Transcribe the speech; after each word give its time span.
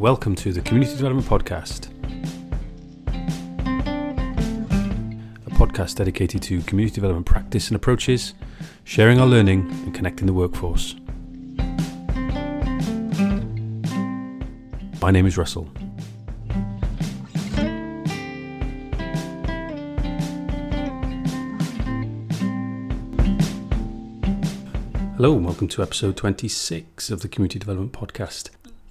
Welcome 0.00 0.34
to 0.36 0.50
the 0.54 0.62
Community 0.62 0.96
Development 0.96 1.28
Podcast, 1.28 1.90
a 5.46 5.50
podcast 5.50 5.96
dedicated 5.96 6.40
to 6.44 6.62
community 6.62 6.94
development 6.94 7.26
practice 7.26 7.68
and 7.68 7.76
approaches, 7.76 8.32
sharing 8.84 9.20
our 9.20 9.26
learning, 9.26 9.70
and 9.84 9.94
connecting 9.94 10.26
the 10.26 10.32
workforce. 10.32 10.96
My 15.02 15.10
name 15.10 15.26
is 15.26 15.36
Russell. 15.36 15.68
Hello, 25.18 25.36
and 25.36 25.44
welcome 25.44 25.68
to 25.68 25.82
episode 25.82 26.16
26 26.16 27.10
of 27.10 27.20
the 27.20 27.28
Community 27.28 27.58
Development 27.58 27.92
Podcast. 27.92 28.48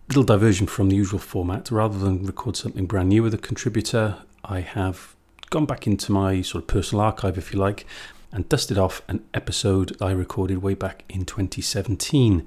Little 0.09 0.23
diversion 0.23 0.65
from 0.65 0.89
the 0.89 0.95
usual 0.95 1.19
format. 1.19 1.69
Rather 1.69 1.99
than 1.99 2.25
record 2.25 2.57
something 2.57 2.87
brand 2.87 3.09
new 3.09 3.21
with 3.21 3.35
a 3.35 3.37
contributor, 3.37 4.17
I 4.43 4.61
have 4.61 5.15
gone 5.51 5.67
back 5.67 5.85
into 5.85 6.11
my 6.11 6.41
sort 6.41 6.63
of 6.63 6.67
personal 6.67 7.03
archive, 7.05 7.37
if 7.37 7.53
you 7.53 7.59
like, 7.59 7.85
and 8.31 8.49
dusted 8.49 8.79
off 8.79 9.03
an 9.07 9.23
episode 9.35 9.95
I 10.01 10.09
recorded 10.09 10.63
way 10.63 10.73
back 10.73 11.03
in 11.09 11.25
2017 11.25 12.43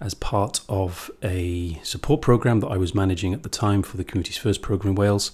as 0.00 0.14
part 0.14 0.62
of 0.70 1.10
a 1.22 1.78
support 1.82 2.22
program 2.22 2.60
that 2.60 2.68
I 2.68 2.78
was 2.78 2.94
managing 2.94 3.34
at 3.34 3.42
the 3.42 3.50
time 3.50 3.82
for 3.82 3.98
the 3.98 4.04
Communities 4.04 4.38
First 4.38 4.62
program 4.62 4.92
in 4.92 4.94
Wales. 4.94 5.32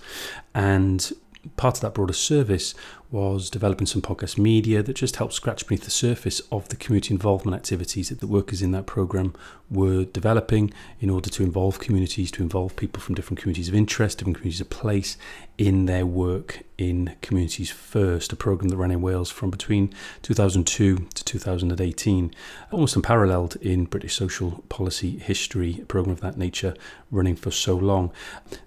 And 0.56 1.12
part 1.56 1.76
of 1.76 1.80
that 1.80 1.94
broader 1.94 2.12
service 2.12 2.74
was 3.10 3.48
developing 3.48 3.86
some 3.86 4.02
podcast 4.02 4.36
media 4.36 4.82
that 4.82 4.94
just 4.94 5.16
helped 5.16 5.32
scratch 5.32 5.66
beneath 5.66 5.84
the 5.84 5.90
surface 5.90 6.40
of 6.52 6.68
the 6.68 6.76
community 6.76 7.14
involvement 7.14 7.56
activities 7.56 8.10
that 8.10 8.20
the 8.20 8.26
workers 8.26 8.60
in 8.60 8.70
that 8.72 8.84
program 8.84 9.34
were 9.70 10.04
developing 10.04 10.70
in 11.00 11.08
order 11.08 11.30
to 11.30 11.42
involve 11.42 11.78
communities, 11.78 12.30
to 12.30 12.42
involve 12.42 12.76
people 12.76 13.00
from 13.00 13.14
different 13.14 13.40
communities 13.40 13.68
of 13.68 13.74
interest, 13.74 14.18
different 14.18 14.36
communities 14.36 14.60
of 14.60 14.68
place 14.68 15.16
in 15.56 15.86
their 15.86 16.04
work 16.04 16.64
in 16.76 17.16
Communities 17.22 17.70
First, 17.70 18.32
a 18.32 18.36
program 18.36 18.68
that 18.68 18.76
ran 18.76 18.90
in 18.90 19.00
Wales 19.00 19.30
from 19.30 19.50
between 19.50 19.92
2002 20.22 20.96
to 21.14 21.24
2018, 21.24 22.34
almost 22.70 22.94
unparalleled 22.94 23.56
in 23.56 23.86
British 23.86 24.14
social 24.14 24.62
policy 24.68 25.18
history, 25.18 25.78
a 25.80 25.86
program 25.86 26.12
of 26.12 26.20
that 26.20 26.36
nature 26.36 26.74
running 27.10 27.36
for 27.36 27.50
so 27.50 27.74
long. 27.74 28.12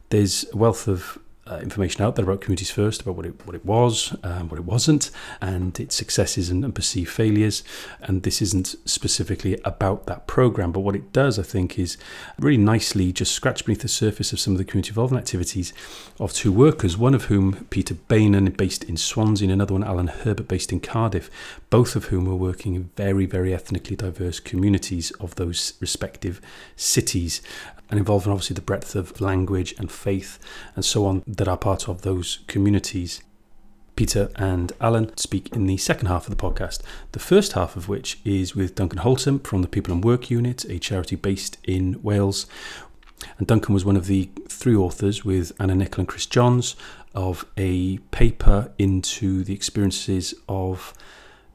There's 0.09 0.45
a 0.51 0.57
wealth 0.57 0.87
of 0.87 1.19
uh, 1.51 1.59
information 1.59 2.01
out 2.01 2.15
there 2.15 2.23
about 2.23 2.41
Communities 2.41 2.71
First, 2.71 3.01
about 3.01 3.15
what 3.15 3.25
it 3.25 3.45
what 3.45 3.55
it 3.55 3.65
was, 3.65 4.15
um, 4.23 4.47
what 4.49 4.57
it 4.57 4.65
wasn't, 4.65 5.11
and 5.41 5.77
its 5.79 5.95
successes 5.95 6.49
and, 6.49 6.63
and, 6.63 6.73
perceived 6.73 7.11
failures. 7.11 7.63
And 8.01 8.23
this 8.23 8.41
isn't 8.41 8.75
specifically 8.85 9.59
about 9.65 10.05
that 10.05 10.27
program, 10.27 10.71
but 10.71 10.79
what 10.79 10.95
it 10.95 11.11
does, 11.11 11.37
I 11.37 11.43
think, 11.43 11.77
is 11.77 11.97
really 12.39 12.57
nicely 12.57 13.11
just 13.11 13.33
scratch 13.33 13.65
beneath 13.65 13.81
the 13.81 13.87
surface 13.87 14.31
of 14.31 14.39
some 14.39 14.53
of 14.53 14.57
the 14.57 14.65
community 14.65 14.89
involvement 14.89 15.23
activities 15.23 15.73
of 16.19 16.31
two 16.33 16.51
workers. 16.51 16.97
One 16.97 17.13
of 17.13 17.25
whom, 17.25 17.67
Peter 17.69 17.95
Beynon, 17.95 18.55
based 18.55 18.83
in 18.85 18.95
Swansea, 18.95 19.45
and 19.45 19.53
another 19.53 19.73
one, 19.73 19.83
Allan 19.83 20.07
Herbert, 20.07 20.47
based 20.47 20.71
in 20.71 20.79
Cardiff. 20.79 21.29
Both 21.69 21.95
of 21.95 22.05
whom 22.05 22.25
were 22.25 22.35
working 22.35 22.75
in 22.75 22.89
very, 22.95 23.25
very 23.25 23.53
ethnically 23.53 23.95
diverse 23.95 24.39
communities 24.39 25.11
of 25.19 25.35
those 25.35 25.73
respective 25.79 26.41
cities 26.75 27.41
and 27.91 27.99
involving 27.99 28.31
obviously 28.31 28.55
the 28.55 28.61
breadth 28.61 28.95
of 28.95 29.21
language 29.21 29.75
and 29.77 29.91
faith 29.91 30.39
and 30.75 30.83
so 30.83 31.05
on 31.05 31.21
that 31.27 31.47
are 31.47 31.57
part 31.57 31.87
of 31.87 32.01
those 32.01 32.39
communities. 32.47 33.21
Peter 33.95 34.31
and 34.37 34.71
Allan 34.79 35.15
speak 35.17 35.53
in 35.53 35.67
the 35.67 35.77
second 35.77 36.07
half 36.07 36.27
of 36.27 36.35
the 36.35 36.41
podcast, 36.41 36.81
the 37.11 37.19
first 37.19 37.51
half 37.51 37.75
of 37.75 37.89
which 37.89 38.19
is 38.23 38.55
with 38.55 38.73
Duncan 38.73 38.99
Holtom 38.99 39.45
from 39.45 39.61
the 39.61 39.67
People 39.67 39.93
and 39.93 40.03
Work 40.03 40.31
Unit, 40.31 40.63
a 40.65 40.79
charity 40.79 41.15
based 41.15 41.57
in 41.65 42.01
Wales. 42.01 42.47
And 43.37 43.45
Duncan 43.45 43.73
was 43.73 43.85
one 43.85 43.97
of 43.97 44.07
the 44.07 44.31
three 44.47 44.75
authors 44.75 45.23
with 45.23 45.51
Anna 45.59 45.75
Nicholl 45.75 45.99
and 45.99 46.07
Chris 46.07 46.25
Johnes 46.25 46.75
of 47.13 47.45
a 47.57 47.97
paper 48.09 48.71
into 48.79 49.43
the 49.43 49.53
experiences 49.53 50.33
of 50.47 50.93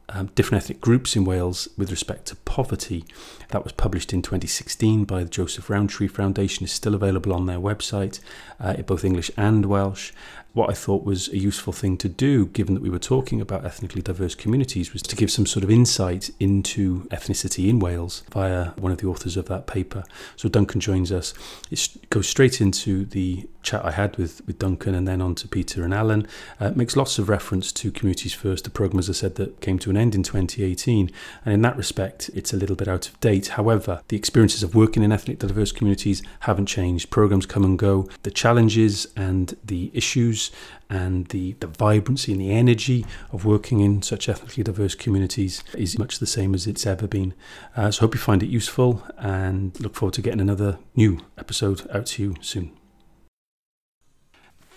um, 0.09 0.31
different 0.35 0.63
ethnic 0.63 0.81
groups 0.81 1.17
in 1.17 1.25
Wales 1.25 1.69
with 1.77 1.91
respect 1.91 2.27
to 2.27 2.37
poverty. 2.37 3.05
That 3.49 3.65
was 3.65 3.73
published 3.73 4.13
in 4.13 4.23
2016 4.23 5.05
by 5.05 5.25
the 5.25 5.31
Joseph 5.31 5.69
Rowntree 5.69 6.09
Foundation. 6.09 6.65
is 6.65 6.73
still 6.73 6.95
available 6.95 7.33
on 7.33 7.47
their 7.47 7.59
website 7.59 8.21
uh, 8.61 8.75
in 8.79 8.85
both 8.85 9.05
English 9.05 9.31
and 9.37 9.67
Welsh. 9.67 10.13
What 10.57 10.71
I 10.71 10.73
thought 10.73 11.05
was 11.05 11.29
a 11.29 11.37
useful 11.37 11.75
thing 11.75 11.99
to 11.99 12.09
do, 12.09 12.47
given 12.47 12.73
that 12.73 12.83
we 12.83 12.89
were 12.89 12.99
talking 12.99 13.43
about 13.43 13.67
ethnically 13.67 14.01
diverse 14.01 14.35
communities, 14.35 14.95
was 14.95 15.03
to 15.03 15.15
give 15.15 15.31
some 15.31 15.45
sort 15.45 15.63
of 15.63 15.71
insight 15.71 16.31
into 16.41 17.03
ethnicity 17.09 17.69
in 17.69 17.79
Wales 17.79 18.23
via 18.31 18.69
one 18.79 18.91
of 18.91 18.97
the 18.97 19.07
authors 19.07 19.37
of 19.37 19.49
that 19.49 19.67
paper. 19.67 20.03
So 20.35 20.49
Duncan 20.49 20.81
joins 20.81 21.13
us. 21.13 21.35
It 21.71 22.09
goes 22.09 22.27
straight 22.27 22.63
into 22.63 23.05
the 23.05 23.47
chat 23.67 23.85
I 23.85 23.91
had 23.91 24.17
with, 24.17 24.47
with 24.47 24.59
Duncan 24.59 24.95
and 24.95 25.07
then 25.07 25.21
on 25.21 25.35
to 25.35 25.49
Peter 25.49 25.85
and 25.85 25.93
Allan. 25.93 26.27
Uh, 26.59 26.71
makes 26.71 26.97
lots 26.97 27.19
of 27.19 27.29
reference 27.29 27.71
to 27.73 27.91
Communities 27.91 28.33
First, 28.33 28.65
the 28.65 28.71
programme, 28.71 29.01
as 29.01 29.11
I 29.11 29.13
said, 29.13 29.35
that 29.35 29.61
came 29.61 29.79
to 29.81 29.91
an 29.91 29.97
end 29.99 30.15
in 30.15 30.23
2018. 30.23 31.11
And 31.45 31.53
in 31.53 31.61
that 31.63 31.77
respect, 31.77 32.31
it's 32.33 32.55
a 32.55 32.57
little 32.57 32.77
bit 32.77 32.89
out 32.89 33.09
of 33.09 33.21
date. 33.21 33.49
However, 33.49 34.01
the 34.09 34.17
experiences 34.17 34.63
of 34.63 34.75
working 34.75 35.03
in 35.03 35.13
ethnically 35.13 35.49
diverse 35.49 35.73
communities 35.73 36.23
haven't 36.41 36.67
changed. 36.67 37.11
Programmes 37.11 37.45
come 37.45 37.65
and 37.65 37.79
go. 37.79 38.09
The 38.23 38.31
challenges 38.31 39.09
and 39.17 39.55
the 39.63 39.91
issues 39.93 40.46
and 40.89 41.27
the, 41.29 41.53
the 41.61 41.67
vibrancy 41.67 42.33
and 42.33 42.41
the 42.41 42.53
energy 42.53 43.05
of 43.33 43.45
working 43.45 43.81
in 43.81 44.03
such 44.03 44.29
ethnically 44.29 44.63
diverse 44.63 44.95
communities 44.95 45.63
is 45.75 45.99
much 45.99 46.19
the 46.19 46.27
same 46.27 46.55
as 46.55 46.67
it's 46.67 46.87
ever 46.87 47.07
been. 47.07 47.35
Uh, 47.77 47.91
so, 47.91 48.01
hope 48.01 48.15
you 48.15 48.21
find 48.21 48.43
it 48.43 48.49
useful 48.49 49.03
and 49.19 49.79
look 49.81 49.95
forward 49.95 50.15
to 50.15 50.23
getting 50.23 50.41
another 50.41 50.79
new 50.95 51.21
episode 51.39 51.89
out 51.91 52.07
to 52.07 52.23
you 52.23 52.35
soon. 52.41 52.73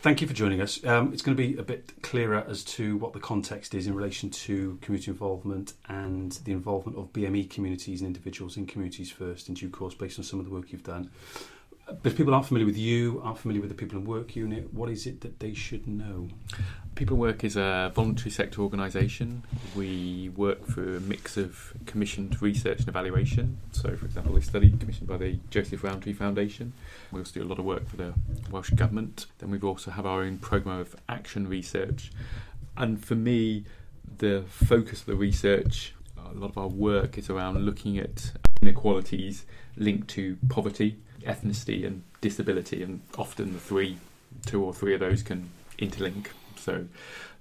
Thank 0.01 0.21
you 0.21 0.27
for 0.27 0.33
joining 0.33 0.61
us. 0.61 0.81
Um, 0.85 1.11
it's 1.11 1.21
going 1.21 1.35
to 1.35 1.43
be 1.43 1.57
a 1.57 1.63
bit 1.63 2.01
clearer 2.01 2.45
as 2.47 2.63
to 2.63 2.95
what 2.95 3.11
the 3.11 3.19
context 3.19 3.75
is 3.75 3.85
in 3.85 3.93
relation 3.93 4.29
to 4.29 4.77
community 4.81 5.11
involvement 5.11 5.73
and 5.89 6.31
the 6.45 6.53
involvement 6.53 6.97
of 6.97 7.11
BME 7.11 7.49
communities 7.49 7.99
and 7.99 8.07
individuals 8.07 8.55
in 8.55 8.65
communities 8.65 9.11
first 9.11 9.49
in 9.49 9.55
due 9.55 9.69
course 9.69 9.93
based 9.93 10.17
on 10.17 10.23
some 10.23 10.39
of 10.39 10.45
the 10.45 10.51
work 10.51 10.71
you've 10.71 10.83
done. 10.83 11.11
But 11.89 12.11
if 12.11 12.17
people 12.17 12.35
aren't 12.35 12.45
familiar 12.45 12.67
with 12.67 12.77
you, 12.77 13.19
aren't 13.23 13.39
familiar 13.39 13.61
with 13.61 13.69
the 13.69 13.75
People 13.75 13.97
and 13.97 14.07
Work 14.07 14.35
Unit, 14.35 14.71
what 14.71 14.89
is 14.89 15.07
it 15.07 15.21
that 15.21 15.39
they 15.39 15.55
should 15.55 15.87
know? 15.87 16.27
People 16.93 17.15
and 17.15 17.21
Work 17.21 17.43
is 17.43 17.57
a 17.57 17.91
voluntary 17.95 18.29
sector 18.29 18.61
organisation. 18.61 19.41
We 19.75 20.29
work 20.35 20.67
for 20.67 20.97
a 20.97 20.99
mix 20.99 21.35
of 21.35 21.73
commissioned 21.87 22.39
research 22.43 22.79
and 22.79 22.87
evaluation. 22.89 23.57
So, 23.71 23.95
for 23.95 24.05
example, 24.05 24.37
a 24.37 24.41
study 24.41 24.71
commissioned 24.77 25.07
by 25.07 25.17
the 25.17 25.39
Joseph 25.49 25.83
Rowntree 25.83 26.13
Foundation. 26.13 26.73
We 27.11 27.21
also 27.21 27.39
do 27.39 27.43
a 27.43 27.49
lot 27.49 27.57
of 27.57 27.65
work 27.65 27.89
for 27.89 27.97
the 27.97 28.13
Welsh 28.51 28.69
Government. 28.71 29.25
Then 29.39 29.49
we 29.49 29.59
also 29.59 29.89
have 29.89 30.05
our 30.05 30.21
own 30.21 30.37
programme 30.37 30.79
of 30.79 30.95
action 31.09 31.47
research. 31.47 32.11
And 32.77 33.03
for 33.03 33.15
me, 33.15 33.65
the 34.19 34.43
focus 34.47 34.99
of 34.99 35.07
the 35.07 35.15
research, 35.15 35.95
a 36.17 36.37
lot 36.37 36.51
of 36.51 36.57
our 36.59 36.67
work 36.67 37.17
is 37.17 37.31
around 37.31 37.65
looking 37.65 37.97
at 37.97 38.31
inequalities 38.61 39.45
linked 39.75 40.09
to 40.09 40.37
poverty 40.49 40.99
ethnicity 41.21 41.85
and 41.85 42.03
disability, 42.21 42.83
and 42.83 43.01
often 43.17 43.53
the 43.53 43.59
three, 43.59 43.97
two 44.45 44.63
or 44.63 44.73
three 44.73 44.93
of 44.93 44.99
those 44.99 45.23
can 45.23 45.49
interlink. 45.77 46.27
So, 46.57 46.85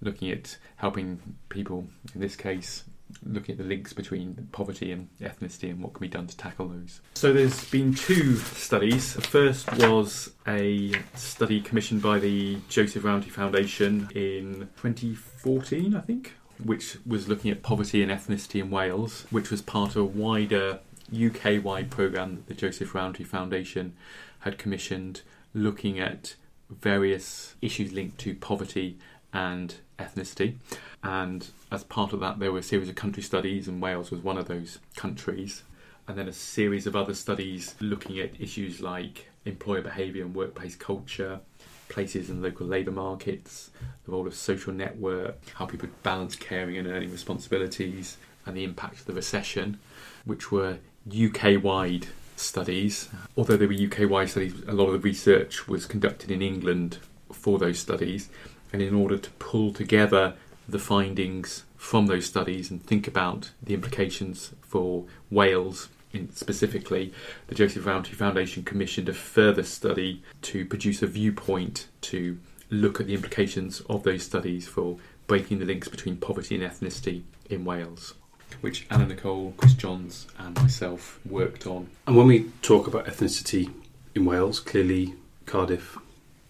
looking 0.00 0.30
at 0.30 0.56
helping 0.76 1.20
people, 1.48 1.88
in 2.14 2.20
this 2.20 2.36
case, 2.36 2.84
looking 3.24 3.54
at 3.54 3.58
the 3.58 3.64
links 3.64 3.92
between 3.92 4.48
poverty 4.52 4.92
and 4.92 5.08
ethnicity 5.20 5.70
and 5.70 5.82
what 5.82 5.94
can 5.94 6.00
be 6.00 6.08
done 6.08 6.26
to 6.26 6.36
tackle 6.36 6.68
those. 6.68 7.00
So 7.14 7.32
there's 7.32 7.64
been 7.70 7.94
two 7.94 8.36
studies. 8.36 9.14
The 9.14 9.22
first 9.22 9.70
was 9.78 10.32
a 10.46 10.92
study 11.14 11.60
commissioned 11.60 12.02
by 12.02 12.18
the 12.18 12.58
Joseph 12.68 13.04
Rowntree 13.04 13.30
Foundation 13.30 14.08
in 14.14 14.68
2014, 14.82 15.96
I 15.96 16.00
think, 16.00 16.34
which 16.62 16.98
was 17.06 17.28
looking 17.28 17.50
at 17.50 17.62
poverty 17.62 18.02
and 18.02 18.12
ethnicity 18.12 18.60
in 18.60 18.70
Wales, 18.70 19.26
which 19.30 19.50
was 19.50 19.62
part 19.62 19.90
of 19.90 19.96
a 19.96 20.04
wider 20.04 20.80
UK 21.12 21.62
wide 21.62 21.90
programme 21.90 22.36
that 22.36 22.46
the 22.46 22.54
Joseph 22.54 22.94
Rowntree 22.94 23.24
Foundation 23.24 23.94
had 24.40 24.58
commissioned 24.58 25.22
looking 25.54 25.98
at 25.98 26.34
various 26.70 27.54
issues 27.62 27.92
linked 27.92 28.18
to 28.18 28.34
poverty 28.34 28.98
and 29.32 29.76
ethnicity. 29.98 30.56
And 31.02 31.48
as 31.70 31.84
part 31.84 32.12
of 32.12 32.20
that, 32.20 32.38
there 32.38 32.52
were 32.52 32.58
a 32.58 32.62
series 32.62 32.88
of 32.88 32.94
country 32.94 33.22
studies, 33.22 33.68
and 33.68 33.80
Wales 33.80 34.10
was 34.10 34.20
one 34.20 34.38
of 34.38 34.48
those 34.48 34.78
countries. 34.96 35.62
And 36.06 36.16
then 36.16 36.28
a 36.28 36.32
series 36.32 36.86
of 36.86 36.96
other 36.96 37.14
studies 37.14 37.74
looking 37.80 38.18
at 38.18 38.40
issues 38.40 38.80
like 38.80 39.28
employer 39.44 39.82
behaviour 39.82 40.24
and 40.24 40.34
workplace 40.34 40.76
culture, 40.76 41.40
places 41.88 42.30
in 42.30 42.42
local 42.42 42.66
labour 42.66 42.90
markets, 42.90 43.70
the 44.04 44.12
role 44.12 44.26
of 44.26 44.34
social 44.34 44.72
network, 44.72 45.38
how 45.54 45.66
people 45.66 45.88
balance 46.02 46.36
caring 46.36 46.76
and 46.76 46.86
earning 46.86 47.10
responsibilities, 47.10 48.16
and 48.46 48.56
the 48.56 48.64
impact 48.64 49.00
of 49.00 49.04
the 49.06 49.12
recession, 49.12 49.78
which 50.24 50.50
were 50.50 50.78
UK 51.12 51.62
wide 51.62 52.08
studies. 52.36 53.08
Although 53.36 53.56
they 53.56 53.66
were 53.66 53.72
UK 53.72 54.08
wide 54.10 54.30
studies, 54.30 54.54
a 54.66 54.72
lot 54.72 54.86
of 54.86 54.92
the 54.92 54.98
research 54.98 55.68
was 55.68 55.86
conducted 55.86 56.30
in 56.30 56.42
England 56.42 56.98
for 57.32 57.58
those 57.58 57.78
studies. 57.78 58.28
And 58.72 58.82
in 58.82 58.94
order 58.94 59.18
to 59.18 59.30
pull 59.32 59.72
together 59.72 60.34
the 60.68 60.78
findings 60.78 61.64
from 61.76 62.06
those 62.06 62.26
studies 62.26 62.70
and 62.70 62.82
think 62.82 63.08
about 63.08 63.52
the 63.62 63.74
implications 63.74 64.52
for 64.62 65.04
Wales 65.30 65.88
specifically, 66.34 67.12
the 67.46 67.54
Joseph 67.54 67.86
Rowntree 67.86 68.14
Foundation 68.14 68.64
commissioned 68.64 69.08
a 69.08 69.14
further 69.14 69.62
study 69.62 70.22
to 70.42 70.64
produce 70.64 71.02
a 71.02 71.06
viewpoint 71.06 71.86
to 72.02 72.38
look 72.70 73.00
at 73.00 73.06
the 73.06 73.14
implications 73.14 73.80
of 73.88 74.02
those 74.02 74.22
studies 74.22 74.66
for 74.66 74.98
breaking 75.26 75.58
the 75.58 75.64
links 75.64 75.88
between 75.88 76.16
poverty 76.16 76.54
and 76.54 76.64
ethnicity 76.64 77.22
in 77.48 77.64
Wales, 77.64 78.14
which 78.60 78.86
Anna 78.90 79.06
Nicholl, 79.06 79.56
Chris 79.56 79.74
Johnes, 79.74 80.26
and 80.38 80.56
myself 80.56 81.20
worked 81.24 81.66
on. 81.66 81.88
And 82.06 82.16
when 82.16 82.26
we 82.26 82.50
talk 82.62 82.86
about 82.86 83.06
ethnicity 83.06 83.72
in 84.14 84.24
Wales, 84.24 84.58
clearly 84.60 85.14
Cardiff, 85.46 85.96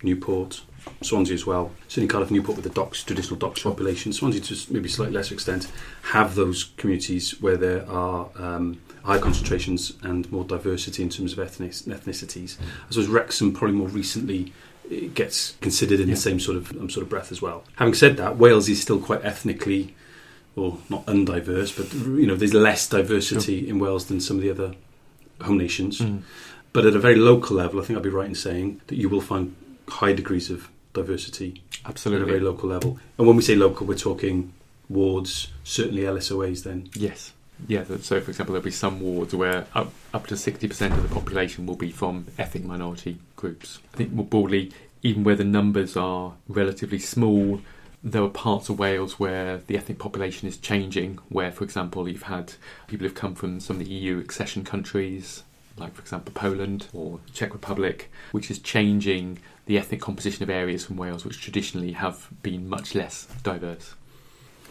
Newport, 0.02 0.62
Swansea 1.02 1.34
as 1.34 1.44
well. 1.44 1.72
Certainly 1.88 2.08
Cardiff, 2.08 2.30
Newport 2.30 2.56
with 2.56 2.64
the 2.64 2.70
docks, 2.70 3.02
traditional 3.02 3.36
docks 3.38 3.62
population. 3.62 4.12
Swansea 4.12 4.40
to 4.40 4.72
maybe 4.72 4.88
slightly 4.88 5.14
lesser 5.14 5.34
extent 5.34 5.70
have 6.12 6.34
those 6.34 6.72
communities 6.76 7.40
where 7.42 7.56
there 7.56 7.88
are 7.90 8.28
um, 8.36 8.80
high 9.04 9.18
concentrations 9.18 9.92
and 10.02 10.30
more 10.32 10.44
diversity 10.44 11.02
in 11.02 11.08
terms 11.08 11.32
of 11.32 11.38
ethnic, 11.40 11.72
ethnicities. 11.72 12.58
I 12.60 12.90
suppose 12.90 13.08
Wrexham 13.08 13.52
probably 13.52 13.76
more 13.76 13.88
recently 13.88 14.52
it 14.90 15.14
gets 15.14 15.56
considered 15.60 16.00
in 16.00 16.08
Yeah. 16.08 16.14
the 16.14 16.20
same 16.20 16.40
sort 16.40 16.56
of 16.56 16.70
um, 16.72 16.88
sort 16.88 17.02
of 17.02 17.10
breath 17.10 17.30
as 17.30 17.42
well. 17.42 17.64
Having 17.76 17.94
said 17.94 18.16
that, 18.16 18.38
Wales 18.38 18.68
is 18.70 18.80
still 18.80 18.98
quite 19.00 19.22
ethnically, 19.24 19.94
or 20.58 20.78
not 20.88 21.06
undiverse, 21.06 21.76
but 21.76 21.93
you 21.94 22.26
know 22.26 22.37
there's 22.37 22.55
less 22.55 22.88
diversity 22.88 23.69
in 23.69 23.78
Wales 23.78 24.06
than 24.06 24.20
some 24.20 24.37
of 24.37 24.43
the 24.43 24.50
other 24.50 24.75
home 25.40 25.58
nations. 25.58 26.00
Mm. 26.00 26.22
But 26.72 26.87
at 26.87 26.94
a 26.94 26.99
very 26.99 27.16
local 27.16 27.56
level, 27.56 27.81
I 27.81 27.84
think 27.84 27.96
I'd 27.96 28.02
be 28.02 28.10
right 28.10 28.28
in 28.28 28.34
saying 28.34 28.81
that 28.88 28.96
you 28.96 29.08
will 29.08 29.20
find 29.20 29.55
high 29.88 30.12
degrees 30.12 30.50
of 30.50 30.69
diversity 30.93 31.62
Absolutely. 31.87 32.22
at 32.22 32.28
a 32.28 32.32
very 32.32 32.44
local 32.44 32.69
level. 32.69 32.99
And 33.16 33.26
when 33.26 33.37
we 33.37 33.43
say 33.43 33.55
local, 33.55 33.87
we're 33.87 33.96
talking 33.96 34.52
wards, 34.88 35.49
certainly 35.64 36.02
LSOAs. 36.02 36.64
Then 36.64 36.90
Yes. 36.94 37.32
Yeah, 37.66 37.82
so 38.00 38.20
for 38.20 38.31
example, 38.31 38.52
there'll 38.52 38.64
be 38.64 38.70
some 38.70 39.00
wards 39.00 39.34
where 39.34 39.66
up, 39.75 39.93
up 40.14 40.28
to 40.28 40.34
60% 40.34 40.93
of 40.93 41.02
the 41.02 41.12
population 41.12 41.66
will 41.66 41.75
be 41.75 41.90
from 41.90 42.26
ethnic 42.38 42.64
minority 42.64 43.19
groups. 43.34 43.81
I 43.93 43.96
think 43.96 44.12
more 44.12 44.25
broadly, 44.25 44.70
even 45.02 45.25
where 45.25 45.34
the 45.34 45.44
numbers 45.44 45.96
are 45.96 46.34
relatively 46.46 47.00
small, 47.00 47.61
there 48.02 48.22
are 48.22 48.28
parts 48.28 48.68
of 48.68 48.78
Wales 48.78 49.18
where 49.18 49.58
the 49.66 49.76
ethnic 49.76 49.98
population 49.98 50.48
is 50.48 50.56
changing, 50.56 51.18
where, 51.28 51.50
for 51.50 51.64
example, 51.64 52.08
you've 52.08 52.22
had 52.24 52.54
people 52.86 53.06
who've 53.06 53.14
come 53.16 53.34
from 53.34 53.60
some 53.60 53.80
of 53.80 53.84
the 53.86 53.90
EU 53.92 54.18
accession 54.18 54.64
countries, 54.64 55.42
like, 55.76 55.94
for 55.94 56.02
example, 56.02 56.32
Poland 56.34 56.86
or 56.92 57.20
Czech 57.32 57.52
Republic, 57.52 58.10
which 58.32 58.50
is 58.50 58.58
changing 58.58 59.38
the 59.66 59.76
ethnic 59.78 60.00
composition 60.00 60.42
of 60.42 60.50
areas 60.50 60.84
from 60.84 60.96
Wales 60.96 61.24
which 61.24 61.40
traditionally 61.40 61.92
have 61.92 62.28
been 62.42 62.68
much 62.68 62.94
less 62.94 63.26
diverse. 63.42 63.94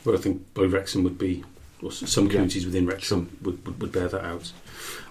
well, 0.05 0.15
I 0.15 0.19
think 0.19 0.53
Boy 0.53 0.67
Wrexham 0.67 1.03
would 1.03 1.17
be, 1.17 1.43
or 1.83 1.91
some 1.91 2.25
Yeah. 2.25 2.31
communities 2.31 2.65
within 2.65 2.85
Wrexham 2.87 3.37
would, 3.41 3.63
would, 3.65 3.81
would 3.81 3.91
bear 3.91 4.07
that 4.07 4.23
out. 4.23 4.51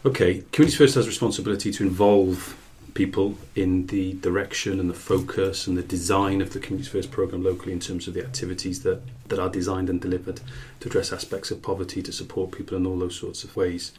Okay, 0.06 0.42
Communities 0.52 0.78
First 0.78 0.94
has 0.94 1.06
responsibility 1.06 1.70
to 1.70 1.82
involve 1.84 2.56
people 2.96 3.36
in 3.54 3.86
the 3.88 4.14
direction 4.14 4.80
and 4.80 4.88
the 4.88 4.94
focus 4.94 5.66
and 5.66 5.76
the 5.76 5.82
design 5.82 6.40
of 6.40 6.54
the 6.54 6.58
Communities 6.58 6.90
First 6.90 7.10
programme 7.10 7.44
locally 7.44 7.72
in 7.72 7.78
terms 7.78 8.08
of 8.08 8.14
the 8.14 8.24
activities 8.24 8.82
that, 8.84 9.02
that 9.28 9.38
are 9.38 9.50
designed 9.50 9.90
and 9.90 10.00
delivered 10.00 10.40
to 10.80 10.88
address 10.88 11.12
aspects 11.12 11.50
of 11.50 11.60
poverty, 11.60 12.02
to 12.02 12.10
support 12.10 12.52
people 12.52 12.74
in 12.74 12.86
all 12.86 12.98
those 12.98 13.14
sorts 13.14 13.44
of 13.44 13.54
ways. 13.54 13.92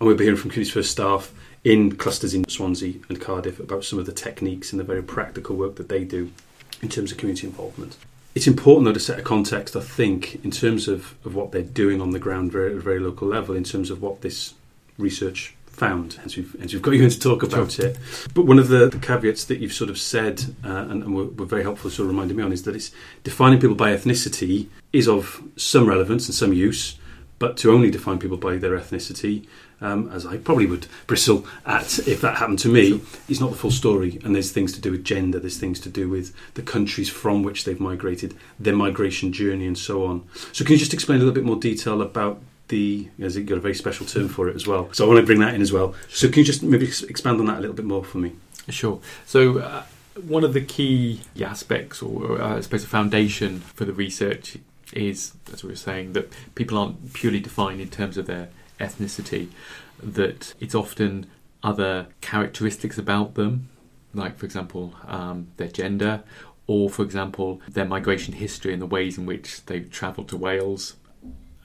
And 0.00 0.08
we'll 0.08 0.16
be 0.16 0.24
hearing 0.24 0.40
from 0.40 0.50
Communities 0.50 0.72
First 0.72 0.90
staff 0.90 1.32
in 1.64 1.96
clusters 1.96 2.32
in 2.32 2.48
Swansea 2.48 2.94
and 3.10 3.20
Cardiff 3.20 3.60
about 3.60 3.84
some 3.84 3.98
of 3.98 4.06
the 4.06 4.12
techniques 4.12 4.72
and 4.72 4.80
the 4.80 4.84
very 4.84 5.02
practical 5.02 5.54
work 5.54 5.76
that 5.76 5.90
they 5.90 6.02
do 6.02 6.32
in 6.80 6.88
terms 6.88 7.12
of 7.12 7.18
community 7.18 7.46
involvement. 7.46 7.98
It's 8.34 8.46
important, 8.46 8.86
though, 8.86 8.94
to 8.94 9.00
set 9.00 9.18
a 9.18 9.22
context, 9.22 9.76
I 9.76 9.80
think, 9.80 10.42
in 10.42 10.50
terms 10.50 10.88
of, 10.88 11.14
of 11.26 11.34
what 11.34 11.52
they're 11.52 11.62
doing 11.62 12.00
on 12.00 12.10
the 12.12 12.18
ground 12.18 12.54
at 12.54 12.72
a 12.72 12.80
very 12.80 13.00
local 13.00 13.28
level, 13.28 13.54
in 13.54 13.64
terms 13.64 13.90
of 13.90 14.00
what 14.00 14.22
this 14.22 14.54
research 14.98 15.54
found. 15.74 16.14
Hence, 16.14 16.36
we've, 16.36 16.54
hence 16.58 16.72
we've 16.72 16.82
got 16.82 16.92
you 16.92 17.02
in 17.02 17.10
to 17.10 17.18
talk 17.18 17.42
about 17.42 17.78
it. 17.78 17.98
But 18.32 18.46
one 18.46 18.58
of 18.58 18.68
the, 18.68 18.88
the 18.88 18.98
caveats 18.98 19.44
that 19.46 19.58
you've 19.58 19.72
sort 19.72 19.90
of 19.90 19.98
said, 19.98 20.44
uh, 20.64 20.86
and, 20.88 21.02
and 21.02 21.14
were, 21.14 21.26
were 21.26 21.46
very 21.46 21.62
helpful, 21.62 21.90
sort 21.90 22.06
of 22.06 22.12
reminding 22.12 22.36
me 22.36 22.42
on, 22.42 22.52
is 22.52 22.62
that 22.62 22.74
it's 22.74 22.92
defining 23.24 23.60
people 23.60 23.76
by 23.76 23.94
ethnicity 23.94 24.68
is 24.92 25.08
of 25.08 25.42
some 25.56 25.86
relevance 25.86 26.26
and 26.26 26.34
some 26.34 26.52
use, 26.52 26.96
but 27.38 27.56
to 27.58 27.72
only 27.72 27.90
define 27.90 28.18
people 28.18 28.36
by 28.36 28.56
their 28.56 28.78
ethnicity, 28.78 29.46
um, 29.80 30.08
as 30.12 30.24
I 30.24 30.36
probably 30.36 30.66
would 30.66 30.86
bristle 31.06 31.44
at 31.66 31.98
if 32.06 32.20
that 32.20 32.38
happened 32.38 32.60
to 32.60 32.68
me, 32.68 33.02
is 33.28 33.40
not 33.40 33.50
the 33.50 33.56
full 33.56 33.72
story. 33.72 34.20
And 34.24 34.34
there's 34.34 34.52
things 34.52 34.72
to 34.74 34.80
do 34.80 34.92
with 34.92 35.04
gender, 35.04 35.40
there's 35.40 35.58
things 35.58 35.80
to 35.80 35.88
do 35.88 36.08
with 36.08 36.34
the 36.54 36.62
countries 36.62 37.10
from 37.10 37.42
which 37.42 37.64
they've 37.64 37.80
migrated, 37.80 38.34
their 38.58 38.76
migration 38.76 39.32
journey, 39.32 39.66
and 39.66 39.76
so 39.76 40.06
on. 40.06 40.26
So, 40.52 40.64
can 40.64 40.72
you 40.72 40.78
just 40.78 40.94
explain 40.94 41.16
a 41.16 41.18
little 41.18 41.34
bit 41.34 41.44
more 41.44 41.56
detail 41.56 42.00
about 42.00 42.40
the? 42.68 43.08
As 43.20 43.36
you've 43.36 43.46
got 43.46 43.58
a 43.58 43.60
very 43.60 43.74
special 43.74 44.06
term 44.06 44.28
for 44.28 44.48
it 44.48 44.56
as 44.56 44.66
well. 44.66 44.92
So, 44.92 45.04
I 45.04 45.08
want 45.08 45.20
to 45.20 45.26
bring 45.26 45.40
that 45.40 45.54
in 45.54 45.62
as 45.62 45.72
well. 45.72 45.94
So, 46.08 46.28
can 46.28 46.38
you 46.40 46.44
just 46.44 46.62
maybe 46.62 46.86
expand 46.86 47.40
on 47.40 47.46
that 47.46 47.58
a 47.58 47.60
little 47.60 47.76
bit 47.76 47.84
more 47.84 48.04
for 48.04 48.18
me? 48.18 48.32
Sure. 48.68 49.00
So, 49.26 49.58
uh, 49.58 49.82
one 50.26 50.44
of 50.44 50.52
the 50.52 50.60
key 50.60 51.20
aspects, 51.40 52.02
or 52.02 52.40
uh, 52.40 52.56
I 52.56 52.60
suppose 52.60 52.84
a 52.84 52.88
foundation 52.88 53.60
for 53.60 53.84
the 53.84 53.92
research, 53.92 54.58
is, 54.92 55.34
as 55.52 55.62
we 55.62 55.70
were 55.70 55.76
saying, 55.76 56.12
that 56.12 56.32
people 56.54 56.78
aren't 56.78 57.12
purely 57.12 57.40
defined 57.40 57.80
in 57.80 57.88
terms 57.88 58.16
of 58.16 58.26
their 58.26 58.48
ethnicity, 58.78 59.48
that 60.02 60.54
it's 60.60 60.74
often 60.74 61.26
other 61.62 62.06
characteristics 62.20 62.98
about 62.98 63.34
them, 63.34 63.68
like, 64.12 64.36
for 64.36 64.46
example, 64.46 64.94
um, 65.06 65.48
their 65.56 65.68
gender, 65.68 66.22
or, 66.66 66.88
for 66.88 67.02
example, 67.02 67.60
their 67.68 67.84
migration 67.84 68.34
history 68.34 68.72
and 68.72 68.80
the 68.80 68.86
ways 68.86 69.18
in 69.18 69.26
which 69.26 69.64
they've 69.66 69.90
travelled 69.90 70.28
to 70.28 70.36
Wales. 70.36 70.94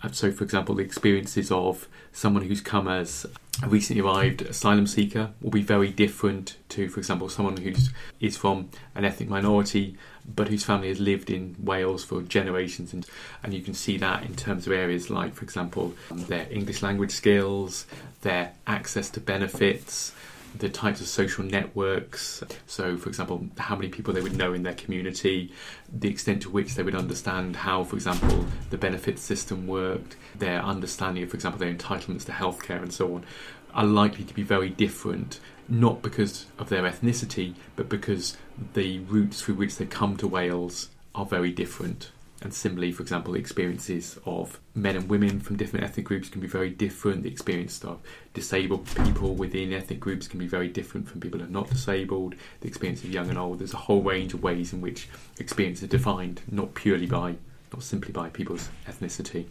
And 0.01 0.15
so, 0.15 0.31
for 0.31 0.43
example, 0.43 0.75
the 0.75 0.83
experiences 0.83 1.51
of 1.51 1.87
someone 2.11 2.43
who's 2.43 2.61
come 2.61 2.87
as 2.87 3.25
a 3.61 3.67
recently 3.67 4.01
arrived 4.01 4.41
asylum 4.41 4.87
seeker 4.87 5.31
will 5.41 5.51
be 5.51 5.61
very 5.61 5.89
different 5.89 6.55
to, 6.69 6.87
for 6.87 6.99
example, 6.99 7.27
someone 7.27 7.57
who's 7.57 7.89
is 8.21 8.37
from 8.37 8.69
an 8.95 9.03
ethnic 9.03 9.29
minority 9.29 9.97
but 10.35 10.47
whose 10.47 10.63
family 10.63 10.89
has 10.89 10.99
lived 10.99 11.29
in 11.29 11.55
Wales 11.59 12.03
for 12.03 12.21
generations, 12.21 12.93
and 12.93 13.05
and 13.43 13.53
you 13.53 13.61
can 13.61 13.73
see 13.73 13.97
that 13.97 14.23
in 14.23 14.35
terms 14.35 14.67
of 14.67 14.73
areas 14.73 15.09
like, 15.09 15.33
for 15.33 15.43
example, 15.43 15.93
their 16.11 16.47
English 16.51 16.81
language 16.81 17.11
skills, 17.11 17.85
their 18.21 18.53
access 18.67 19.09
to 19.09 19.19
benefits, 19.19 20.13
the 20.57 20.69
types 20.69 21.01
of 21.01 21.07
social 21.07 21.43
networks. 21.43 22.43
So, 22.67 22.97
for 22.97 23.09
example, 23.09 23.47
how 23.57 23.75
many 23.75 23.89
people 23.89 24.13
they 24.13 24.21
would 24.21 24.35
know 24.35 24.53
in 24.53 24.63
their 24.63 24.73
community, 24.73 25.51
the 25.91 26.09
extent 26.09 26.41
to 26.43 26.49
which 26.49 26.75
they 26.75 26.83
would 26.83 26.95
understand 26.95 27.55
how, 27.55 27.83
for 27.83 27.95
example, 27.95 28.45
the 28.69 28.77
benefits 28.77 29.21
system 29.21 29.67
worked, 29.67 30.15
their 30.35 30.61
understanding 30.61 31.23
of, 31.23 31.29
for 31.29 31.35
example, 31.35 31.59
their 31.59 31.73
entitlements 31.73 32.25
to 32.25 32.31
healthcare 32.31 32.81
and 32.81 32.93
so 32.93 33.15
on, 33.15 33.25
are 33.73 33.85
likely 33.85 34.23
to 34.23 34.33
be 34.33 34.43
very 34.43 34.69
different, 34.69 35.39
not 35.67 36.01
because 36.01 36.47
of 36.57 36.69
their 36.69 36.83
ethnicity, 36.83 37.53
but 37.75 37.87
because 37.87 38.35
the 38.73 38.99
routes 38.99 39.41
through 39.41 39.55
which 39.55 39.75
they 39.77 39.85
come 39.85 40.17
to 40.17 40.27
Wales 40.27 40.89
are 41.13 41.25
very 41.25 41.51
different. 41.51 42.11
And 42.41 42.53
similarly, 42.53 42.93
for 42.93 43.01
example, 43.01 43.33
the 43.33 43.39
experiences 43.39 44.17
of 44.25 44.59
men 44.73 44.95
and 44.95 45.09
women 45.09 45.41
from 45.41 45.57
different 45.57 45.83
ethnic 45.83 46.05
groups 46.05 46.29
can 46.29 46.39
be 46.39 46.47
very 46.47 46.69
different. 46.69 47.23
The 47.23 47.29
experience 47.29 47.83
of 47.83 47.99
disabled 48.33 48.87
people 49.03 49.35
within 49.35 49.73
ethnic 49.73 49.99
groups 49.99 50.27
can 50.27 50.39
be 50.39 50.47
very 50.47 50.69
different 50.69 51.09
from 51.09 51.19
people 51.19 51.41
who 51.41 51.47
are 51.47 51.49
not 51.49 51.69
disabled. 51.69 52.35
The 52.61 52.67
experience 52.69 53.03
of 53.03 53.11
young 53.11 53.27
and 53.27 53.37
old. 53.37 53.59
There's 53.59 53.73
a 53.73 53.77
whole 53.77 54.01
range 54.01 54.33
of 54.33 54.41
ways 54.41 54.71
in 54.71 54.79
which 54.79 55.09
experience 55.37 55.81
is 55.83 55.89
defined, 55.89 56.41
not 56.49 56.75
purely 56.75 57.07
by, 57.07 57.35
not 57.73 57.83
simply 57.83 58.13
by 58.13 58.29
people's 58.29 58.69
ethnicity. 58.87 59.45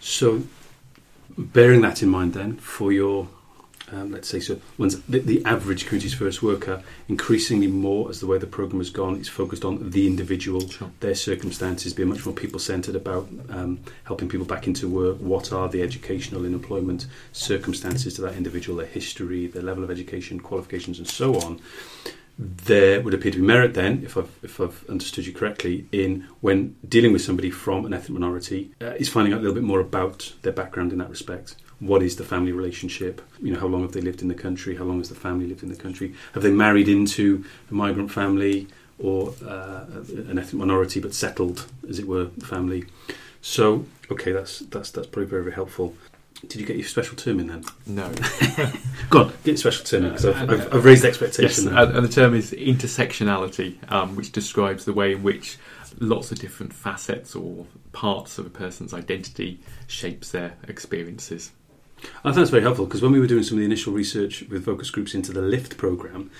So, 0.00 0.42
bearing 1.38 1.80
that 1.80 2.02
in 2.02 2.10
mind, 2.10 2.34
then, 2.34 2.56
for 2.56 2.92
your, 2.92 3.28
um, 3.92 4.12
let's 4.12 4.28
say, 4.28 4.40
so 4.40 4.58
one's, 4.78 5.00
the, 5.02 5.20
the 5.20 5.44
average 5.44 5.86
communities 5.86 6.14
first 6.14 6.42
worker, 6.42 6.82
increasingly 7.08 7.66
more 7.66 8.08
as 8.10 8.20
the 8.20 8.26
way 8.26 8.38
the 8.38 8.46
program 8.46 8.80
has 8.80 8.90
gone, 8.90 9.16
it's 9.16 9.28
focused 9.28 9.64
on 9.64 9.90
the 9.90 10.06
individual, 10.06 10.68
Sure. 10.68 10.90
their 11.00 11.14
circumstances, 11.14 11.92
being 11.94 12.08
much 12.08 12.24
more 12.26 12.34
people 12.34 12.58
centred 12.58 12.96
about 12.96 13.28
um, 13.50 13.80
helping 14.04 14.28
people 14.28 14.46
back 14.46 14.66
into 14.66 14.88
work. 14.88 15.18
What 15.18 15.52
are 15.52 15.68
the 15.68 15.82
educational 15.82 16.44
and 16.44 16.54
employment 16.54 17.06
circumstances 17.32 18.14
to 18.14 18.22
that 18.22 18.34
individual, 18.34 18.78
their 18.78 18.86
history, 18.86 19.46
their 19.46 19.62
level 19.62 19.84
of 19.84 19.90
education, 19.90 20.40
qualifications, 20.40 20.98
and 20.98 21.08
so 21.08 21.36
on. 21.40 21.60
There 22.38 23.00
would 23.00 23.14
appear 23.14 23.32
to 23.32 23.38
be 23.38 23.44
merit 23.44 23.72
then, 23.72 24.02
if 24.04 24.16
I've, 24.16 24.30
if 24.42 24.60
I've 24.60 24.84
understood 24.90 25.26
you 25.26 25.32
correctly, 25.32 25.86
in 25.90 26.26
when 26.42 26.76
dealing 26.86 27.12
with 27.12 27.22
somebody 27.22 27.50
from 27.50 27.86
an 27.86 27.94
ethnic 27.94 28.18
minority, 28.18 28.72
uh, 28.82 28.90
is 28.98 29.08
finding 29.08 29.32
out 29.32 29.38
a 29.38 29.42
little 29.42 29.54
bit 29.54 29.62
more 29.62 29.80
about 29.80 30.34
their 30.42 30.52
background 30.52 30.92
in 30.92 30.98
that 30.98 31.08
respect. 31.08 31.56
What 31.80 32.02
is 32.02 32.16
the 32.16 32.24
family 32.24 32.52
relationship? 32.52 33.20
You 33.42 33.52
know, 33.52 33.60
how 33.60 33.66
long 33.66 33.82
have 33.82 33.92
they 33.92 34.00
lived 34.00 34.22
in 34.22 34.28
the 34.28 34.34
country? 34.34 34.76
How 34.76 34.84
long 34.84 34.98
has 34.98 35.08
the 35.10 35.14
family 35.14 35.46
lived 35.46 35.62
in 35.62 35.68
the 35.68 35.76
country? 35.76 36.14
Have 36.32 36.42
they 36.42 36.50
married 36.50 36.88
into 36.88 37.44
a 37.70 37.74
migrant 37.74 38.10
family 38.10 38.66
or 38.98 39.34
uh, 39.46 39.84
an 40.30 40.38
ethnic 40.38 40.54
minority 40.54 41.00
but 41.00 41.12
settled, 41.12 41.66
as 41.88 41.98
it 41.98 42.06
were, 42.06 42.26
family? 42.42 42.84
So, 43.42 43.84
okay, 44.10 44.32
that's 44.32 44.60
that's 44.60 44.90
that's 44.90 45.06
probably 45.06 45.28
very 45.28 45.42
very 45.42 45.54
helpful. 45.54 45.94
Did 46.48 46.60
you 46.60 46.66
get 46.66 46.76
your 46.76 46.86
special 46.86 47.16
term 47.16 47.40
in 47.40 47.46
then? 47.48 47.64
No. 47.86 48.12
Go 49.10 49.20
on, 49.24 49.28
get 49.44 49.46
your 49.46 49.56
special 49.56 49.84
term 49.84 50.04
in 50.04 50.10
because 50.10 50.26
I've, 50.26 50.50
I've, 50.50 50.74
I've 50.74 50.84
raised 50.84 51.04
Yes, 51.04 51.12
expectation. 51.12 51.66
now. 51.66 51.84
and 51.84 52.04
the 52.04 52.12
term 52.12 52.34
is 52.34 52.52
intersectionality, 52.52 53.76
um, 53.90 54.16
which 54.16 54.32
describes 54.32 54.84
the 54.84 54.92
way 54.92 55.12
in 55.12 55.22
which 55.22 55.58
lots 55.98 56.32
of 56.32 56.38
different 56.38 56.72
facets 56.72 57.34
or 57.34 57.66
parts 57.92 58.38
of 58.38 58.46
a 58.46 58.50
person's 58.50 58.92
identity 58.92 59.60
shapes 59.86 60.30
their 60.30 60.54
experiences. 60.68 61.52
I 62.02 62.30
think 62.30 62.36
that's 62.36 62.50
very 62.50 62.62
helpful 62.62 62.84
because 62.86 63.02
when 63.02 63.12
we 63.12 63.20
were 63.20 63.26
doing 63.26 63.42
some 63.42 63.56
of 63.56 63.60
the 63.60 63.64
initial 63.64 63.92
research 63.92 64.44
with 64.50 64.64
focus 64.64 64.90
groups 64.90 65.14
into 65.14 65.32
the 65.32 65.40
LIFT 65.42 65.76
program, 65.76 66.30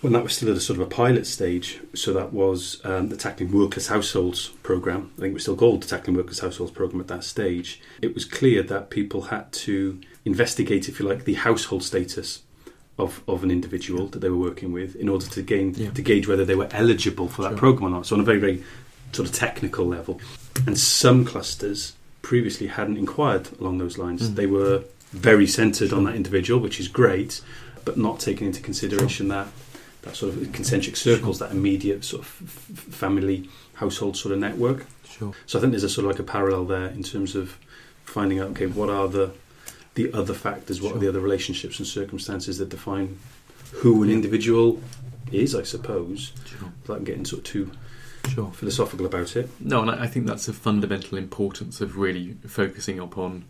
when 0.00 0.12
that 0.14 0.22
was 0.22 0.34
still 0.34 0.50
at 0.50 0.56
a 0.56 0.60
sort 0.60 0.78
of 0.80 0.86
a 0.86 0.90
pilot 0.90 1.26
stage, 1.26 1.78
so 1.94 2.12
that 2.14 2.32
was 2.32 2.80
um, 2.84 3.10
the 3.10 3.16
Tackling 3.16 3.52
Workless 3.52 3.88
Households 3.88 4.48
program. 4.62 5.10
I 5.18 5.20
think 5.20 5.30
it 5.32 5.34
was 5.34 5.42
still 5.42 5.56
called 5.56 5.82
the 5.82 5.88
Tackling 5.88 6.16
Workless 6.16 6.38
Households 6.40 6.72
program 6.72 7.00
at 7.02 7.08
that 7.08 7.24
stage. 7.24 7.80
It 8.00 8.14
was 8.14 8.24
clear 8.24 8.62
that 8.62 8.88
people 8.88 9.22
had 9.22 9.52
to 9.52 10.00
investigate, 10.24 10.88
if 10.88 10.98
you 11.00 11.06
like, 11.06 11.24
the 11.24 11.34
household 11.34 11.82
status 11.82 12.42
of, 12.98 13.22
of 13.28 13.44
an 13.44 13.50
individual 13.50 14.06
that 14.08 14.20
they 14.20 14.30
were 14.30 14.36
working 14.38 14.72
with 14.72 14.96
in 14.96 15.08
order 15.10 15.26
to 15.26 15.42
gain 15.42 15.74
Yeah. 15.76 15.90
to 15.90 16.02
gauge 16.02 16.26
whether 16.26 16.44
they 16.46 16.54
were 16.54 16.68
eligible 16.70 17.28
for 17.28 17.42
that 17.42 17.50
Sure. 17.50 17.58
program 17.58 17.92
or 17.92 17.96
not. 17.96 18.06
So 18.06 18.14
on 18.16 18.20
a 18.20 18.24
very 18.24 18.38
very 18.38 18.64
sort 19.12 19.28
of 19.28 19.34
technical 19.34 19.86
level, 19.86 20.20
and 20.66 20.78
some 20.78 21.24
clusters 21.26 21.92
previously 22.22 22.66
hadn't 22.66 22.96
inquired 22.96 23.48
along 23.60 23.78
those 23.78 23.98
lines. 23.98 24.28
Mm. 24.28 24.34
They 24.34 24.46
were 24.46 24.84
very 25.12 25.46
centred 25.46 25.92
on 25.92 26.04
that 26.04 26.14
individual, 26.14 26.60
which 26.60 26.78
is 26.78 26.88
great, 26.88 27.40
but 27.84 27.96
not 27.96 28.20
taking 28.20 28.46
into 28.46 28.60
consideration 28.60 29.28
that 29.28 29.48
that 30.02 30.16
sort 30.16 30.34
of 30.34 30.52
concentric 30.52 30.96
circles, 30.96 31.38
that 31.40 31.50
immediate 31.50 32.04
sort 32.04 32.22
of 32.22 32.26
family 32.26 33.48
household 33.74 34.16
sort 34.16 34.32
of 34.32 34.38
network. 34.38 34.86
Sure. 35.04 35.34
So 35.46 35.58
I 35.58 35.60
think 35.60 35.72
there's 35.72 35.84
a 35.84 35.90
sort 35.90 36.06
of 36.06 36.12
like 36.12 36.20
a 36.20 36.22
parallel 36.24 36.64
there 36.64 36.86
in 36.86 37.02
terms 37.02 37.34
of 37.34 37.58
finding 38.04 38.40
out 38.40 38.48
okay 38.50 38.66
what 38.66 38.88
are 38.88 39.08
the 39.08 39.32
the 39.94 40.12
other 40.12 40.34
factors, 40.34 40.80
what 40.80 40.94
are 40.94 40.98
the 40.98 41.08
other 41.08 41.20
relationships 41.20 41.78
and 41.78 41.86
circumstances 41.86 42.58
that 42.58 42.68
define 42.68 43.18
who 43.72 44.02
an 44.02 44.10
individual 44.10 44.80
is, 45.32 45.54
I 45.54 45.64
suppose, 45.64 46.32
Sure. 46.46 46.72
without 46.82 47.04
getting 47.04 47.24
sort 47.24 47.40
of 47.40 47.44
too 47.44 47.70
Sure. 48.28 48.50
philosophical 48.52 49.06
about 49.06 49.34
it. 49.36 49.48
No, 49.60 49.80
and 49.82 49.90
I 49.90 50.06
think 50.06 50.26
that's 50.26 50.46
a 50.48 50.52
fundamental 50.52 51.18
importance 51.18 51.80
of 51.80 51.96
really 51.96 52.36
focusing 52.46 52.98
upon 52.98 53.44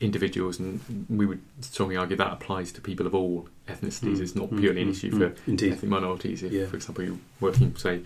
individuals, 0.00 0.58
and 0.58 1.06
we 1.08 1.26
would 1.26 1.40
strongly 1.60 1.96
argue 1.96 2.16
that 2.16 2.32
applies 2.32 2.72
to 2.72 2.80
people 2.80 3.06
of 3.06 3.14
all 3.14 3.48
ethnicities. 3.68 4.16
Mm, 4.16 4.20
It's 4.20 4.34
not 4.34 4.50
mm, 4.50 4.58
purely 4.58 4.82
an 4.82 4.88
mm, 4.88 4.90
issue 4.92 5.10
mm, 5.12 5.18
for 5.36 5.50
indeed. 5.50 5.72
ethnic 5.72 5.90
minorities. 5.90 6.42
If, 6.42 6.52
Yeah. 6.52 6.66
for 6.66 6.76
example, 6.76 7.04
you're 7.04 7.18
working, 7.40 7.76
say, 7.76 8.00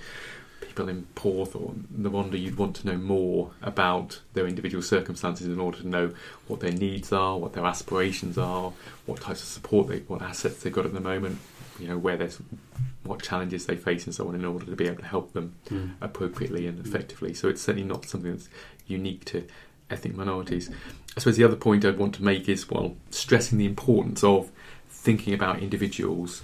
people 0.61 0.89
in 0.89 1.07
Porth 1.15 1.55
or 1.57 1.75
Rhondda, 1.99 2.39
you'd 2.39 2.59
want 2.59 2.77
to 2.77 2.87
know 2.87 2.97
more 2.99 3.53
about 3.63 4.21
their 4.35 4.47
individual 4.47 4.83
circumstances 4.83 5.47
in 5.47 5.59
order 5.59 5.79
to 5.79 5.89
know 5.89 6.13
what 6.49 6.61
their 6.61 6.73
needs 6.73 7.13
are, 7.13 7.39
what 7.39 7.55
their 7.55 7.65
aspirations 7.65 8.37
are, 8.37 8.73
what 9.07 9.21
types 9.21 9.43
of 9.43 9.49
support 9.49 9.89
they, 9.89 10.01
what 10.01 10.21
assets 10.23 10.63
they've 10.63 10.73
got 10.73 10.85
at 10.87 10.93
the 10.93 11.01
moment, 11.01 11.39
you 11.79 11.89
know, 11.89 11.97
where 11.97 12.17
there's 12.19 12.39
what 13.07 13.23
challenges 13.23 13.67
they 13.67 13.77
face 13.77 14.05
and 14.07 14.15
so 14.15 14.29
on, 14.29 14.35
in 14.35 14.45
order 14.45 14.67
to 14.67 14.77
be 14.77 14.87
able 14.87 15.03
to 15.03 15.09
help 15.09 15.33
them 15.33 15.55
Mm. 15.71 15.93
appropriately 16.01 16.67
and 16.67 16.85
effectively. 16.85 17.35
So 17.35 17.49
it's 17.49 17.63
certainly 17.63 17.87
not 17.87 18.07
something 18.07 18.33
that's 18.33 18.49
unique 18.87 19.25
to 19.27 19.45
ethnic 19.91 20.17
minorities. 20.17 20.71
I 21.17 21.21
suppose 21.21 21.37
the 21.37 21.45
other 21.45 21.57
point 21.57 21.85
I'd 21.85 21.99
want 21.99 22.15
to 22.17 22.23
make 22.25 22.49
is, 22.49 22.69
well, 22.71 22.97
stressing 23.11 23.59
the 23.59 23.67
importance 23.67 24.25
of 24.25 24.51
thinking 24.91 25.33
about 25.33 25.61
individuals. 25.61 26.43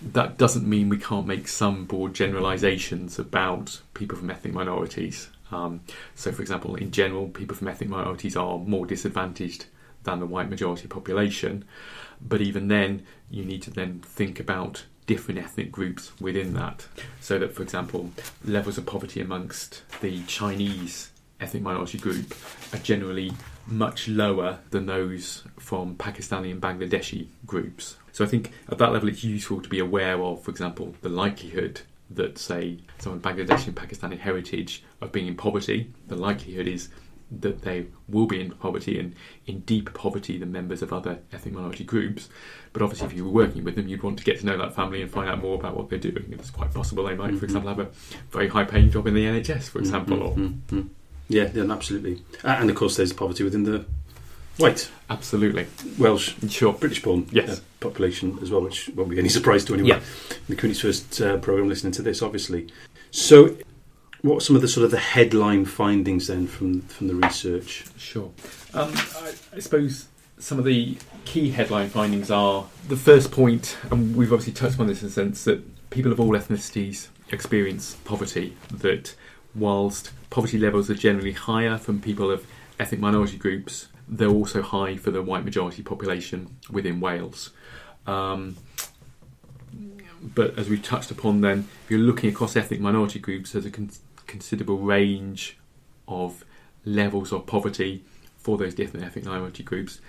That 0.00 0.36
doesn't 0.38 0.66
mean 0.68 0.88
we 0.88 0.98
can't 0.98 1.26
make 1.26 1.48
some 1.48 1.84
broad 1.84 2.14
generalisations 2.14 3.18
about 3.18 3.80
people 3.94 4.16
from 4.18 4.30
ethnic 4.30 4.52
minorities. 4.52 5.30
Um, 5.50 5.80
so, 6.14 6.32
for 6.32 6.42
example, 6.42 6.74
in 6.74 6.90
general, 6.90 7.28
people 7.28 7.56
from 7.56 7.68
ethnic 7.68 7.88
minorities 7.88 8.36
are 8.36 8.58
more 8.58 8.86
disadvantaged 8.86 9.66
than 10.02 10.20
the 10.20 10.26
white 10.26 10.50
majority 10.50 10.86
population. 10.86 11.64
But 12.20 12.40
even 12.40 12.68
then, 12.68 13.06
you 13.30 13.44
need 13.44 13.62
to 13.62 13.70
then 13.70 14.00
think 14.00 14.38
about 14.40 14.84
different 15.06 15.40
ethnic 15.40 15.70
groups 15.70 16.12
within 16.20 16.54
that. 16.54 16.86
So 17.20 17.38
that, 17.38 17.54
for 17.54 17.62
example, 17.62 18.10
levels 18.44 18.78
of 18.78 18.86
poverty 18.86 19.20
amongst 19.20 19.82
the 20.00 20.22
Chinese 20.24 21.10
ethnic 21.40 21.62
minority 21.62 21.98
group 21.98 22.34
are 22.72 22.78
generally 22.78 23.32
much 23.66 24.08
lower 24.08 24.58
than 24.70 24.86
those 24.86 25.44
from 25.58 25.96
Pakistani 25.96 26.50
and 26.50 26.60
Bangladeshi 26.60 27.28
groups. 27.44 27.96
So 28.12 28.24
I 28.24 28.28
think 28.28 28.52
at 28.68 28.78
that 28.78 28.92
level 28.92 29.08
it's 29.08 29.24
useful 29.24 29.60
to 29.60 29.68
be 29.68 29.78
aware 29.78 30.20
of, 30.20 30.42
for 30.42 30.50
example, 30.50 30.94
the 31.02 31.08
likelihood 31.08 31.82
that, 32.10 32.38
say, 32.38 32.78
someone 32.98 33.20
Bangladeshi 33.20 33.66
and 33.66 33.76
Pakistani 33.76 34.18
heritage 34.18 34.84
of 35.00 35.12
being 35.12 35.26
in 35.26 35.34
poverty, 35.34 35.92
the 36.06 36.16
likelihood 36.16 36.68
is 36.68 36.88
that 37.40 37.62
they 37.62 37.86
will 38.08 38.26
be 38.26 38.40
in 38.40 38.52
poverty 38.52 39.00
and 39.00 39.14
in 39.46 39.60
deeper 39.60 39.90
poverty 39.90 40.38
than 40.38 40.52
members 40.52 40.80
of 40.80 40.92
other 40.92 41.18
ethnic 41.32 41.54
minority 41.54 41.82
groups. 41.82 42.28
But 42.76 42.82
obviously, 42.84 43.06
if 43.06 43.14
you 43.14 43.24
were 43.24 43.30
working 43.30 43.64
with 43.64 43.74
them, 43.76 43.88
you'd 43.88 44.02
want 44.02 44.18
to 44.18 44.24
get 44.24 44.38
to 44.40 44.44
know 44.44 44.58
that 44.58 44.76
family 44.76 45.00
and 45.00 45.10
find 45.10 45.30
out 45.30 45.40
more 45.40 45.54
about 45.54 45.74
what 45.74 45.88
they're 45.88 45.98
doing. 45.98 46.26
It's 46.32 46.50
quite 46.50 46.74
possible 46.74 47.04
they 47.04 47.14
might, 47.14 47.30
Mhm. 47.32 47.38
for 47.38 47.46
example, 47.46 47.70
have 47.70 47.78
a 47.78 47.88
very 48.30 48.48
high 48.48 48.64
paying 48.64 48.90
job 48.90 49.06
in 49.06 49.14
the 49.14 49.24
NHS, 49.24 49.70
for 49.70 49.78
example, 49.78 50.22
or 50.22 50.34
Mm, 50.36 50.58
mm, 50.70 50.82
mm. 50.82 50.88
Yeah, 51.30 51.50
yeah, 51.54 51.62
absolutely. 51.72 52.20
Uh, 52.44 52.48
And 52.48 52.68
of 52.68 52.76
course, 52.76 52.96
there's 52.96 53.14
poverty 53.14 53.44
within 53.44 53.62
the 53.64 53.86
white 54.58 54.90
absolutely. 55.08 55.68
Welsh 55.96 56.34
Sure. 56.50 56.74
British-born 56.74 57.28
Yes. 57.32 57.48
uh, 57.48 57.60
population 57.80 58.38
as 58.42 58.50
well, 58.50 58.60
which 58.60 58.90
won't 58.94 59.08
be 59.08 59.18
any 59.18 59.30
surprise 59.30 59.64
to 59.64 59.72
anyone 59.72 59.88
Yeah. 59.88 60.00
the 60.46 60.54
communities 60.54 60.82
first 60.82 61.18
uh, 61.22 61.38
program 61.38 61.70
listening 61.70 61.92
to 61.94 62.02
this, 62.02 62.20
obviously. 62.20 62.66
So, 63.10 63.56
what 64.20 64.36
are 64.36 64.40
some 64.40 64.54
of 64.54 64.60
the 64.60 64.68
sort 64.68 64.84
of 64.84 64.90
the 64.90 64.98
headline 64.98 65.64
findings 65.64 66.26
then 66.26 66.46
from 66.46 66.82
from 66.82 67.08
the 67.08 67.14
research? 67.14 67.86
Sure. 67.96 68.30
Um, 68.74 68.92
I, 68.94 69.32
I 69.56 69.60
suppose 69.60 70.08
some 70.38 70.58
of 70.58 70.64
the 70.64 70.98
key 71.24 71.50
headline 71.50 71.88
findings 71.88 72.30
are 72.30 72.66
the 72.88 72.96
first 72.96 73.32
point, 73.32 73.76
and 73.90 74.16
we've 74.16 74.32
obviously 74.32 74.52
touched 74.52 74.78
on 74.78 74.86
this 74.86 75.02
in 75.02 75.08
the 75.08 75.12
sense 75.12 75.44
that 75.44 75.90
people 75.90 76.12
of 76.12 76.20
all 76.20 76.30
ethnicities 76.30 77.08
experience 77.30 77.96
poverty, 78.04 78.56
that 78.72 79.14
whilst 79.54 80.10
poverty 80.30 80.58
levels 80.58 80.90
are 80.90 80.94
generally 80.94 81.32
higher 81.32 81.78
from 81.78 82.00
people 82.00 82.30
of 82.30 82.46
ethnic 82.78 83.00
minority 83.00 83.38
groups, 83.38 83.88
they're 84.08 84.28
also 84.28 84.62
high 84.62 84.96
for 84.96 85.10
the 85.10 85.22
white 85.22 85.44
majority 85.44 85.82
population 85.82 86.56
within 86.70 87.00
Wales. 87.00 87.50
Um, 88.06 88.56
but 90.22 90.58
as 90.58 90.68
we've 90.68 90.82
touched 90.82 91.10
upon, 91.10 91.40
then, 91.40 91.66
if 91.84 91.90
you're 91.90 92.00
looking 92.00 92.30
across 92.30 92.56
ethnic 92.56 92.80
minority 92.80 93.18
groups, 93.18 93.52
there's 93.52 93.66
a 93.66 93.70
con- 93.70 93.90
considerable 94.26 94.78
range 94.78 95.58
of 96.06 96.44
levels 96.84 97.32
of 97.32 97.46
poverty 97.46 98.04
for 98.36 98.56
those 98.56 98.74
different 98.74 99.04
ethnic 99.04 99.24
minority 99.24 99.62
groups. 99.62 100.00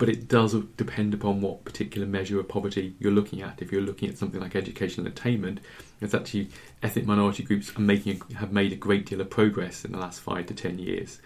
But 0.00 0.08
it 0.08 0.28
does 0.28 0.54
depend 0.76 1.12
upon 1.14 1.42
what 1.42 1.64
particular 1.64 2.06
measure 2.06 2.40
of 2.40 2.48
poverty 2.48 2.94
you're 2.98 3.12
looking 3.12 3.42
at. 3.42 3.60
If 3.60 3.70
you're 3.70 3.82
looking 3.82 4.08
at 4.08 4.16
something 4.16 4.40
like 4.40 4.56
education 4.56 5.06
and 5.06 5.16
attainment, 5.16 5.60
it's 6.00 6.14
actually 6.14 6.48
ethnic 6.82 7.06
minority 7.06 7.42
groups 7.42 7.70
are 7.76 7.80
making 7.80 8.22
have 8.36 8.50
made 8.50 8.72
a 8.72 8.76
great 8.76 9.04
deal 9.06 9.20
of 9.20 9.28
progress 9.28 9.84
in 9.84 9.92
the 9.92 9.98
last 9.98 10.20
five 10.20 10.46
to 10.46 10.54
ten 10.54 10.78
years, 10.78 11.20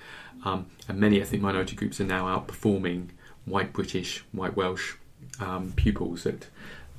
um, 0.44 0.66
and 0.88 0.98
many 0.98 1.20
ethnic 1.20 1.40
minority 1.40 1.76
groups 1.76 2.00
are 2.00 2.04
now 2.04 2.24
outperforming 2.26 3.10
white 3.44 3.72
British, 3.72 4.24
white 4.32 4.56
Welsh 4.56 4.94
um, 5.40 5.72
pupils 5.76 6.26
at 6.26 6.48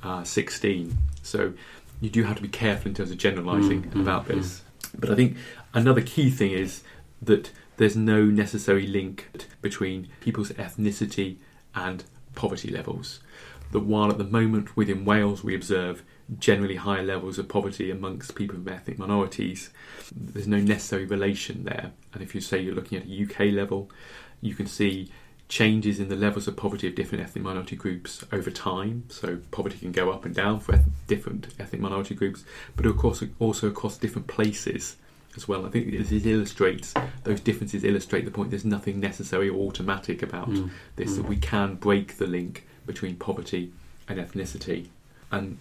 uh, 0.02 0.24
16. 0.24 0.96
So 1.22 1.52
you 2.00 2.10
do 2.10 2.24
have 2.24 2.36
to 2.36 2.42
be 2.42 2.48
careful 2.48 2.88
in 2.88 2.94
terms 2.94 3.10
of 3.10 3.18
generalising 3.18 3.82
Mm, 3.82 3.92
mm, 3.92 4.00
about 4.00 4.28
this. 4.28 4.62
But 4.98 5.10
I 5.10 5.14
think 5.14 5.36
another 5.74 6.00
key 6.02 6.30
thing 6.30 6.52
is 6.52 6.82
that 7.22 7.50
there's 7.76 7.96
no 7.96 8.24
necessary 8.24 8.86
link 8.86 9.28
between 9.60 10.08
people's 10.20 10.50
ethnicity 10.52 11.36
and 11.76 12.02
poverty 12.34 12.70
levels. 12.70 13.20
That 13.70 13.80
while 13.80 14.10
at 14.10 14.18
the 14.18 14.24
moment 14.24 14.76
within 14.76 15.04
Wales 15.04 15.44
we 15.44 15.54
observe 15.54 16.02
generally 16.38 16.76
higher 16.76 17.02
levels 17.02 17.38
of 17.38 17.48
poverty 17.48 17.90
amongst 17.90 18.34
people 18.34 18.56
from 18.56 18.68
ethnic 18.68 18.98
minorities, 18.98 19.70
there's 20.14 20.48
no 20.48 20.58
necessary 20.58 21.04
relation 21.04 21.64
there. 21.64 21.92
And 22.12 22.22
if 22.22 22.34
you 22.34 22.40
say 22.40 22.60
you're 22.60 22.74
looking 22.74 22.98
at 22.98 23.06
a 23.06 23.22
UK 23.24 23.52
level, 23.52 23.90
you 24.40 24.54
can 24.54 24.66
see 24.66 25.10
changes 25.48 26.00
in 26.00 26.08
the 26.08 26.16
levels 26.16 26.48
of 26.48 26.56
poverty 26.56 26.88
of 26.88 26.94
different 26.96 27.22
ethnic 27.22 27.44
minority 27.44 27.76
groups 27.76 28.24
over 28.32 28.50
time. 28.50 29.04
So 29.08 29.38
poverty 29.50 29.78
can 29.78 29.92
go 29.92 30.10
up 30.10 30.24
and 30.24 30.34
down 30.34 30.60
for 30.60 30.80
different 31.06 31.48
ethnic 31.58 31.80
minority 31.80 32.14
groups, 32.14 32.44
but 32.74 32.86
of 32.86 32.96
course 32.96 33.22
also 33.38 33.68
across 33.68 33.96
different 33.96 34.26
places 34.26 34.96
as 35.36 35.46
well. 35.48 35.66
I 35.66 35.70
think 35.70 35.88
it, 35.92 36.10
it 36.12 36.26
illustrates 36.26 36.94
those 37.24 37.40
differences 37.40 37.84
illustrate 37.84 38.24
the 38.24 38.30
point. 38.30 38.50
There's 38.50 38.64
nothing 38.64 39.00
necessary 39.00 39.48
or 39.48 39.66
automatic 39.68 40.22
about 40.22 40.48
Mm, 40.48 40.70
this. 40.96 41.12
mm. 41.12 41.16
That 41.16 41.28
we 41.28 41.36
can 41.36 41.74
break 41.76 42.18
the 42.18 42.26
link 42.26 42.66
between 42.86 43.16
poverty 43.16 43.72
and 44.08 44.18
ethnicity, 44.18 44.86
and 45.30 45.58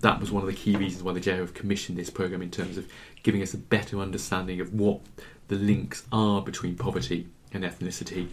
that 0.00 0.20
was 0.20 0.30
one 0.32 0.42
of 0.42 0.48
the 0.48 0.54
key 0.54 0.76
reasons 0.76 1.02
why 1.02 1.12
the 1.12 1.20
have 1.36 1.54
commissioned 1.54 1.96
this 1.96 2.10
program 2.10 2.42
in 2.42 2.50
terms 2.50 2.76
of 2.76 2.86
giving 3.22 3.42
us 3.42 3.54
a 3.54 3.58
better 3.58 4.00
understanding 4.00 4.60
of 4.60 4.72
what 4.74 5.00
the 5.48 5.54
links 5.56 6.04
are 6.10 6.42
between 6.42 6.74
poverty 6.76 7.28
and 7.52 7.62
ethnicity, 7.64 8.26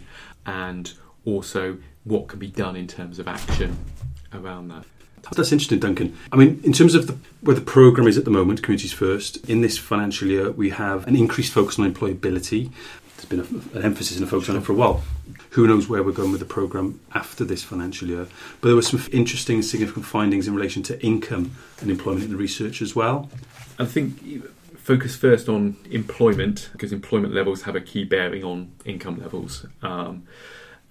and 0.46 0.92
also 1.24 1.78
what 2.02 2.26
can 2.28 2.38
be 2.38 2.48
done 2.48 2.76
in 2.76 2.86
terms 2.86 3.18
of 3.18 3.28
action 3.28 3.78
around 4.32 4.68
that. 4.68 4.84
That's 5.32 5.52
interesting, 5.52 5.78
Duncan. 5.78 6.16
I 6.32 6.36
mean, 6.36 6.60
in 6.64 6.72
terms 6.72 6.94
of 6.94 7.06
the, 7.06 7.16
where 7.40 7.54
the 7.54 7.62
program 7.62 8.06
is 8.06 8.18
at 8.18 8.24
the 8.24 8.30
moment, 8.30 8.62
Communities 8.62 8.92
First, 8.92 9.48
in 9.48 9.60
this 9.62 9.78
financial 9.78 10.28
year, 10.28 10.50
we 10.50 10.70
have 10.70 11.06
an 11.06 11.16
increased 11.16 11.52
focus 11.52 11.78
on 11.78 11.92
employability. 11.92 12.70
There's 13.16 13.24
been 13.24 13.40
a, 13.40 13.78
an 13.78 13.84
emphasis 13.84 14.16
and 14.16 14.26
a 14.26 14.30
focus 14.30 14.48
on 14.50 14.56
it 14.56 14.62
for 14.62 14.72
a 14.72 14.76
while. 14.76 15.02
Who 15.50 15.66
knows 15.66 15.88
where 15.88 16.02
we're 16.02 16.12
going 16.12 16.30
with 16.30 16.40
the 16.40 16.46
program 16.46 17.00
after 17.14 17.44
this 17.44 17.62
financial 17.62 18.08
year? 18.08 18.26
But 18.60 18.68
there 18.68 18.76
were 18.76 18.82
some 18.82 19.02
interesting 19.12 19.56
and 19.56 19.64
significant 19.64 20.04
findings 20.04 20.46
in 20.46 20.54
relation 20.54 20.82
to 20.84 21.02
income 21.04 21.52
and 21.80 21.90
employment 21.90 22.24
in 22.24 22.30
the 22.30 22.36
research 22.36 22.82
as 22.82 22.94
well. 22.94 23.30
I 23.78 23.86
think 23.86 24.44
focus 24.76 25.16
first 25.16 25.48
on 25.48 25.76
employment 25.90 26.68
because 26.72 26.92
employment 26.92 27.32
levels 27.32 27.62
have 27.62 27.74
a 27.74 27.80
key 27.80 28.04
bearing 28.04 28.44
on 28.44 28.72
income 28.84 29.18
levels, 29.18 29.66
um, 29.82 30.26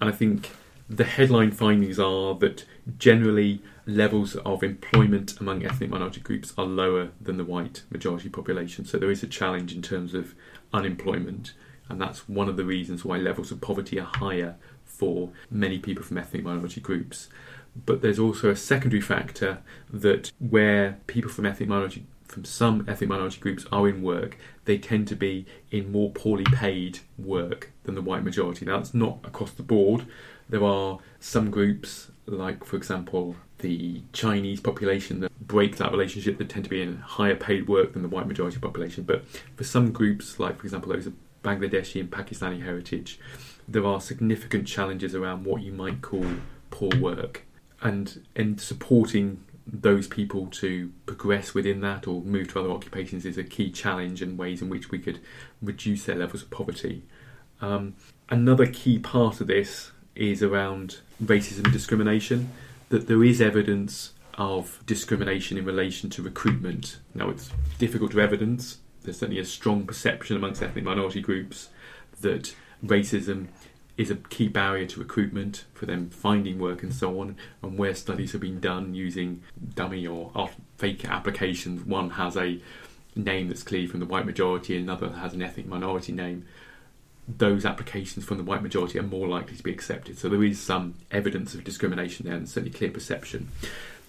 and 0.01 0.09
I 0.09 0.13
think 0.13 0.49
the 0.89 1.03
headline 1.03 1.51
findings 1.51 1.99
are 1.99 2.35
that 2.35 2.65
generally 2.97 3.61
levels 3.85 4.35
of 4.37 4.63
employment 4.63 5.39
among 5.39 5.65
ethnic 5.65 5.89
minority 5.89 6.21
groups 6.21 6.53
are 6.57 6.65
lower 6.65 7.09
than 7.19 7.37
the 7.37 7.43
white 7.43 7.83
majority 7.89 8.29
population. 8.29 8.85
So 8.85 8.97
there 8.97 9.11
is 9.11 9.23
a 9.23 9.27
challenge 9.27 9.73
in 9.75 9.81
terms 9.81 10.13
of 10.13 10.35
unemployment, 10.73 11.53
and 11.89 11.99
that's 11.99 12.29
one 12.29 12.49
of 12.49 12.57
the 12.57 12.65
reasons 12.65 13.03
why 13.03 13.17
levels 13.17 13.51
of 13.51 13.61
poverty 13.61 13.99
are 13.99 14.09
higher 14.15 14.55
for 14.85 15.29
many 15.49 15.79
people 15.79 16.03
from 16.03 16.17
ethnic 16.17 16.43
minority 16.43 16.81
groups. 16.81 17.29
But 17.85 18.01
there's 18.01 18.19
also 18.19 18.49
a 18.49 18.55
secondary 18.55 19.01
factor 19.01 19.59
that 19.91 20.31
where 20.39 20.99
people 21.07 21.31
from 21.31 21.45
ethnic 21.45 21.69
minority 21.69 22.05
from 22.33 22.45
some 22.45 22.83
ethnic 22.87 23.09
minority 23.09 23.39
groups 23.39 23.65
are 23.71 23.87
in 23.87 24.01
work, 24.01 24.37
they 24.65 24.77
tend 24.79 25.07
to 25.07 25.15
be 25.15 25.45
in 25.69 25.91
more 25.91 26.09
poorly 26.09 26.45
paid 26.45 26.99
work 27.17 27.71
than 27.83 27.93
the 27.93 28.01
white 28.01 28.23
majority. 28.23 28.65
Now, 28.65 28.77
that's 28.77 28.93
not 28.93 29.19
across 29.23 29.51
the 29.51 29.61
board. 29.61 30.07
There 30.49 30.63
are 30.63 30.97
some 31.19 31.51
groups, 31.51 32.09
like, 32.25 32.65
for 32.65 32.75
example, 32.75 33.35
the 33.63 34.01
Chinese 34.11 34.59
population, 34.59 35.21
that 35.21 35.47
break 35.47 35.77
that 35.77 35.91
relationship, 35.91 36.37
that 36.37 36.49
tend 36.49 36.65
to 36.65 36.69
be 36.69 36.81
in 36.81 36.97
higher 36.97 37.35
paid 37.35 37.67
work 37.67 37.93
than 37.93 38.01
the 38.01 38.09
white 38.09 38.27
majority 38.27 38.59
population. 38.59 39.03
But 39.03 39.23
for 39.55 39.63
some 39.63 39.91
groups, 39.91 40.37
like, 40.37 40.59
for 40.59 40.65
example, 40.65 40.91
those 40.91 41.07
of 41.07 41.13
Bangladeshi 41.43 41.99
and 42.01 42.11
Pakistani 42.11 42.61
heritage, 42.61 43.19
there 43.67 43.85
are 43.85 44.01
significant 44.01 44.67
challenges 44.67 45.15
around 45.15 45.45
what 45.45 45.61
you 45.61 45.71
might 45.71 46.01
call 46.01 46.25
poor 46.71 46.91
work. 46.99 47.45
And 47.81 48.25
in 48.35 48.57
supporting 48.57 49.43
those 49.65 50.07
people 50.07 50.47
to 50.47 50.91
progress 51.05 51.53
within 51.53 51.79
that 51.79 52.05
or 52.05 52.21
move 52.21 52.51
to 52.51 52.59
other 52.59 52.71
occupations 52.71 53.25
is 53.25 53.37
a 53.37 53.43
key 53.45 53.71
challenge 53.71 54.21
and 54.21 54.37
ways 54.37 54.61
in 54.61 54.69
which 54.69 54.91
we 54.91 54.99
could 54.99 55.19
reduce 55.61 56.03
their 56.03 56.17
levels 56.17 56.43
of 56.43 56.49
poverty. 56.49 57.03
Um, 57.61 57.95
another 58.29 58.67
key 58.67 58.99
part 58.99 59.39
of 59.39 59.47
this 59.47 59.91
is 60.15 60.43
around 60.43 60.99
racism 61.23 61.63
and 61.63 61.71
discrimination, 61.71 62.49
that 62.93 63.07
there 63.07 63.23
is 63.23 63.41
evidence 63.41 64.13
of 64.35 64.83
discrimination 64.85 65.57
in 65.57 65.65
relation 65.65 66.11
to 66.11 66.21
recruitment. 66.21 66.99
Now, 67.15 67.31
it's 67.31 67.49
difficult 67.79 68.11
to 68.11 68.21
evidence, 68.21 68.77
there's 69.01 69.17
certainly 69.17 69.41
a 69.41 69.45
strong 69.45 69.87
perception 69.87 70.37
amongst 70.37 70.61
ethnic 70.61 70.83
minority 70.83 71.19
groups 71.19 71.69
that 72.21 72.53
racism 72.85 73.47
is 73.97 74.11
a 74.11 74.15
key 74.15 74.47
barrier 74.47 74.85
to 74.85 74.99
recruitment 74.99 75.65
for 75.73 75.87
them 75.87 76.11
finding 76.11 76.59
work 76.59 76.83
and 76.83 76.93
so 76.93 77.19
on. 77.19 77.35
And 77.63 77.79
where 77.79 77.95
studies 77.95 78.31
have 78.33 78.41
been 78.41 78.59
done 78.59 78.93
using 78.93 79.41
dummy 79.73 80.05
or 80.05 80.51
fake 80.77 81.03
applications, 81.03 81.83
one 81.83 82.11
has 82.11 82.37
a 82.37 82.59
name 83.15 83.47
that's 83.47 83.63
clearly 83.63 83.87
from 83.87 84.01
the 84.01 84.05
white 84.05 84.27
majority, 84.27 84.77
another 84.77 85.13
has 85.13 85.33
an 85.33 85.41
ethnic 85.41 85.65
minority 85.65 86.11
name. 86.11 86.45
Those 87.27 87.65
applications 87.65 88.25
from 88.25 88.37
the 88.37 88.43
white 88.43 88.61
majority 88.61 88.99
are 88.99 89.03
more 89.03 89.27
likely 89.27 89.55
to 89.55 89.63
be 89.63 89.71
accepted. 89.71 90.17
So 90.17 90.27
there 90.27 90.43
is 90.43 90.59
some 90.59 90.95
evidence 91.11 91.53
of 91.53 91.63
discrimination 91.63 92.25
there, 92.25 92.35
and 92.35 92.47
certainly 92.49 92.77
clear 92.77 92.91
perception. 92.91 93.49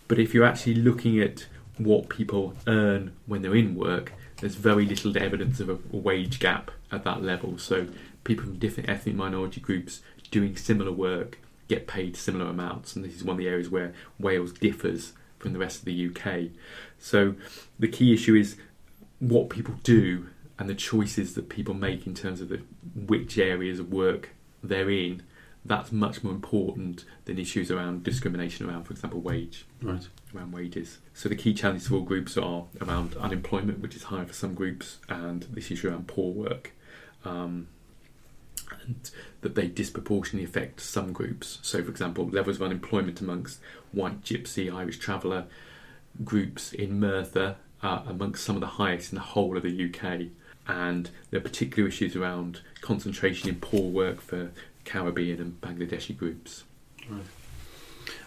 But 0.09 0.19
if 0.19 0.35
you're 0.35 0.45
actually 0.45 0.75
looking 0.75 1.21
at 1.21 1.47
what 1.79 2.09
people 2.09 2.55
earn 2.67 3.13
when 3.27 3.43
they're 3.43 3.55
in 3.55 3.75
work, 3.75 4.13
there's 4.41 4.57
very 4.57 4.85
little 4.85 5.17
evidence 5.17 5.61
of 5.61 5.69
a 5.69 5.79
wage 5.97 6.39
gap 6.39 6.71
at 6.91 7.05
that 7.05 7.23
level. 7.23 7.59
So 7.59 7.89
people 8.25 8.45
from 8.45 8.59
different 8.59 8.89
ethnic 8.89 9.15
minority 9.15 9.61
groups 9.61 10.01
doing 10.31 10.57
similar 10.57 10.93
work 10.93 11.39
get 11.69 11.87
paid 11.87 12.17
similar 12.17 12.47
amounts, 12.47 12.95
and 12.95 13.05
this 13.05 13.15
is 13.15 13.25
one 13.25 13.35
of 13.35 13.39
the 13.39 13.49
areas 13.49 13.71
where 13.71 13.95
Wales 14.19 14.53
differs 14.53 15.13
from 15.39 15.53
the 15.53 15.59
rest 15.59 15.79
of 15.79 15.85
the 15.85 16.09
UK. 16.09 16.51
So 16.99 17.35
the 17.79 17.89
key 17.89 18.13
issue 18.13 18.35
is 18.35 18.57
what 19.19 19.49
people 19.49 19.75
do 19.83 20.27
and 20.59 20.69
the 20.69 20.75
choices 20.75 21.35
that 21.35 21.49
people 21.49 21.75
make 21.75 22.07
in 22.07 22.15
terms 22.15 22.41
of 22.41 22.49
the, 22.49 22.63
which 22.95 23.39
areas 23.39 23.79
of 23.79 23.93
work 23.93 24.31
they're 24.63 24.91
in. 24.91 25.23
That's 25.67 25.91
much 25.91 26.23
more 26.23 26.33
important 26.33 27.07
than 27.25 27.39
issues 27.39 27.71
around 27.71 28.05
discrimination 28.05 28.69
around, 28.69 28.85
for 28.85 28.93
example, 28.93 29.21
wage. 29.21 29.65
Right. 29.81 30.07
Around 30.35 30.53
wages. 30.53 30.99
So 31.15 31.29
the 31.29 31.37
key 31.37 31.55
challenges 31.55 31.89
for 31.89 31.95
all 31.95 32.03
groups 32.03 32.37
are 32.37 32.65
around 32.83 33.17
unemployment, 33.17 33.81
which 33.81 33.97
is 33.97 34.05
higher 34.05 34.27
for 34.27 34.35
some 34.35 34.55
groups, 34.55 34.99
and 35.09 35.45
this 35.45 35.71
issue 35.71 35.89
around 35.89 36.07
poor 36.07 36.33
work. 36.33 36.73
Um, 37.25 37.69
and 38.83 39.11
that 39.41 39.55
they 39.55 39.67
disproportionately 39.67 40.45
affect 40.45 40.81
some 40.81 41.13
groups. 41.13 41.59
So, 41.63 41.83
for 41.83 41.91
example, 41.91 42.29
levels 42.29 42.57
of 42.57 42.63
unemployment 42.63 43.21
amongst 43.21 43.61
white, 43.93 44.23
gypsy, 44.23 44.73
Irish 44.73 44.99
traveller 44.99 45.47
groups 46.23 46.73
in 46.73 47.01
Merthyr 47.01 47.57
are 47.83 48.05
amongst 48.07 48.45
some 48.45 48.57
of 48.57 48.61
the 48.61 48.67
highest 48.67 49.13
in 49.13 49.17
the 49.17 49.25
whole 49.25 49.57
of 49.57 49.63
the 49.63 49.85
UK. 49.85 50.29
And 50.67 51.11
there 51.31 51.39
are 51.39 51.43
particular 51.43 51.89
issues 51.89 52.17
around 52.17 52.61
concentration 52.81 53.49
in 53.49 53.57
poor 53.57 53.91
work 53.91 54.21
for 54.21 54.51
Caribbean 54.85 55.41
and 55.41 55.61
Bangladeshi 55.61 56.17
groups. 56.17 56.65
Right. 57.09 57.23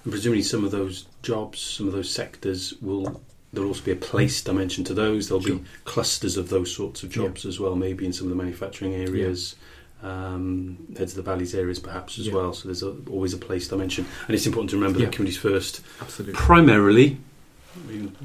And 0.03 0.11
presumably, 0.11 0.43
some 0.43 0.63
of 0.63 0.71
those 0.71 1.07
jobs, 1.21 1.59
some 1.59 1.87
of 1.87 1.93
those 1.93 2.11
sectors 2.11 2.73
will 2.81 3.21
there'll 3.53 3.69
also 3.69 3.83
be 3.83 3.91
a 3.91 3.95
place 3.95 4.41
dimension 4.41 4.83
to 4.83 4.93
those. 4.93 5.29
There'll 5.29 5.41
sure. 5.41 5.55
be 5.55 5.63
clusters 5.85 6.37
of 6.37 6.49
those 6.49 6.75
sorts 6.75 7.01
of 7.01 7.09
jobs 7.09 7.43
yeah. 7.45 7.49
as 7.49 7.59
well, 7.59 7.75
maybe 7.75 8.05
in 8.05 8.13
some 8.13 8.27
of 8.27 8.29
the 8.29 8.35
manufacturing 8.35 8.93
areas. 8.93 9.55
Yeah 9.57 9.63
um, 10.03 10.77
heads 10.97 11.17
of 11.17 11.23
the 11.23 11.29
valleys 11.29 11.55
areas 11.55 11.79
perhaps 11.79 12.19
as 12.19 12.27
yeah. 12.27 12.33
well. 12.33 12.53
So 12.53 12.67
there's 12.67 12.83
a, 12.83 12.95
always 13.09 13.33
a 13.33 13.37
place 13.37 13.67
dimension, 13.67 14.05
and 14.27 14.35
it's 14.35 14.45
important 14.45 14.69
to 14.71 14.77
remember 14.77 14.99
that 14.99 15.11
communities 15.11 15.39
first, 15.39 15.81
absolutely, 16.01 16.35
primarily, 16.35 17.17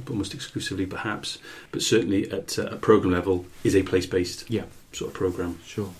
almost 0.09 0.35
exclusively 0.35 0.87
perhaps, 0.87 1.39
but 1.71 1.83
certainly 1.83 2.31
at 2.31 2.59
uh, 2.59 2.67
a 2.67 2.77
program 2.77 3.13
level, 3.13 3.47
is 3.65 3.75
a 3.75 3.83
place-based 3.83 4.51
yeah. 4.51 4.65
sort 4.93 5.11
of 5.11 5.15
program. 5.15 5.59
Sure. 5.65 5.91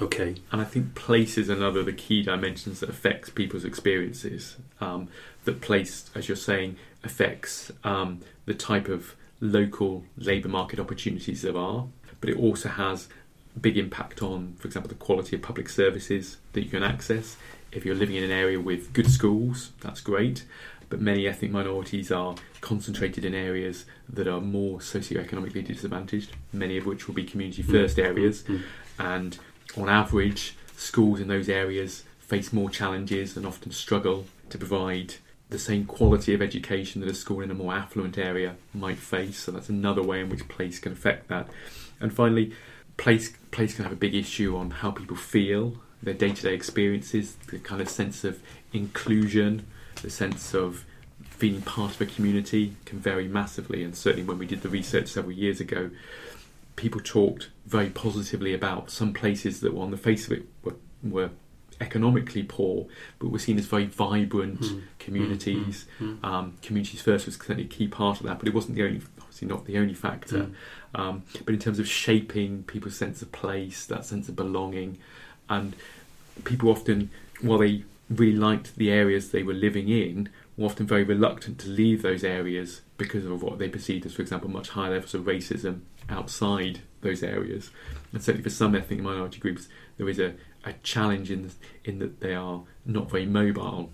Okay. 0.00 0.36
And 0.50 0.60
I 0.60 0.64
think 0.64 0.94
place 0.94 1.38
is 1.38 1.48
another 1.48 1.80
of 1.80 1.86
the 1.86 1.92
key 1.92 2.22
dimensions 2.22 2.80
that 2.80 2.88
affects 2.88 3.30
people's 3.30 3.64
experiences. 3.64 4.56
Um, 4.80 5.08
that 5.44 5.60
place, 5.60 6.10
as 6.14 6.28
you're 6.28 6.36
saying, 6.36 6.76
affects 7.02 7.70
um, 7.84 8.20
the 8.46 8.54
type 8.54 8.88
of 8.88 9.14
local 9.40 10.04
labour 10.16 10.48
market 10.48 10.80
opportunities 10.80 11.42
there 11.42 11.56
are, 11.56 11.86
but 12.20 12.30
it 12.30 12.38
also 12.38 12.68
has 12.68 13.08
big 13.60 13.76
impact 13.76 14.22
on, 14.22 14.54
for 14.58 14.66
example, 14.66 14.88
the 14.88 14.94
quality 14.94 15.36
of 15.36 15.42
public 15.42 15.68
services 15.68 16.38
that 16.54 16.62
you 16.62 16.70
can 16.70 16.82
access. 16.82 17.36
If 17.70 17.84
you're 17.84 17.94
living 17.94 18.16
in 18.16 18.24
an 18.24 18.30
area 18.30 18.60
with 18.60 18.92
good 18.92 19.10
schools, 19.10 19.72
that's 19.80 20.00
great. 20.00 20.44
But 20.94 21.00
many 21.00 21.26
ethnic 21.26 21.50
minorities 21.50 22.12
are 22.12 22.36
concentrated 22.60 23.24
in 23.24 23.34
areas 23.34 23.84
that 24.08 24.28
are 24.28 24.40
more 24.40 24.78
socioeconomically 24.78 25.66
disadvantaged, 25.66 26.30
many 26.52 26.76
of 26.76 26.86
which 26.86 27.08
will 27.08 27.16
be 27.16 27.24
community 27.24 27.64
mm. 27.64 27.70
first 27.72 27.98
areas. 27.98 28.44
Mm. 28.44 28.62
And 29.00 29.38
on 29.76 29.88
average, 29.88 30.54
schools 30.76 31.18
in 31.18 31.26
those 31.26 31.48
areas 31.48 32.04
face 32.20 32.52
more 32.52 32.70
challenges 32.70 33.36
and 33.36 33.44
often 33.44 33.72
struggle 33.72 34.26
to 34.50 34.56
provide 34.56 35.14
the 35.50 35.58
same 35.58 35.84
quality 35.84 36.32
of 36.32 36.40
education 36.40 37.00
that 37.00 37.10
a 37.10 37.14
school 37.14 37.40
in 37.40 37.50
a 37.50 37.54
more 37.54 37.74
affluent 37.74 38.16
area 38.16 38.54
might 38.72 38.98
face. 38.98 39.38
So 39.38 39.50
that's 39.50 39.68
another 39.68 40.00
way 40.04 40.20
in 40.20 40.28
which 40.28 40.46
place 40.46 40.78
can 40.78 40.92
affect 40.92 41.26
that. 41.26 41.48
And 41.98 42.14
finally, 42.14 42.52
place 42.98 43.32
place 43.50 43.74
can 43.74 43.82
have 43.82 43.92
a 43.92 43.96
big 43.96 44.14
issue 44.14 44.56
on 44.56 44.70
how 44.70 44.92
people 44.92 45.16
feel, 45.16 45.76
their 46.00 46.14
day 46.14 46.30
to 46.30 46.42
day 46.42 46.54
experiences, 46.54 47.34
the 47.48 47.58
kind 47.58 47.80
of 47.80 47.88
sense 47.88 48.22
of 48.22 48.40
inclusion, 48.72 49.66
the 50.04 50.10
sense 50.10 50.54
of 50.54 50.84
feeling 51.22 51.62
part 51.62 51.94
of 51.94 52.00
a 52.00 52.06
community 52.06 52.76
can 52.84 52.98
vary 53.00 53.26
massively. 53.26 53.82
And 53.82 53.96
certainly, 53.96 54.24
when 54.24 54.38
we 54.38 54.46
did 54.46 54.62
the 54.62 54.68
research 54.68 55.08
several 55.08 55.32
years 55.32 55.60
ago, 55.60 55.90
people 56.76 57.00
talked 57.00 57.48
very 57.66 57.90
positively 57.90 58.54
about 58.54 58.90
some 58.90 59.12
places 59.12 59.60
that 59.60 59.74
were 59.74 59.82
on 59.82 59.90
the 59.90 59.96
face 59.96 60.26
of 60.26 60.32
it 60.32 60.44
were, 60.62 60.74
were 61.02 61.30
economically 61.80 62.42
poor, 62.42 62.86
but 63.18 63.28
were 63.28 63.38
seen 63.38 63.58
as 63.58 63.66
very 63.66 63.86
vibrant 63.86 64.60
mm. 64.60 64.82
communities. 64.98 65.86
Mm. 65.98 66.20
Mm. 66.20 66.24
Um, 66.24 66.54
communities 66.62 67.00
first 67.00 67.26
was 67.26 67.36
certainly 67.36 67.64
a 67.64 67.68
key 67.68 67.88
part 67.88 68.20
of 68.20 68.26
that, 68.26 68.38
but 68.38 68.46
it 68.46 68.54
wasn't 68.54 68.76
the 68.76 68.84
only, 68.84 69.00
obviously 69.20 69.48
not 69.48 69.64
the 69.64 69.78
only 69.78 69.94
factor. 69.94 70.44
Hmm. 70.44 71.00
Um, 71.00 71.22
but 71.44 71.52
in 71.52 71.58
terms 71.58 71.80
of 71.80 71.88
shaping 71.88 72.62
people's 72.64 72.96
sense 72.96 73.20
of 73.20 73.32
place, 73.32 73.84
that 73.86 74.04
sense 74.04 74.28
of 74.28 74.36
belonging, 74.36 74.98
and 75.48 75.74
people 76.44 76.68
often, 76.68 77.10
while 77.40 77.58
they 77.58 77.82
really 78.08 78.36
liked 78.36 78.76
the 78.76 78.90
areas 78.90 79.30
they 79.30 79.42
were 79.42 79.54
living 79.54 79.88
in, 79.88 80.28
were 80.56 80.66
often 80.66 80.86
very 80.86 81.04
reluctant 81.04 81.58
to 81.58 81.68
leave 81.68 82.02
those 82.02 82.22
areas 82.22 82.82
because 82.96 83.24
of 83.24 83.42
what 83.42 83.58
they 83.58 83.68
perceived 83.68 84.06
as, 84.06 84.14
for 84.14 84.22
example, 84.22 84.50
much 84.50 84.70
higher 84.70 84.92
levels 84.92 85.14
of 85.14 85.22
racism 85.22 85.80
outside 86.08 86.80
those 87.00 87.22
areas. 87.22 87.70
And 88.12 88.22
certainly 88.22 88.44
for 88.44 88.50
some 88.50 88.74
ethnic 88.74 89.00
minority 89.00 89.40
groups, 89.40 89.68
there 89.96 90.08
is 90.08 90.18
a, 90.18 90.34
a 90.64 90.74
challenge 90.82 91.30
in, 91.30 91.50
in 91.84 91.98
that 91.98 92.20
they 92.20 92.34
are 92.34 92.62
not 92.84 93.10
very 93.10 93.26
mobile, 93.26 93.90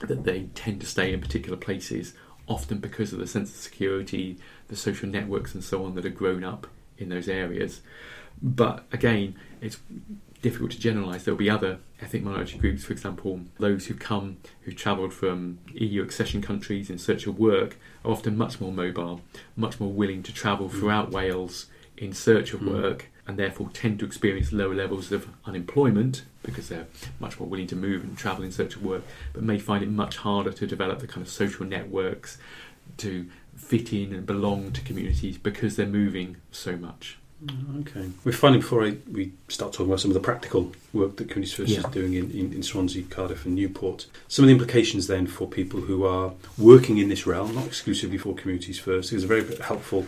that 0.00 0.24
they 0.24 0.44
tend 0.54 0.80
to 0.80 0.86
stay 0.86 1.12
in 1.12 1.20
particular 1.20 1.56
places, 1.56 2.14
often 2.46 2.78
because 2.78 3.12
of 3.12 3.18
the 3.18 3.26
sense 3.26 3.50
of 3.50 3.56
security, 3.56 4.38
the 4.68 4.76
social 4.76 5.08
networks 5.08 5.54
and 5.54 5.64
so 5.64 5.84
on 5.84 5.94
that 5.94 6.06
are 6.06 6.10
grown 6.10 6.44
up 6.44 6.66
in 6.96 7.08
those 7.08 7.28
areas. 7.28 7.80
But 8.40 8.84
again, 8.92 9.36
it's 9.60 9.78
difficult 10.42 10.70
to 10.72 10.78
generalise. 10.78 11.24
There'll 11.24 11.38
be 11.38 11.50
other 11.50 11.78
ethnic 12.00 12.22
minority 12.22 12.58
groups, 12.58 12.84
for 12.84 12.92
example, 12.92 13.40
those 13.58 13.86
who 13.86 13.94
come, 13.94 14.38
who've 14.62 14.76
travelled 14.76 15.12
from 15.12 15.58
EU 15.74 16.02
accession 16.02 16.42
countries 16.42 16.90
in 16.90 16.98
search 16.98 17.26
of 17.26 17.38
work, 17.38 17.76
are 18.04 18.12
often 18.12 18.36
much 18.36 18.60
more 18.60 18.72
mobile, 18.72 19.22
much 19.56 19.80
more 19.80 19.92
willing 19.92 20.22
to 20.22 20.32
travel 20.32 20.68
mm. 20.68 20.72
throughout 20.72 21.10
Wales 21.10 21.66
in 21.96 22.12
search 22.12 22.52
of 22.52 22.60
mm. 22.60 22.72
work, 22.72 23.06
and 23.26 23.38
therefore 23.38 23.70
tend 23.72 23.98
to 23.98 24.04
experience 24.04 24.52
lower 24.52 24.74
levels 24.74 25.10
of 25.10 25.28
unemployment 25.46 26.24
because 26.42 26.68
they're 26.68 26.86
much 27.18 27.40
more 27.40 27.48
willing 27.48 27.66
to 27.66 27.74
move 27.74 28.04
and 28.04 28.16
travel 28.16 28.44
in 28.44 28.52
search 28.52 28.76
of 28.76 28.84
work, 28.84 29.02
but 29.32 29.42
may 29.42 29.58
find 29.58 29.82
it 29.82 29.90
much 29.90 30.18
harder 30.18 30.52
to 30.52 30.66
develop 30.66 31.00
the 31.00 31.06
kind 31.06 31.26
of 31.26 31.32
social 31.32 31.66
networks 31.66 32.38
to 32.98 33.28
fit 33.56 33.92
in 33.92 34.14
and 34.14 34.26
belong 34.26 34.70
to 34.70 34.80
communities 34.82 35.38
because 35.38 35.76
they're 35.76 35.86
moving 35.86 36.36
so 36.52 36.76
much. 36.76 37.18
Oh, 37.50 37.80
okay. 37.80 38.10
We're 38.24 38.32
finding 38.32 38.62
before 38.62 38.84
I, 38.86 38.96
we 39.12 39.32
start 39.48 39.72
talking 39.72 39.86
about 39.86 40.00
some 40.00 40.10
of 40.10 40.14
the 40.14 40.20
practical 40.20 40.72
work 40.94 41.16
that 41.16 41.28
Communities 41.28 41.52
First 41.54 41.68
Yeah. 41.70 41.80
is 41.80 41.84
doing 41.86 42.14
in, 42.14 42.30
in, 42.30 42.52
in 42.54 42.62
Swansea, 42.62 43.02
Cardiff, 43.04 43.44
and 43.44 43.54
Newport. 43.54 44.06
Some 44.26 44.44
of 44.44 44.46
the 44.48 44.52
implications 44.52 45.06
then 45.06 45.26
for 45.26 45.46
people 45.46 45.82
who 45.82 46.04
are 46.06 46.32
working 46.56 46.96
in 46.98 47.08
this 47.10 47.26
realm, 47.26 47.54
not 47.54 47.66
exclusively 47.66 48.16
for 48.16 48.34
Communities 48.34 48.78
First. 48.78 49.10
There's 49.10 49.24
a 49.24 49.26
very 49.26 49.44
helpful 49.58 50.06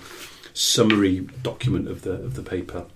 summary 0.54 1.20
document 1.42 1.86
of 1.88 2.02
the 2.02 2.12
of 2.14 2.34
the 2.34 2.42
paper 2.42 2.86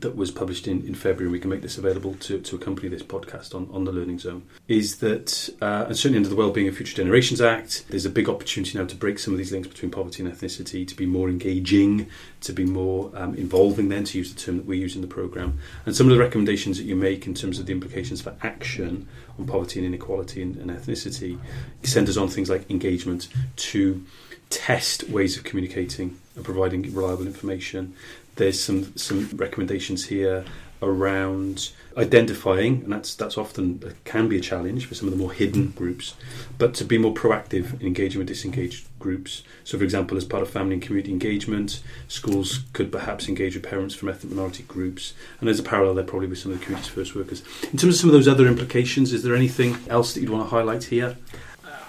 that 0.00 0.16
was 0.16 0.30
published 0.30 0.68
in, 0.68 0.86
in 0.86 0.94
February. 0.94 1.30
We 1.30 1.40
can 1.40 1.50
make 1.50 1.62
this 1.62 1.78
available 1.78 2.14
to, 2.14 2.40
to 2.40 2.56
accompany 2.56 2.88
this 2.88 3.02
podcast 3.02 3.54
on, 3.54 3.68
on 3.72 3.84
the 3.84 3.92
Learning 3.92 4.18
Zone. 4.18 4.42
Is 4.68 4.96
that, 4.98 5.48
uh, 5.60 5.86
and 5.86 5.96
certainly 5.96 6.18
under 6.18 6.28
the 6.28 6.36
Wellbeing 6.36 6.68
of 6.68 6.76
Future 6.76 6.96
Generations 6.96 7.40
Act, 7.40 7.84
there's 7.88 8.04
a 8.04 8.10
big 8.10 8.28
opportunity 8.28 8.78
now 8.78 8.84
to 8.84 8.94
break 8.94 9.18
some 9.18 9.32
of 9.34 9.38
these 9.38 9.52
links 9.52 9.68
between 9.68 9.90
poverty 9.90 10.22
and 10.22 10.32
ethnicity, 10.32 10.86
to 10.86 10.94
be 10.94 11.06
more 11.06 11.28
engaging, 11.28 12.08
to 12.42 12.52
be 12.52 12.64
more 12.64 13.10
um, 13.14 13.34
involving, 13.34 13.88
then, 13.88 14.04
to 14.04 14.18
use 14.18 14.32
the 14.32 14.38
term 14.38 14.58
that 14.58 14.66
we 14.66 14.78
use 14.78 14.94
in 14.94 15.02
the 15.02 15.08
programme. 15.08 15.58
And 15.86 15.96
some 15.96 16.06
of 16.08 16.16
the 16.16 16.22
recommendations 16.22 16.78
that 16.78 16.84
you 16.84 16.96
make 16.96 17.26
in 17.26 17.34
terms 17.34 17.58
of 17.58 17.66
the 17.66 17.72
implications 17.72 18.20
for 18.20 18.36
action 18.42 19.08
on 19.38 19.46
poverty 19.46 19.80
and 19.80 19.86
inequality 19.86 20.42
and, 20.42 20.56
and 20.56 20.70
ethnicity 20.70 21.38
centres 21.82 22.16
on 22.16 22.28
things 22.28 22.50
like 22.50 22.70
engagement 22.70 23.28
to 23.56 24.04
test 24.50 25.08
ways 25.08 25.36
of 25.36 25.44
communicating 25.44 26.18
and 26.36 26.44
providing 26.44 26.82
reliable 26.94 27.26
information. 27.26 27.94
There's 28.36 28.62
some 28.62 28.94
some 28.96 29.30
recommendations 29.36 30.06
here 30.06 30.44
around 30.82 31.70
identifying, 31.96 32.82
and 32.84 32.92
that's 32.92 33.14
that's 33.14 33.38
often 33.38 33.82
uh, 33.84 33.90
can 34.04 34.28
be 34.28 34.36
a 34.36 34.40
challenge 34.40 34.84
for 34.84 34.94
some 34.94 35.08
of 35.08 35.12
the 35.14 35.18
more 35.18 35.32
hidden 35.32 35.68
groups, 35.70 36.14
but 36.58 36.74
to 36.74 36.84
be 36.84 36.98
more 36.98 37.14
proactive 37.14 37.80
in 37.80 37.86
engaging 37.86 38.18
with 38.18 38.28
disengaged 38.28 38.86
groups. 38.98 39.42
So, 39.64 39.78
for 39.78 39.84
example, 39.84 40.18
as 40.18 40.26
part 40.26 40.42
of 40.42 40.50
family 40.50 40.74
and 40.74 40.82
community 40.82 41.12
engagement, 41.12 41.80
schools 42.08 42.60
could 42.74 42.92
perhaps 42.92 43.26
engage 43.26 43.54
with 43.54 43.64
parents 43.64 43.94
from 43.94 44.10
ethnic 44.10 44.32
minority 44.34 44.64
groups, 44.64 45.14
and 45.40 45.48
there's 45.48 45.60
a 45.60 45.62
parallel 45.62 45.94
there 45.94 46.04
probably 46.04 46.28
with 46.28 46.38
some 46.38 46.52
of 46.52 46.58
the 46.58 46.64
communities 46.64 46.92
first 46.92 47.14
workers. 47.14 47.42
In 47.72 47.78
terms 47.78 47.94
of 47.94 47.96
some 47.96 48.10
of 48.10 48.14
those 48.14 48.28
other 48.28 48.46
implications, 48.46 49.14
is 49.14 49.22
there 49.22 49.34
anything 49.34 49.78
else 49.88 50.12
that 50.12 50.20
you'd 50.20 50.28
want 50.30 50.44
to 50.44 50.50
highlight 50.50 50.84
here? 50.84 51.16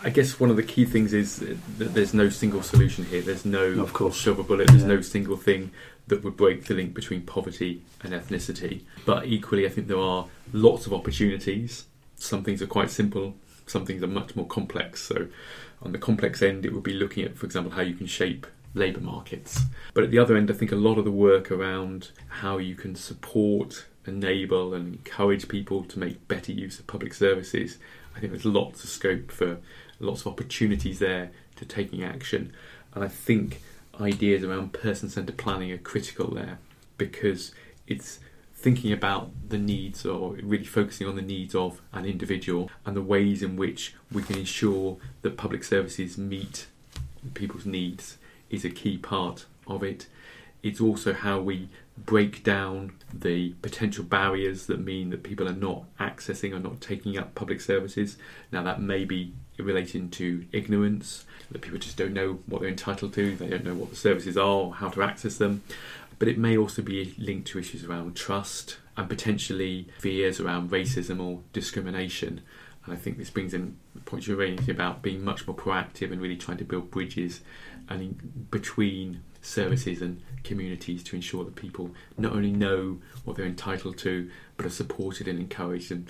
I 0.04 0.12
guess 0.12 0.40
one 0.40 0.50
of 0.52 0.56
the 0.56 0.64
key 0.64 0.86
things 0.86 1.12
is 1.12 1.38
that 1.40 1.94
there's 1.94 2.14
no 2.14 2.30
single 2.30 2.62
solution 2.62 3.04
here. 3.04 3.22
There's 3.22 3.44
no 3.46 3.64
Of 3.82 3.92
course. 3.94 4.22
silver 4.22 4.44
bullet. 4.44 4.68
There's 4.68 4.84
Yeah. 4.84 4.88
no 4.90 5.02
single 5.02 5.36
thing 5.38 5.72
that 6.08 6.24
would 6.24 6.38
break 6.38 6.66
the 6.66 6.74
link 6.74 6.94
between 6.94 7.22
poverty 7.22 7.82
and 8.02 8.14
ethnicity. 8.14 8.82
But 9.06 9.26
equally, 9.26 9.66
I 9.66 9.70
think 9.70 9.88
there 9.88 10.00
are 10.00 10.28
lots 10.54 10.86
of 10.86 10.94
opportunities. 10.94 11.86
Some 12.16 12.44
things 12.44 12.62
are 12.62 12.68
quite 12.68 12.90
simple. 12.90 13.36
Some 13.66 13.86
things 13.86 14.02
are 14.02 14.08
much 14.08 14.36
more 14.36 14.48
complex. 14.48 15.04
So, 15.04 15.28
on 15.82 15.92
the 15.92 15.98
complex 15.98 16.42
end, 16.42 16.66
it 16.66 16.74
would 16.74 16.84
be 16.84 16.94
looking 16.94 17.26
at, 17.26 17.38
for 17.38 17.46
example, 17.46 17.74
how 17.74 17.82
you 17.82 17.94
can 17.94 18.08
shape 18.08 18.48
labour 18.74 19.02
markets. 19.02 19.62
But 19.94 20.04
at 20.04 20.12
the 20.12 20.20
other 20.20 20.38
end, 20.38 20.50
I 20.50 20.54
think 20.54 20.72
a 20.72 20.76
lot 20.76 20.98
of 20.98 21.06
the 21.06 21.12
work 21.12 21.52
around 21.52 22.12
how 22.28 22.58
you 22.58 22.76
can 22.76 22.96
support, 22.96 23.86
enable, 24.06 24.74
and 24.74 24.96
encourage 24.96 25.48
people 25.48 25.84
to 25.86 26.00
make 26.00 26.28
better 26.28 26.52
use 26.52 26.80
of 26.80 26.88
public 26.88 27.14
services. 27.14 27.78
I 28.16 28.20
think 28.20 28.32
there's 28.32 28.46
lots 28.46 28.84
of 28.84 28.90
scope 28.90 29.32
for 29.32 29.58
lots 30.00 30.22
of 30.22 30.28
opportunities 30.28 31.00
there 31.00 31.32
to 31.58 31.66
taking 31.66 32.04
action. 32.04 32.54
And 32.94 33.04
I 33.04 33.08
think 33.08 33.62
ideas 34.00 34.44
around 34.44 34.74
person 34.74 35.10
centered 35.10 35.38
planning 35.38 35.72
are 35.72 35.78
critical 35.78 36.34
there 36.34 36.60
because 36.98 37.52
it's 37.88 38.20
thinking 38.54 38.92
about 38.92 39.30
the 39.50 39.58
needs 39.58 40.06
or 40.06 40.34
really 40.42 40.66
focusing 40.66 41.08
on 41.08 41.16
the 41.16 41.22
needs 41.22 41.54
of 41.54 41.82
an 41.94 42.06
individual 42.06 42.72
and 42.86 42.96
the 42.96 43.02
ways 43.02 43.44
in 43.44 43.56
which 43.56 43.96
we 44.12 44.24
can 44.24 44.38
ensure 44.38 44.98
that 45.22 45.38
public 45.38 45.64
services 45.64 46.18
meet 46.18 46.68
people's 47.34 47.66
needs 47.66 48.18
is 48.50 48.66
a 48.66 48.70
key 48.70 48.98
part 48.98 49.46
of 49.68 49.84
it. 49.84 50.08
It's 50.64 50.82
also 50.82 51.14
how 51.14 51.40
we 51.40 51.70
break 51.98 52.44
down 52.44 52.94
the 53.14 53.50
potential 53.62 54.04
barriers 54.04 54.66
that 54.68 54.80
mean 54.80 55.10
that 55.12 55.24
people 55.24 55.48
are 55.48 55.54
not 55.54 55.84
accessing 56.00 56.54
or 56.54 56.60
not 56.60 56.82
taking 56.82 57.18
up 57.18 57.36
public 57.36 57.62
services. 57.62 58.18
Now, 58.52 58.64
that 58.64 58.82
may 58.82 59.06
be 59.06 59.34
relating 59.58 60.10
to 60.12 60.46
ignorance, 60.52 61.26
that 61.52 61.62
people 61.62 61.80
just 61.80 61.98
don't 61.98 62.14
know 62.14 62.40
what 62.46 62.62
they're 62.62 62.70
entitled 62.70 63.14
to, 63.14 63.36
they 63.36 63.48
don't 63.48 63.64
know 63.64 63.74
what 63.74 63.90
the 63.90 63.96
services 63.96 64.38
are, 64.38 64.72
how 64.72 64.90
to 64.90 65.04
access 65.04 65.38
them. 65.38 65.64
But 66.20 66.28
it 66.28 66.38
may 66.38 66.58
also 66.58 66.82
be 66.82 67.14
linked 67.18 67.48
to 67.50 67.60
issues 67.60 67.84
around 67.84 68.16
trust 68.16 68.78
and 68.96 69.08
potentially 69.08 69.88
fears 70.00 70.40
around 70.40 70.72
racism 70.72 71.24
or 71.24 71.42
discrimination. 71.54 72.42
And 72.86 72.94
I 72.94 72.98
think 72.98 73.18
this 73.18 73.30
brings 73.30 73.54
in 73.54 73.78
the 73.94 74.02
point 74.02 74.28
you're 74.28 74.38
raising 74.38 74.70
about 74.70 75.02
being 75.02 75.24
much 75.24 75.46
more 75.46 75.56
proactive 75.56 76.12
and 76.12 76.22
really 76.22 76.38
trying 76.38 76.58
to 76.58 76.64
build 76.64 76.90
bridges 76.90 77.42
and 77.90 78.50
between 78.50 79.24
services 79.42 80.02
and 80.02 80.22
communities 80.44 81.04
to 81.04 81.16
ensure 81.16 81.44
that 81.44 81.56
people 81.56 81.92
not 82.18 82.34
only 82.34 82.52
know 82.52 83.00
what 83.24 83.38
they're 83.38 83.46
entitled 83.46 83.98
to, 84.00 84.30
but 84.56 84.66
are 84.66 84.72
supported 84.72 85.28
and 85.28 85.40
encouraged 85.40 85.92
and 85.92 86.10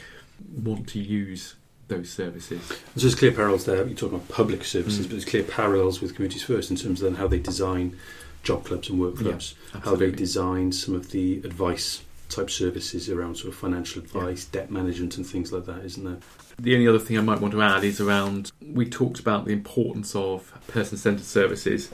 want 0.56 0.88
to 0.90 1.00
use 1.00 1.56
those 1.88 2.10
services. 2.10 2.62
So 2.68 2.76
there's 2.96 3.16
clear 3.16 3.32
parallels 3.32 3.66
there. 3.66 3.78
You're 3.86 3.96
talking 3.96 4.16
about 4.18 4.28
public 4.30 4.64
services, 4.64 5.00
Mm. 5.00 5.04
but 5.04 5.12
there's 5.12 5.26
clear 5.26 5.44
parallels 5.44 6.02
with 6.02 6.16
Communities 6.16 6.44
First 6.44 6.70
in 6.70 6.78
terms 6.78 7.02
of 7.02 7.06
then 7.10 7.16
how 7.16 7.28
they 7.28 7.40
design 7.40 7.96
job 8.44 8.66
clubs 8.66 8.90
and 8.90 9.00
work 9.00 9.16
Yeah, 9.18 9.24
clubs, 9.24 9.56
how 9.84 9.96
they 9.96 10.12
design 10.12 10.72
some 10.72 10.96
of 10.96 11.12
the 11.12 11.38
advice 11.44 12.02
type 12.30 12.50
services 12.50 13.10
around 13.10 13.36
sort 13.38 13.54
of 13.54 13.56
financial 13.56 14.02
advice, 14.02 14.46
debt 14.46 14.70
management, 14.70 15.18
and 15.18 15.26
things 15.26 15.52
like 15.52 15.66
that, 15.66 15.84
isn't 15.86 16.04
there? 16.04 16.18
The 16.60 16.74
only 16.74 16.88
other 16.88 17.00
thing 17.00 17.18
I 17.18 17.22
might 17.22 17.40
want 17.40 17.54
to 17.54 17.62
add 17.62 17.84
is 17.84 18.02
around 18.02 18.52
we 18.62 18.90
talked 18.90 19.20
about 19.20 19.46
the 19.46 19.54
importance 19.54 20.14
of 20.16 20.52
person 20.68 20.98
centered 20.98 21.26
services. 21.26 21.90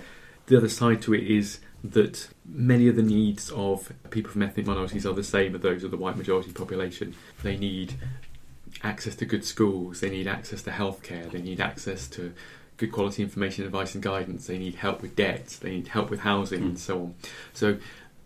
The 0.47 0.57
other 0.57 0.69
side 0.69 1.01
to 1.03 1.13
it 1.13 1.23
is 1.23 1.59
that 1.83 2.29
many 2.45 2.87
of 2.87 2.95
the 2.95 3.03
needs 3.03 3.51
of 3.51 3.91
people 4.09 4.31
from 4.31 4.41
ethnic 4.41 4.65
minorities 4.65 5.05
are 5.05 5.13
the 5.13 5.23
same 5.23 5.53
as 5.55 5.61
those 5.61 5.83
of 5.83 5.91
the 5.91 5.97
white 5.97 6.17
majority 6.17 6.51
population. 6.51 7.13
They 7.43 7.57
need 7.57 7.95
access 8.83 9.15
to 9.15 9.25
good 9.25 9.45
schools, 9.45 10.01
they 10.01 10.09
need 10.09 10.27
access 10.27 10.61
to 10.63 10.71
healthcare, 10.71 11.31
they 11.31 11.41
need 11.41 11.59
access 11.61 12.07
to 12.09 12.33
good 12.77 12.91
quality 12.91 13.23
information, 13.23 13.63
advice, 13.65 13.93
and 13.93 14.03
guidance, 14.03 14.47
they 14.47 14.57
need 14.57 14.75
help 14.75 15.01
with 15.01 15.15
debt, 15.15 15.57
they 15.61 15.71
need 15.71 15.87
help 15.89 16.09
with 16.09 16.21
housing, 16.21 16.61
Mm. 16.61 16.65
and 16.65 16.79
so 16.79 16.99
on. 16.99 17.15
So 17.53 17.77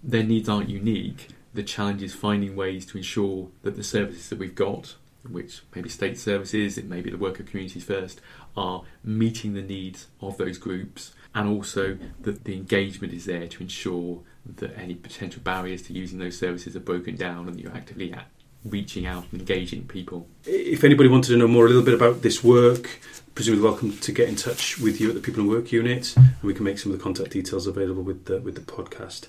their 0.03 0.23
needs 0.23 0.47
aren't 0.49 0.69
unique. 0.69 1.27
The 1.53 1.63
challenge 1.63 2.01
is 2.01 2.13
finding 2.13 2.55
ways 2.55 2.85
to 2.87 2.97
ensure 2.97 3.49
that 3.63 3.75
the 3.75 3.83
services 3.83 4.29
that 4.29 4.39
we've 4.39 4.55
got, 4.55 4.95
which 5.29 5.61
may 5.75 5.81
be 5.81 5.89
state 5.89 6.17
services, 6.17 6.77
it 6.77 6.85
may 6.87 7.01
be 7.01 7.09
the 7.09 7.17
work 7.17 7.39
of 7.39 7.45
communities 7.47 7.83
first, 7.83 8.21
are 8.55 8.83
meeting 9.03 9.53
the 9.53 9.61
needs 9.61 10.07
of 10.21 10.37
those 10.37 10.57
groups, 10.57 11.13
and 11.35 11.47
also 11.47 11.97
that 12.21 12.45
the 12.45 12.55
engagement 12.55 13.13
is 13.13 13.25
there 13.25 13.47
to 13.47 13.61
ensure 13.61 14.21
that 14.55 14.75
any 14.77 14.95
potential 14.95 15.41
barriers 15.43 15.81
to 15.83 15.93
using 15.93 16.19
those 16.19 16.37
services 16.37 16.75
are 16.75 16.79
broken 16.79 17.15
down 17.15 17.47
and 17.47 17.55
that 17.57 17.61
you're 17.61 17.75
actively 17.75 18.11
at 18.13 18.27
reaching 18.65 19.05
out 19.05 19.25
and 19.31 19.41
engaging 19.41 19.87
people. 19.87 20.27
If 20.45 20.83
anybody 20.83 21.09
wanted 21.09 21.29
to 21.29 21.37
know 21.37 21.47
more 21.47 21.65
a 21.65 21.69
little 21.69 21.83
bit 21.83 21.93
about 21.93 22.21
this 22.21 22.43
work, 22.43 22.99
presumably 23.35 23.63
welcome 23.63 23.97
to 23.97 24.11
get 24.11 24.27
in 24.27 24.35
touch 24.35 24.79
with 24.79 24.99
you 24.99 25.09
at 25.09 25.15
the 25.15 25.21
People 25.21 25.41
and 25.41 25.49
Work 25.49 25.71
Unit, 25.71 26.15
and 26.17 26.35
we 26.43 26.53
can 26.53 26.65
make 26.65 26.79
some 26.79 26.91
of 26.91 26.97
the 26.97 27.03
contact 27.03 27.31
details 27.31 27.67
available 27.67 28.03
with 28.03 28.25
the, 28.25 28.39
with 28.39 28.55
the 28.55 28.61
podcast. 28.61 29.27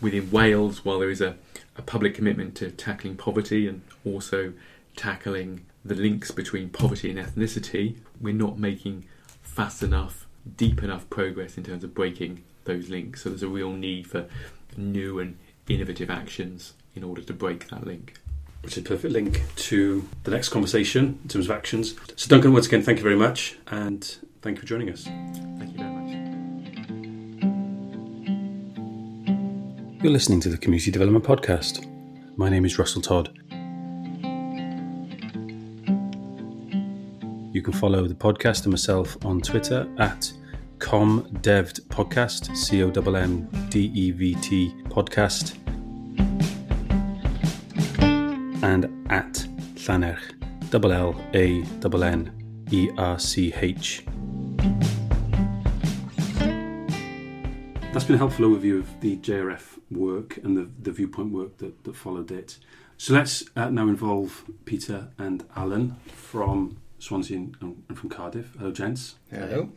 within 0.00 0.30
Wales, 0.30 0.84
while 0.84 0.98
there 0.98 1.10
is 1.10 1.20
a, 1.20 1.36
a 1.76 1.82
public 1.82 2.14
commitment 2.14 2.54
to 2.56 2.70
tackling 2.70 3.16
poverty 3.16 3.66
and 3.66 3.82
also 4.04 4.52
tackling 4.96 5.64
the 5.84 5.94
links 5.94 6.30
between 6.30 6.68
poverty 6.70 7.10
and 7.10 7.18
ethnicity, 7.18 7.96
we're 8.20 8.34
not 8.34 8.58
making 8.58 9.04
fast 9.42 9.82
enough, 9.82 10.26
deep 10.56 10.82
enough 10.82 11.08
progress 11.10 11.56
in 11.56 11.64
terms 11.64 11.84
of 11.84 11.94
breaking 11.94 12.42
those 12.64 12.88
links. 12.88 13.22
So 13.22 13.30
there's 13.30 13.42
a 13.42 13.48
real 13.48 13.72
need 13.72 14.06
for 14.06 14.26
new 14.76 15.18
and 15.18 15.36
innovative 15.68 16.10
actions 16.10 16.74
in 16.94 17.02
order 17.02 17.22
to 17.22 17.32
break 17.32 17.68
that 17.68 17.86
link. 17.86 18.14
Which 18.64 18.78
is 18.78 18.84
a 18.84 18.88
perfect 18.88 19.12
link 19.12 19.42
to 19.56 20.08
the 20.22 20.30
next 20.30 20.48
conversation 20.48 21.18
in 21.22 21.28
terms 21.28 21.44
of 21.44 21.50
actions. 21.50 21.94
So, 22.16 22.28
Duncan, 22.28 22.54
once 22.54 22.66
again, 22.66 22.82
thank 22.82 22.96
you 22.96 23.02
very 23.04 23.14
much, 23.14 23.58
and 23.66 24.02
thank 24.40 24.56
you 24.56 24.60
for 24.62 24.66
joining 24.66 24.90
us. 24.90 25.04
Thank 25.04 25.72
you 25.72 25.78
very 25.78 25.92
much. 25.92 26.04
You're 30.02 30.12
listening 30.12 30.40
to 30.40 30.48
the 30.48 30.56
Community 30.56 30.90
Development 30.90 31.24
Podcast. 31.24 31.86
My 32.38 32.48
name 32.48 32.64
is 32.64 32.78
Russell 32.78 33.02
Todd. 33.02 33.38
You 37.52 37.62
can 37.62 37.72
follow 37.74 38.08
the 38.08 38.14
podcast 38.14 38.64
and 38.64 38.72
myself 38.72 39.16
on 39.26 39.42
Twitter 39.42 39.86
at 39.98 40.32
comdevtpodcast, 40.78 42.56
C 42.56 42.82
O 42.82 42.88
M 42.90 43.14
M 43.14 43.68
D 43.68 43.92
E 43.94 44.10
V 44.10 44.34
T 44.36 44.74
podcast, 44.88 45.58
and 48.64 48.86
at 49.12 49.34
Llannerch, 49.74 50.70
double 50.70 50.90
L 50.90 51.20
A 51.34 51.62
N 51.62 52.02
N 52.02 52.66
E 52.70 52.90
R 52.96 53.18
C 53.18 53.52
H. 53.54 54.04
That's 57.92 58.04
been 58.06 58.14
a 58.14 58.18
helpful 58.18 58.46
overview 58.46 58.78
of 58.78 59.00
the 59.00 59.18
JRF 59.18 59.78
work 59.90 60.38
and 60.38 60.56
the, 60.56 60.70
the 60.80 60.92
viewpoint 60.92 61.30
work 61.30 61.58
that, 61.58 61.84
that 61.84 61.94
followed 61.94 62.30
it. 62.30 62.56
So 62.96 63.12
let's 63.12 63.44
uh, 63.54 63.68
now 63.68 63.82
involve 63.82 64.44
Peter 64.64 65.08
and 65.18 65.44
Allan 65.54 65.96
from 66.06 66.78
Swansea 66.98 67.36
and, 67.36 67.56
and 67.60 67.98
from 67.98 68.08
Cardiff. 68.08 68.54
Hello, 68.58 68.72
gents. 68.72 69.16
Hello. 69.30 69.68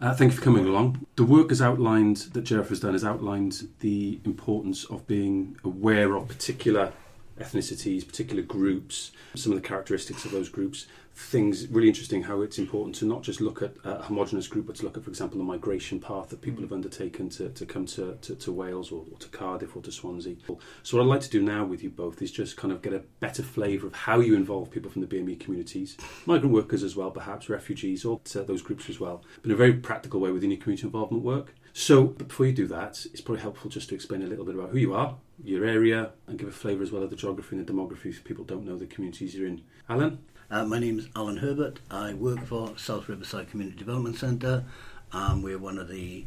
Uh, 0.00 0.14
thank 0.14 0.32
you 0.32 0.38
for 0.38 0.42
coming 0.42 0.66
along. 0.66 1.06
The 1.14 1.24
work 1.24 1.50
has 1.50 1.62
outlined 1.62 2.16
that 2.32 2.44
JRF 2.44 2.70
has 2.70 2.80
done 2.80 2.94
has 2.94 3.04
outlined 3.04 3.68
the 3.78 4.20
importance 4.24 4.84
of 4.84 5.06
being 5.06 5.56
aware 5.62 6.16
of 6.16 6.26
particular 6.26 6.92
ethnicities, 7.38 8.06
particular 8.06 8.42
groups, 8.42 9.12
some 9.34 9.52
of 9.52 9.60
the 9.60 9.66
characteristics 9.66 10.24
of 10.24 10.30
those 10.30 10.48
groups. 10.48 10.86
Things 11.16 11.68
really 11.68 11.86
interesting 11.86 12.24
how 12.24 12.40
it's 12.40 12.58
important 12.58 12.96
to 12.96 13.04
not 13.04 13.22
just 13.22 13.40
look 13.40 13.62
at 13.62 13.72
a 13.84 14.02
homogenous 14.02 14.48
group, 14.48 14.66
but 14.66 14.74
to 14.76 14.84
look 14.84 14.96
at, 14.96 15.04
for 15.04 15.10
example, 15.10 15.38
the 15.38 15.44
migration 15.44 16.00
path 16.00 16.28
that 16.30 16.40
people 16.40 16.58
mm. 16.58 16.62
have 16.62 16.72
undertaken 16.72 17.28
to, 17.30 17.50
to 17.50 17.64
come 17.64 17.86
to, 17.86 18.16
to, 18.22 18.34
to 18.34 18.52
Wales 18.52 18.90
or, 18.90 19.04
or 19.12 19.18
to 19.18 19.28
Cardiff 19.28 19.76
or 19.76 19.82
to 19.82 19.92
Swansea. 19.92 20.34
So, 20.82 20.96
what 20.96 21.04
I'd 21.04 21.08
like 21.08 21.20
to 21.20 21.30
do 21.30 21.40
now 21.40 21.64
with 21.64 21.84
you 21.84 21.90
both 21.90 22.20
is 22.20 22.32
just 22.32 22.56
kind 22.56 22.72
of 22.72 22.82
get 22.82 22.92
a 22.92 23.04
better 23.20 23.44
flavour 23.44 23.86
of 23.86 23.94
how 23.94 24.18
you 24.18 24.34
involve 24.34 24.72
people 24.72 24.90
from 24.90 25.02
the 25.02 25.06
BME 25.06 25.38
communities, 25.38 25.96
migrant 26.26 26.52
workers 26.52 26.82
as 26.82 26.96
well, 26.96 27.12
perhaps 27.12 27.48
refugees, 27.48 28.04
or 28.04 28.20
those 28.34 28.62
groups 28.62 28.88
as 28.88 28.98
well, 28.98 29.22
but 29.36 29.46
in 29.46 29.52
a 29.52 29.56
very 29.56 29.74
practical 29.74 30.18
way 30.18 30.32
within 30.32 30.50
your 30.50 30.60
community 30.60 30.84
involvement 30.84 31.22
work. 31.22 31.54
So, 31.76 32.04
before 32.04 32.46
you 32.46 32.52
do 32.52 32.68
that, 32.68 33.04
it's 33.12 33.20
probably 33.20 33.42
helpful 33.42 33.68
just 33.68 33.88
to 33.88 33.96
explain 33.96 34.22
a 34.22 34.26
little 34.26 34.44
bit 34.44 34.54
about 34.54 34.70
who 34.70 34.78
you 34.78 34.94
are, 34.94 35.16
your 35.42 35.64
area, 35.64 36.12
and 36.28 36.38
give 36.38 36.46
a 36.46 36.52
flavour 36.52 36.84
as 36.84 36.92
well 36.92 37.02
of 37.02 37.10
the 37.10 37.16
geography 37.16 37.56
and 37.56 37.66
the 37.66 37.72
demography 37.72 38.06
if 38.10 38.22
people 38.22 38.44
don't 38.44 38.64
know 38.64 38.76
the 38.76 38.86
communities 38.86 39.34
you're 39.34 39.48
in. 39.48 39.60
Allan? 39.88 40.20
Uh, 40.52 40.64
my 40.64 40.78
name 40.78 41.00
is 41.00 41.08
Allan 41.16 41.38
Herbert. 41.38 41.80
I 41.90 42.14
work 42.14 42.46
for 42.46 42.78
South 42.78 43.08
Riverside 43.08 43.50
Community 43.50 43.76
Development 43.76 44.16
Centre. 44.16 44.64
Um, 45.10 45.42
we're 45.42 45.58
one 45.58 45.78
of 45.78 45.88
the 45.88 46.26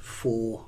four 0.00 0.66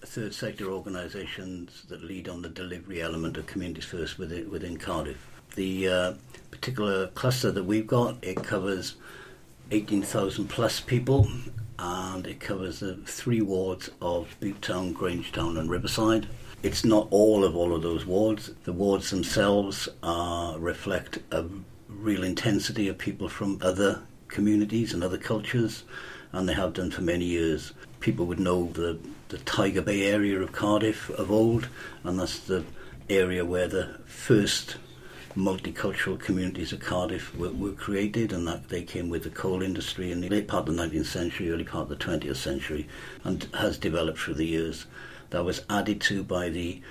third 0.00 0.32
sector 0.32 0.70
organisations 0.70 1.82
that 1.90 2.02
lead 2.02 2.30
on 2.30 2.40
the 2.40 2.48
delivery 2.48 3.02
element 3.02 3.36
of 3.36 3.44
Communities 3.44 3.84
First 3.84 4.18
within, 4.18 4.50
within 4.50 4.78
Cardiff. 4.78 5.28
The 5.56 5.88
uh, 5.88 6.14
particular 6.50 7.08
cluster 7.08 7.52
that 7.52 7.64
we've 7.64 7.86
got, 7.86 8.16
it 8.24 8.42
covers 8.42 8.94
18,000 9.70 10.48
plus 10.48 10.80
people 10.80 11.28
and 11.82 12.28
it 12.28 12.38
covers 12.38 12.78
the 12.78 12.94
three 12.94 13.40
wards 13.40 13.90
of 14.00 14.36
Butetown, 14.40 14.94
Grangetown 14.94 15.58
and 15.58 15.68
Riverside. 15.68 16.28
It's 16.62 16.84
not 16.84 17.08
all 17.10 17.44
of 17.44 17.56
all 17.56 17.74
of 17.74 17.82
those 17.82 18.06
wards. 18.06 18.52
The 18.62 18.72
wards 18.72 19.10
themselves 19.10 19.88
uh, 20.04 20.54
reflect 20.60 21.18
a 21.32 21.44
real 21.88 22.22
intensity 22.22 22.86
of 22.86 22.98
people 22.98 23.28
from 23.28 23.58
other 23.62 24.00
communities 24.28 24.94
and 24.94 25.02
other 25.02 25.18
cultures, 25.18 25.82
and 26.30 26.48
they 26.48 26.54
have 26.54 26.74
done 26.74 26.92
for 26.92 27.02
many 27.02 27.24
years. 27.24 27.72
People 27.98 28.26
would 28.26 28.38
know 28.38 28.66
the, 28.66 28.96
the 29.30 29.38
Tiger 29.38 29.82
Bay 29.82 30.04
area 30.04 30.40
of 30.40 30.52
Cardiff 30.52 31.10
of 31.10 31.32
old, 31.32 31.68
and 32.04 32.20
that's 32.20 32.38
the 32.38 32.64
area 33.10 33.44
where 33.44 33.66
the 33.66 33.98
first 34.06 34.76
multicultural 35.36 36.18
communities 36.18 36.72
of 36.72 36.80
Cardiff 36.80 37.34
were, 37.36 37.50
were, 37.50 37.72
created, 37.72 38.32
and 38.32 38.46
that 38.46 38.68
they 38.68 38.82
came 38.82 39.08
with 39.08 39.24
the 39.24 39.30
coal 39.30 39.62
industry 39.62 40.12
in 40.12 40.20
the 40.20 40.28
late 40.28 40.48
part 40.48 40.68
of 40.68 40.76
the 40.76 40.82
19th 40.82 41.06
century, 41.06 41.50
early 41.50 41.64
part 41.64 41.90
of 41.90 41.98
the 41.98 42.04
20th 42.04 42.36
century, 42.36 42.88
and 43.24 43.48
has 43.54 43.78
developed 43.78 44.18
through 44.18 44.34
the 44.34 44.46
years. 44.46 44.86
That 45.30 45.44
was 45.44 45.64
added 45.70 46.00
to 46.02 46.22
by 46.22 46.50
the 46.50 46.82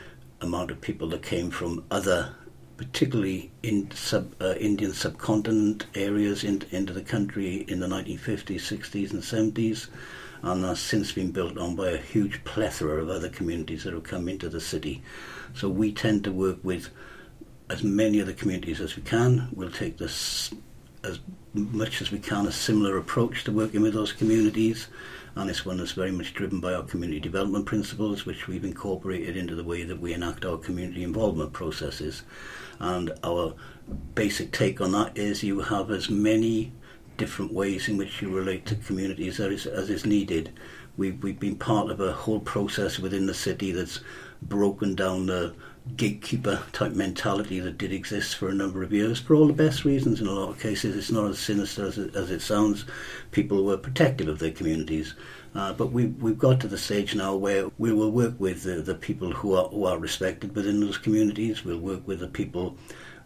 amount 0.42 0.72
of 0.72 0.82
people 0.82 1.08
that 1.10 1.22
came 1.22 1.52
from 1.52 1.84
other 1.92 2.34
particularly 2.82 3.52
in 3.62 3.92
sub, 3.92 4.34
uh, 4.42 4.56
Indian 4.60 4.92
subcontinent 4.92 5.86
areas 5.94 6.44
in, 6.44 6.64
into 6.72 6.92
the 6.92 7.04
country 7.04 7.58
in 7.68 7.80
the 7.80 7.86
1950s, 7.86 8.56
60s, 8.56 9.12
and 9.12 9.22
70s, 9.22 9.88
and 10.42 10.64
that's 10.64 10.80
since 10.80 11.12
been 11.12 11.30
built 11.32 11.60
on 11.60 11.76
by 11.76 11.90
a 11.90 11.98
huge 11.98 12.44
plethora 12.44 13.00
of 13.04 13.08
other 13.08 13.30
communities 13.30 13.84
that 13.84 13.94
have 13.94 14.02
come 14.02 14.28
into 14.28 14.50
the 14.50 14.60
city. 14.60 15.04
So 15.54 15.70
we 15.70 15.92
tend 15.92 16.24
to 16.24 16.32
work 16.32 16.58
with 16.64 16.90
as 17.72 17.84
many 17.84 18.20
of 18.20 18.28
the 18.28 18.34
communities 18.34 18.82
as 18.82 18.96
we 18.96 19.02
can. 19.02 19.48
We'll 19.54 19.72
take 19.72 19.98
this 19.98 20.54
as 21.04 21.20
much 21.54 22.02
as 22.02 22.12
we 22.12 22.20
can 22.20 22.46
a 22.46 22.52
similar 22.52 22.98
approach 22.98 23.46
to 23.46 23.52
working 23.52 23.82
with 23.82 23.94
those 23.94 24.14
communities 24.14 24.88
and 25.36 25.50
it's 25.50 25.66
one 25.66 25.78
that's 25.78 25.94
very 25.94 26.12
much 26.12 26.34
driven 26.34 26.60
by 26.60 26.74
our 26.74 26.84
community 26.84 27.20
development 27.20 27.66
principles, 27.66 28.26
which 28.26 28.48
we've 28.48 28.66
incorporated 28.66 29.38
into 29.38 29.56
the 29.56 29.64
way 29.64 29.84
that 29.84 30.00
we 30.00 30.14
enact 30.14 30.44
our 30.44 30.58
community 30.58 31.04
involvement 31.04 31.54
processes. 31.54 32.24
And 32.80 33.14
our 33.24 33.54
basic 34.14 34.52
take 34.52 34.82
on 34.82 34.92
that 34.92 35.18
is 35.18 35.42
you 35.42 35.62
have 35.62 35.90
as 35.90 36.10
many 36.10 36.74
different 37.16 37.54
ways 37.54 37.88
in 37.88 37.98
which 37.98 38.22
you 38.22 38.30
relate 38.30 38.66
to 38.66 38.76
communities 38.76 39.40
as 39.40 39.66
as 39.66 39.90
is 39.90 40.06
needed. 40.06 40.52
We've, 41.02 41.24
we've 41.24 41.40
been 41.40 41.56
part 41.56 41.90
of 41.90 42.00
a 42.00 42.12
whole 42.12 42.42
process 42.42 43.00
within 43.00 43.26
the 43.26 43.34
city 43.34 43.72
that's 43.72 44.02
broken 44.44 44.94
down 44.94 45.26
the 45.26 45.56
gatekeeper 45.98 46.62
type 46.74 46.92
mentality 46.92 47.60
that 47.60 47.80
did 47.80 47.92
exist 47.92 48.36
for 48.36 48.50
a 48.50 48.54
number 48.54 48.84
of 48.84 48.94
years 48.94 49.20
for 49.20 49.34
all 49.34 49.48
the 49.48 49.54
best 49.54 49.84
reasons 49.84 50.22
in 50.22 50.28
a 50.28 50.32
lot 50.32 50.52
of 50.52 50.60
cases. 50.60 50.96
It's 50.96 51.10
not 51.10 51.32
as 51.32 51.40
sinister 51.40 51.88
as 51.88 51.98
it, 51.98 52.16
as 52.16 52.30
it 52.30 52.44
sounds. 52.44 52.86
People 53.32 53.64
were 53.64 53.78
protective 53.78 54.28
of 54.28 54.38
their 54.38 54.52
communities. 54.52 55.16
Uh, 55.56 55.74
but 55.74 55.88
we, 55.88 56.06
we've 56.06 56.38
got 56.38 56.60
to 56.60 56.68
the 56.68 56.78
stage 56.78 57.16
now 57.16 57.36
where 57.36 57.72
we 57.80 57.92
will 57.92 58.12
work 58.12 58.36
with 58.38 58.62
the, 58.62 58.84
the 58.84 58.94
people 58.94 59.32
who 59.32 59.56
are, 59.56 59.70
who 59.70 59.86
are 59.86 59.98
respected 59.98 60.56
within 60.56 60.82
those 60.82 61.00
communities. 61.00 61.66
We'll 61.66 61.80
work 61.80 62.08
with 62.08 62.20
the 62.20 62.28
people 62.28 62.78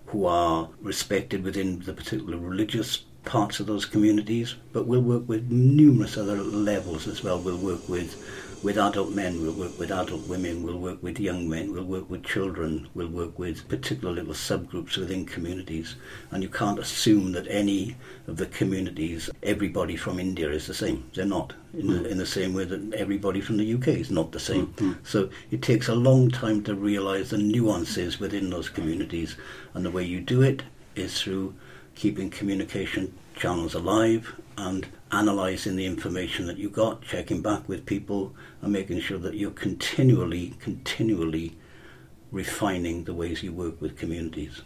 who 0.06 0.28
are 0.28 0.70
respected 0.80 1.44
within 1.44 1.82
the 1.82 1.92
particular 1.92 2.38
religious 2.38 3.04
parts 3.26 3.60
of 3.60 3.68
those 3.68 3.86
communities. 3.86 4.56
But 4.72 4.88
we'll 4.88 5.02
work 5.02 5.28
with 5.28 5.52
numerous 5.52 6.18
other 6.18 6.38
levels 6.38 7.08
as 7.08 7.24
well. 7.24 7.40
We'll 7.40 7.58
work 7.58 7.88
with 7.90 8.16
with 8.66 8.80
adult 8.80 9.12
men, 9.12 9.40
we'll 9.44 9.54
work 9.54 9.78
with 9.78 9.92
adult 9.92 10.28
women, 10.28 10.64
we'll 10.64 10.80
work 10.80 11.02
with 11.04 11.20
young 11.20 11.48
men, 11.48 11.72
we'll 11.72 11.84
work 11.84 12.10
with 12.10 12.24
children, 12.24 12.88
we'll 12.96 13.08
work 13.08 13.38
with 13.38 13.68
particular 13.68 14.12
little 14.12 14.34
subgroups 14.34 14.98
within 14.98 15.24
communities. 15.24 15.96
And 16.32 16.42
you 16.42 16.50
can't 16.50 16.80
assume 16.80 17.34
that 17.34 17.46
any 17.48 17.96
of 18.26 18.38
the 18.38 18.48
communities, 18.48 19.30
everybody 19.44 19.96
from 19.96 20.20
India 20.20 20.50
is 20.50 20.66
the 20.66 20.74
same. 20.74 21.08
They're 21.14 21.26
not. 21.26 21.54
In, 21.78 21.88
the, 21.88 22.10
in 22.10 22.18
the 22.18 22.26
same 22.26 22.54
way 22.54 22.64
that 22.64 22.94
everybody 22.94 23.42
from 23.42 23.58
the 23.58 23.74
UK 23.74 23.90
is 23.90 24.10
not 24.10 24.32
the 24.32 24.40
same. 24.40 24.68
Mm-hmm. 24.68 24.94
So 25.04 25.30
it 25.52 25.62
takes 25.62 25.90
a 25.90 25.94
long 25.94 26.32
time 26.32 26.64
to 26.64 26.74
realise 26.74 27.32
the 27.32 27.38
nuances 27.38 28.20
within 28.20 28.50
those 28.50 28.70
communities. 28.70 29.36
And 29.74 29.86
the 29.86 29.92
way 29.92 30.06
you 30.06 30.22
do 30.22 30.42
it 30.42 30.64
is 30.96 31.22
through 31.22 31.54
keeping 31.95 32.29
communication 32.29 33.17
channels 33.36 33.73
alive 33.73 34.34
and 34.58 34.88
analysing 35.12 35.75
the 35.75 35.86
information 35.86 36.45
that 36.47 36.58
you 36.58 36.69
got, 36.69 37.01
checking 37.01 37.41
back 37.41 37.67
with 37.67 37.86
people, 37.86 38.34
and 38.62 38.71
making 38.71 38.99
sure 38.99 39.17
that 39.17 39.36
you're 39.36 39.51
continually, 39.51 40.53
continually 40.60 41.58
refining 42.31 43.03
the 43.03 43.13
ways 43.13 43.43
you 43.43 43.51
work 43.51 43.81
with 43.81 43.97
communities. 43.97 44.62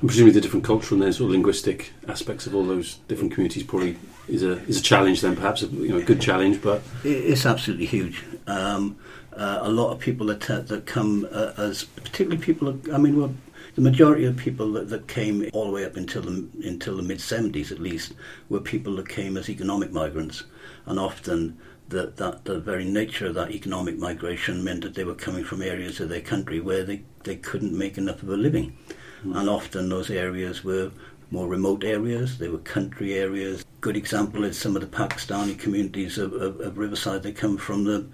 And 0.00 0.08
presumably, 0.08 0.32
the 0.32 0.40
different 0.40 0.64
cultural 0.64 1.02
and 1.02 1.14
sort 1.14 1.26
of 1.26 1.32
linguistic 1.32 1.92
aspects 2.08 2.46
of 2.46 2.54
all 2.54 2.64
those 2.64 2.96
different 3.08 3.32
communities 3.32 3.62
probably 3.62 3.96
is 4.28 4.42
a 4.42 4.52
is 4.64 4.78
a 4.78 4.82
challenge. 4.82 5.20
Then 5.20 5.36
perhaps 5.36 5.62
a, 5.62 5.66
you 5.66 5.88
know 5.88 5.98
a 5.98 6.02
good 6.02 6.20
challenge, 6.20 6.62
but 6.62 6.82
it's 7.04 7.46
absolutely 7.46 7.86
huge. 7.86 8.24
Um, 8.46 8.96
uh, 9.34 9.58
a 9.62 9.70
lot 9.70 9.92
of 9.92 9.98
people 9.98 10.26
that 10.26 10.40
that 10.40 10.86
come 10.86 11.28
uh, 11.30 11.52
as 11.58 11.84
particularly 11.84 12.38
people. 12.38 12.78
I 12.92 12.98
mean, 12.98 13.16
we're 13.16 13.30
the 13.76 13.82
majority 13.82 14.24
of 14.24 14.38
people 14.38 14.72
that, 14.72 14.88
that 14.88 15.06
came 15.06 15.48
all 15.52 15.66
the 15.66 15.70
way 15.70 15.84
up 15.84 15.96
until 15.96 16.22
the, 16.22 16.48
until 16.64 16.96
the 16.96 17.02
mid 17.02 17.18
70s 17.18 17.70
at 17.70 17.78
least 17.78 18.14
were 18.48 18.58
people 18.58 18.96
that 18.96 19.06
came 19.06 19.36
as 19.36 19.50
economic 19.50 19.92
migrants, 19.92 20.44
and 20.86 20.98
often 20.98 21.58
the, 21.90 22.06
that 22.16 22.46
the 22.46 22.58
very 22.58 22.86
nature 22.86 23.26
of 23.26 23.34
that 23.34 23.50
economic 23.50 23.98
migration 23.98 24.64
meant 24.64 24.82
that 24.82 24.94
they 24.94 25.04
were 25.04 25.14
coming 25.14 25.44
from 25.44 25.60
areas 25.60 26.00
of 26.00 26.08
their 26.08 26.22
country 26.22 26.58
where 26.58 26.84
they, 26.84 27.02
they 27.24 27.36
couldn't 27.36 27.76
make 27.76 27.98
enough 27.98 28.22
of 28.22 28.30
a 28.30 28.36
living. 28.36 28.74
Mm. 29.22 29.40
And 29.40 29.48
often 29.48 29.90
those 29.90 30.10
areas 30.10 30.64
were 30.64 30.90
more 31.30 31.46
remote 31.46 31.84
areas, 31.84 32.38
they 32.38 32.48
were 32.48 32.58
country 32.58 33.12
areas. 33.12 33.62
Good 33.82 33.96
example 33.98 34.44
is 34.44 34.58
some 34.58 34.74
of 34.74 34.80
the 34.80 34.88
Pakistani 34.88 35.58
communities 35.58 36.16
of, 36.16 36.32
of, 36.32 36.60
of 36.60 36.78
Riverside. 36.78 37.22
They 37.22 37.32
come 37.32 37.58
from 37.58 37.84
the, 37.84 38.06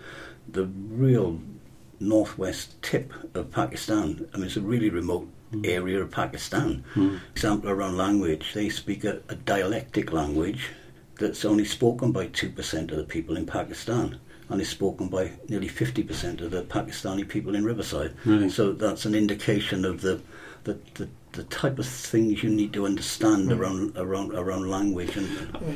the 0.48 0.66
real 0.66 1.40
northwest 2.00 2.82
tip 2.82 3.12
of 3.36 3.52
Pakistan. 3.52 4.28
I 4.34 4.38
mean, 4.38 4.46
it's 4.46 4.56
a 4.56 4.60
really 4.60 4.90
remote. 4.90 5.28
Area 5.64 6.00
of 6.00 6.10
Pakistan. 6.10 6.84
Mm. 6.94 7.20
Example 7.32 7.70
around 7.70 7.96
language, 7.96 8.52
they 8.54 8.68
speak 8.68 9.04
a, 9.04 9.20
a 9.28 9.34
dialectic 9.34 10.12
language 10.12 10.70
that's 11.18 11.44
only 11.44 11.64
spoken 11.64 12.12
by 12.12 12.26
2% 12.28 12.90
of 12.90 12.96
the 12.96 13.04
people 13.04 13.36
in 13.36 13.46
Pakistan 13.46 14.18
and 14.48 14.60
is 14.60 14.68
spoken 14.68 15.08
by 15.08 15.30
nearly 15.48 15.68
50% 15.68 16.40
of 16.40 16.50
the 16.50 16.62
Pakistani 16.62 17.26
people 17.26 17.54
in 17.54 17.64
Riverside. 17.64 18.14
Right. 18.24 18.50
So 18.50 18.72
that's 18.72 19.04
an 19.04 19.14
indication 19.14 19.84
of 19.84 20.02
the, 20.02 20.20
the, 20.64 20.78
the, 20.94 21.08
the, 21.32 21.44
type 21.44 21.78
of 21.78 21.86
things 21.86 22.42
you 22.42 22.50
need 22.50 22.72
to 22.74 22.84
understand 22.84 23.48
mm. 23.48 23.58
around, 23.58 23.96
around 23.96 24.34
around 24.34 24.68
language. 24.68 25.16
And, 25.16 25.28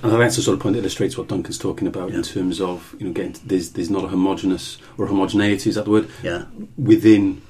and 0.02 0.20
that's 0.20 0.36
the 0.36 0.42
sort 0.42 0.56
of 0.56 0.62
point 0.62 0.74
that 0.74 0.80
illustrates 0.80 1.16
what 1.16 1.28
Duncan's 1.28 1.58
talking 1.58 1.88
about 1.88 2.10
yeah. 2.10 2.16
in 2.16 2.22
terms 2.22 2.60
of 2.60 2.94
you 2.98 3.06
know 3.06 3.12
getting 3.12 3.36
there's 3.44 3.70
there's 3.70 3.90
not 3.90 4.04
a 4.04 4.08
homogenous 4.08 4.78
or 4.98 5.06
homogeneity 5.06 5.70
is 5.70 5.76
that 5.76 5.86
the 5.86 5.90
word 5.90 6.10
yeah 6.22 6.44
within 6.76 7.40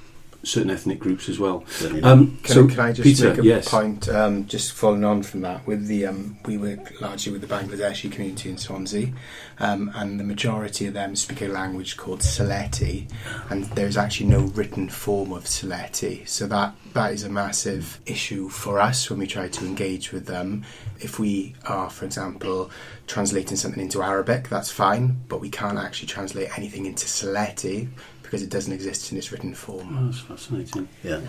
certain 0.47 0.71
ethnic 0.71 0.99
groups 0.99 1.29
as 1.29 1.39
well. 1.39 1.65
Um, 2.03 2.39
Can, 2.39 2.55
so, 2.55 2.67
can 2.69 2.81
I 2.81 2.93
just 2.93 3.03
Peter, 3.03 3.31
make 3.31 3.39
a 3.39 3.45
yes. 3.45 3.69
point? 3.69 4.09
Um, 4.09 4.47
just 4.47 4.73
following 4.73 5.05
on 5.05 5.23
from 5.23 5.41
that, 5.43 5.67
with 5.67 5.87
the 5.87 6.07
um, 6.07 6.39
we 6.45 6.57
work 6.57 7.01
largely 7.01 7.33
with 7.33 7.41
the 7.41 7.47
Bangladeshi 7.47 8.11
community 8.11 8.51
in 8.51 8.57
Swansea, 8.57 9.13
um, 9.59 9.91
and 9.95 10.21
the 10.21 10.25
majority 10.25 10.87
of 10.87 10.95
them 10.95 11.17
speak 11.17 11.43
a 11.43 11.49
language 11.49 11.97
called 11.97 12.21
Sylheti, 12.21 13.11
and 13.51 13.65
there's 13.75 13.97
actually 13.97 14.27
no 14.27 14.41
written 14.41 14.89
form 14.89 15.33
of 15.33 15.45
Sylheti. 15.45 16.27
So 16.29 16.47
that 16.47 16.75
that 16.95 17.13
is 17.13 17.25
a 17.25 17.29
massive 17.29 18.01
issue 18.07 18.49
for 18.49 18.81
us 18.81 19.11
when 19.11 19.19
we 19.19 19.27
try 19.27 19.49
to 19.49 19.67
engage 19.67 20.13
with 20.13 20.27
them. 20.27 20.65
If 21.01 21.19
we 21.19 21.55
are, 21.67 21.91
for 21.91 22.07
example, 22.07 22.71
translating 23.07 23.57
something 23.57 23.83
into 23.83 24.03
Arabic, 24.03 24.49
that's 24.49 24.71
fine, 24.71 25.21
but 25.29 25.41
we 25.41 25.51
can't 25.51 25.79
actually 25.79 26.09
translate 26.09 26.57
anything 26.57 26.87
into 26.87 27.05
Sylheti 27.07 27.89
because 28.27 28.43
it 28.43 28.51
doesn't 28.51 28.73
exist 28.73 29.13
in 29.13 29.19
its 29.19 29.31
written 29.31 29.55
form. 29.55 29.97
Oh, 29.97 30.07
that's 30.07 30.21
fascinating. 30.21 30.89
Yeah. 31.05 31.21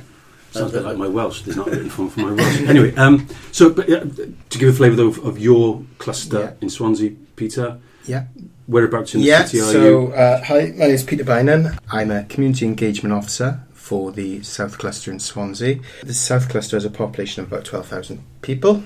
Sounds 0.52 0.74
a 0.74 0.78
bit 0.78 0.86
like 0.86 0.98
my 0.98 1.08
Welsh. 1.08 1.44
There's 1.44 1.56
not 1.58 1.68
a 1.68 1.72
written 1.72 1.90
form 1.90 2.10
for 2.10 2.22
my 2.22 2.32
Welsh. 2.32 2.62
Anyway, 2.68 2.96
um, 2.96 3.28
so 3.52 3.70
but, 3.70 3.88
uh, 3.90 4.06
to 4.50 4.58
give 4.58 4.70
a 4.70 4.74
flavour 4.74 4.96
though 4.96 5.08
of, 5.10 5.24
of 5.24 5.38
your 5.38 5.84
cluster 6.00 6.40
Yeah. 6.40 6.52
in 6.62 6.70
Swansea, 6.70 7.12
Peter, 7.36 7.78
Yeah. 8.06 8.26
whereabouts 8.66 9.14
in 9.14 9.22
the 9.22 9.28
yeah, 9.28 9.46
city 9.46 9.60
are 9.60 9.72
so, 9.72 9.84
you? 9.84 10.14
Uh, 10.14 10.44
hi, 10.44 10.74
my 10.78 10.86
name 10.86 10.92
is 10.92 11.04
Peter 11.04 11.24
Beynon. 11.24 11.78
I'm 11.92 12.10
a 12.10 12.24
community 12.24 12.66
engagement 12.66 13.14
officer 13.14 13.62
for 13.74 14.12
the 14.12 14.42
South 14.42 14.78
Cluster 14.80 15.12
in 15.12 15.20
Swansea. 15.20 15.80
The 16.04 16.14
South 16.14 16.50
Cluster 16.50 16.76
has 16.78 16.86
a 16.86 16.90
population 16.90 17.44
of 17.44 17.52
about 17.52 17.64
12,000 17.66 18.24
people. 18.42 18.84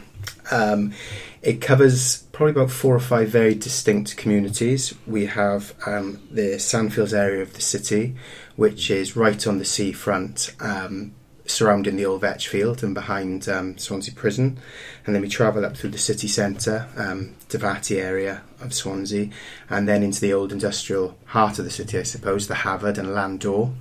Um, 0.51 0.93
it 1.41 1.59
covers 1.59 2.23
probably 2.31 2.51
about 2.51 2.71
four 2.71 2.95
or 2.95 2.99
five 2.99 3.29
very 3.29 3.55
distinct 3.55 4.15
communities. 4.15 4.93
We 5.07 5.25
have 5.25 5.73
um, 5.87 6.21
the 6.29 6.57
Sandfields 6.57 7.13
area 7.13 7.41
of 7.41 7.53
the 7.53 7.61
city, 7.61 8.15
which 8.55 8.91
is 8.91 9.15
right 9.15 9.47
on 9.47 9.57
the 9.57 9.65
seafront, 9.65 10.55
um, 10.59 11.13
surrounding 11.47 11.95
the 11.95 12.05
old 12.05 12.21
Vetch 12.21 12.47
Field 12.47 12.83
and 12.83 12.93
behind 12.93 13.49
um, 13.49 13.75
Swansea 13.79 14.13
Prison. 14.13 14.59
And 15.05 15.15
then 15.15 15.21
we 15.23 15.27
travel 15.27 15.65
up 15.65 15.75
through 15.75 15.89
the 15.89 15.97
city 15.97 16.27
centre, 16.27 16.87
um, 16.95 17.35
Dyfatty 17.49 17.99
area 17.99 18.43
of 18.61 18.71
Swansea, 18.71 19.29
and 19.67 19.89
then 19.89 20.03
into 20.03 20.21
the 20.21 20.33
old 20.33 20.51
industrial 20.51 21.17
heart 21.25 21.57
of 21.57 21.65
the 21.65 21.71
city, 21.71 21.97
I 21.97 22.03
suppose, 22.03 22.47
the 22.47 22.53
Hafod 22.53 22.99
and 22.99 23.09
Landore. 23.09 23.73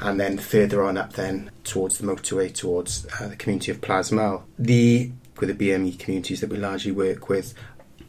And 0.00 0.18
then 0.18 0.38
further 0.38 0.82
on 0.82 0.96
up, 0.96 1.12
then 1.12 1.50
towards 1.64 1.98
the 1.98 2.06
motorway, 2.06 2.52
towards 2.52 3.06
uh, 3.20 3.28
the 3.28 3.36
community 3.36 3.70
of 3.70 3.82
Plasmarl. 3.82 4.42
The 4.58 5.12
with 5.40 5.56
the 5.56 5.70
BME 5.70 5.98
communities 5.98 6.40
that 6.40 6.50
we 6.50 6.56
largely 6.56 6.92
work 6.92 7.28
with 7.28 7.54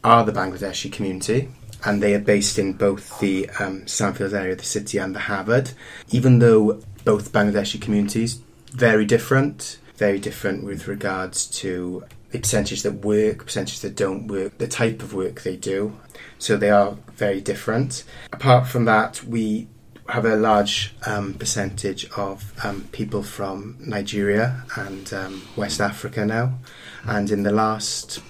are 0.04 0.24
the 0.24 0.32
Bangladeshi 0.32 0.92
community, 0.92 1.48
and 1.84 2.02
they 2.02 2.14
are 2.14 2.20
based 2.20 2.58
in 2.58 2.72
both 2.72 3.18
the 3.20 3.48
um, 3.58 3.82
Sandfields 3.82 4.32
area 4.32 4.52
of 4.52 4.58
the 4.58 4.64
city 4.64 4.98
and 4.98 5.14
the 5.14 5.20
Hafod. 5.20 5.74
Even 6.10 6.38
though 6.38 6.80
both 7.04 7.32
Bangladeshi 7.32 7.80
communities 7.80 8.40
very 8.70 9.04
different, 9.04 9.78
very 9.96 10.18
different 10.18 10.64
with 10.64 10.86
regards 10.86 11.46
to 11.46 12.04
the 12.30 12.38
percentage 12.38 12.82
that 12.82 13.04
work, 13.04 13.44
percentage 13.44 13.80
that 13.80 13.96
don't 13.96 14.26
work, 14.26 14.58
the 14.58 14.68
type 14.68 15.02
of 15.02 15.14
work 15.14 15.42
they 15.42 15.56
do. 15.56 15.98
So 16.38 16.56
they 16.56 16.70
are 16.70 16.96
very 17.14 17.40
different. 17.40 18.04
Apart 18.32 18.66
from 18.66 18.84
that, 18.84 19.24
we 19.24 19.68
have 20.08 20.24
a 20.24 20.36
large 20.36 20.94
um, 21.06 21.34
percentage 21.34 22.08
of 22.10 22.52
um, 22.64 22.88
people 22.92 23.22
from 23.22 23.76
Nigeria 23.80 24.64
and 24.76 25.12
um, 25.12 25.42
West 25.56 25.80
Africa 25.80 26.24
now. 26.24 26.58
And 27.06 27.30
in 27.30 27.42
the 27.42 27.52
last 27.52 28.20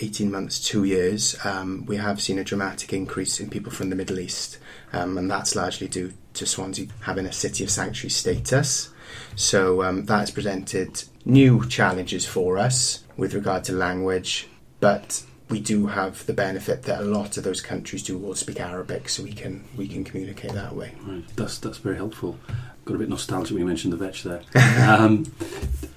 18 0.00 0.30
months, 0.30 0.58
two 0.58 0.84
years, 0.84 1.36
um, 1.44 1.84
we 1.86 1.96
have 1.96 2.20
seen 2.20 2.38
a 2.38 2.44
dramatic 2.44 2.92
increase 2.92 3.40
in 3.40 3.50
people 3.50 3.70
from 3.70 3.90
the 3.90 3.96
Middle 3.96 4.18
East. 4.18 4.58
Um, 4.92 5.18
and 5.18 5.30
that's 5.30 5.54
largely 5.54 5.88
due 5.88 6.12
to 6.34 6.46
Swansea 6.46 6.88
having 7.00 7.26
a 7.26 7.32
city 7.32 7.64
of 7.64 7.70
sanctuary 7.70 8.10
status. 8.10 8.90
So 9.36 9.82
um, 9.82 10.06
that 10.06 10.20
has 10.20 10.30
presented 10.30 11.04
new 11.24 11.66
challenges 11.66 12.26
for 12.26 12.58
us 12.58 13.04
with 13.16 13.34
regard 13.34 13.64
to 13.64 13.72
language, 13.72 14.48
but 14.80 15.22
we 15.48 15.60
do 15.60 15.86
have 15.86 16.24
the 16.26 16.32
benefit 16.32 16.84
that 16.84 17.00
a 17.00 17.04
lot 17.04 17.36
of 17.36 17.44
those 17.44 17.60
countries 17.60 18.02
do 18.02 18.24
all 18.24 18.34
speak 18.34 18.58
Arabic, 18.58 19.08
so 19.08 19.22
we 19.22 19.32
can 19.32 19.64
we 19.76 19.86
can 19.86 20.02
communicate 20.02 20.52
that 20.52 20.74
way. 20.74 20.94
Right, 21.02 21.24
that's 21.36 21.58
that's 21.58 21.78
very 21.78 21.96
helpful. 21.96 22.38
Got 22.86 22.94
a 22.94 22.98
bit 22.98 23.08
nostalgic 23.10 23.52
when 23.52 23.60
you 23.60 23.66
mentioned 23.66 23.92
the 23.92 23.98
vetch 23.98 24.22
there. 24.22 24.40
um, 24.88 25.30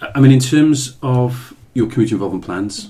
I 0.02 0.20
mean, 0.20 0.32
in 0.32 0.40
terms 0.40 0.98
of 1.02 1.56
your 1.76 1.88
community 1.88 2.16
involvement 2.16 2.44
plans, 2.44 2.90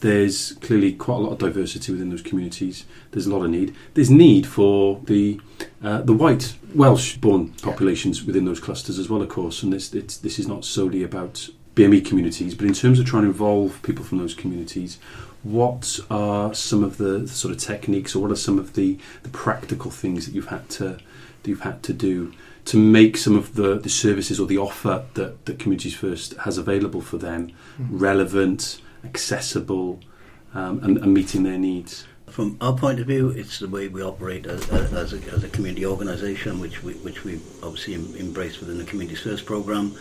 there's 0.00 0.52
clearly 0.60 0.92
quite 0.92 1.16
a 1.16 1.18
lot 1.18 1.32
of 1.32 1.38
diversity 1.38 1.90
within 1.90 2.10
those 2.10 2.22
communities. 2.22 2.84
There's 3.10 3.26
a 3.26 3.34
lot 3.34 3.44
of 3.44 3.50
need. 3.50 3.74
There's 3.94 4.10
need 4.10 4.46
for 4.46 5.00
the 5.04 5.40
uh, 5.82 6.02
the 6.02 6.12
white 6.12 6.54
Welsh-born 6.74 7.54
populations 7.62 8.24
within 8.24 8.44
those 8.44 8.60
clusters 8.60 8.98
as 8.98 9.08
well, 9.08 9.22
of 9.22 9.28
course. 9.28 9.62
And 9.64 9.72
this 9.72 9.92
it's, 9.92 10.16
this 10.18 10.38
is 10.38 10.46
not 10.46 10.64
solely 10.64 11.02
about 11.02 11.48
BME 11.74 12.04
communities, 12.04 12.54
but 12.54 12.66
in 12.66 12.74
terms 12.74 13.00
of 13.00 13.06
trying 13.06 13.22
to 13.22 13.28
involve 13.28 13.82
people 13.82 14.04
from 14.04 14.18
those 14.18 14.34
communities, 14.34 14.98
what 15.42 15.98
are 16.10 16.54
some 16.54 16.84
of 16.84 16.98
the 16.98 17.26
sort 17.26 17.52
of 17.52 17.58
techniques, 17.58 18.14
or 18.14 18.20
what 18.20 18.30
are 18.30 18.36
some 18.36 18.58
of 18.58 18.74
the, 18.74 18.98
the 19.22 19.28
practical 19.30 19.90
things 19.90 20.26
that 20.26 20.34
you've 20.34 20.48
had 20.48 20.68
to 20.70 20.98
that 21.42 21.50
you've 21.50 21.60
had 21.60 21.82
to 21.84 21.92
do 21.92 22.32
to 22.68 22.76
make 22.76 23.16
some 23.16 23.34
of 23.34 23.54
the, 23.54 23.78
the 23.78 23.88
services 23.88 24.38
or 24.38 24.46
the 24.46 24.58
offer 24.58 25.04
that, 25.14 25.46
that 25.46 25.58
Communities 25.58 25.94
First 25.94 26.34
has 26.38 26.58
available 26.58 27.00
for 27.00 27.16
them 27.16 27.50
relevant, 27.78 28.80
accessible, 29.04 30.00
um, 30.52 30.82
and, 30.82 30.98
and 30.98 31.14
meeting 31.14 31.44
their 31.44 31.58
needs? 31.58 32.06
From 32.26 32.58
our 32.60 32.74
point 32.76 33.00
of 33.00 33.06
view, 33.06 33.30
it's 33.30 33.58
the 33.58 33.68
way 33.68 33.88
we 33.88 34.02
operate 34.02 34.44
as, 34.46 34.68
as, 34.70 35.14
a, 35.14 35.16
as 35.32 35.44
a 35.44 35.48
community 35.48 35.86
organisation, 35.86 36.60
which 36.60 36.82
we 36.82 36.92
which 36.94 37.24
we 37.24 37.40
obviously 37.62 37.94
em- 37.94 38.14
embrace 38.16 38.60
within 38.60 38.76
the 38.76 38.84
Communities 38.84 39.22
First 39.22 39.46
programme, 39.46 39.96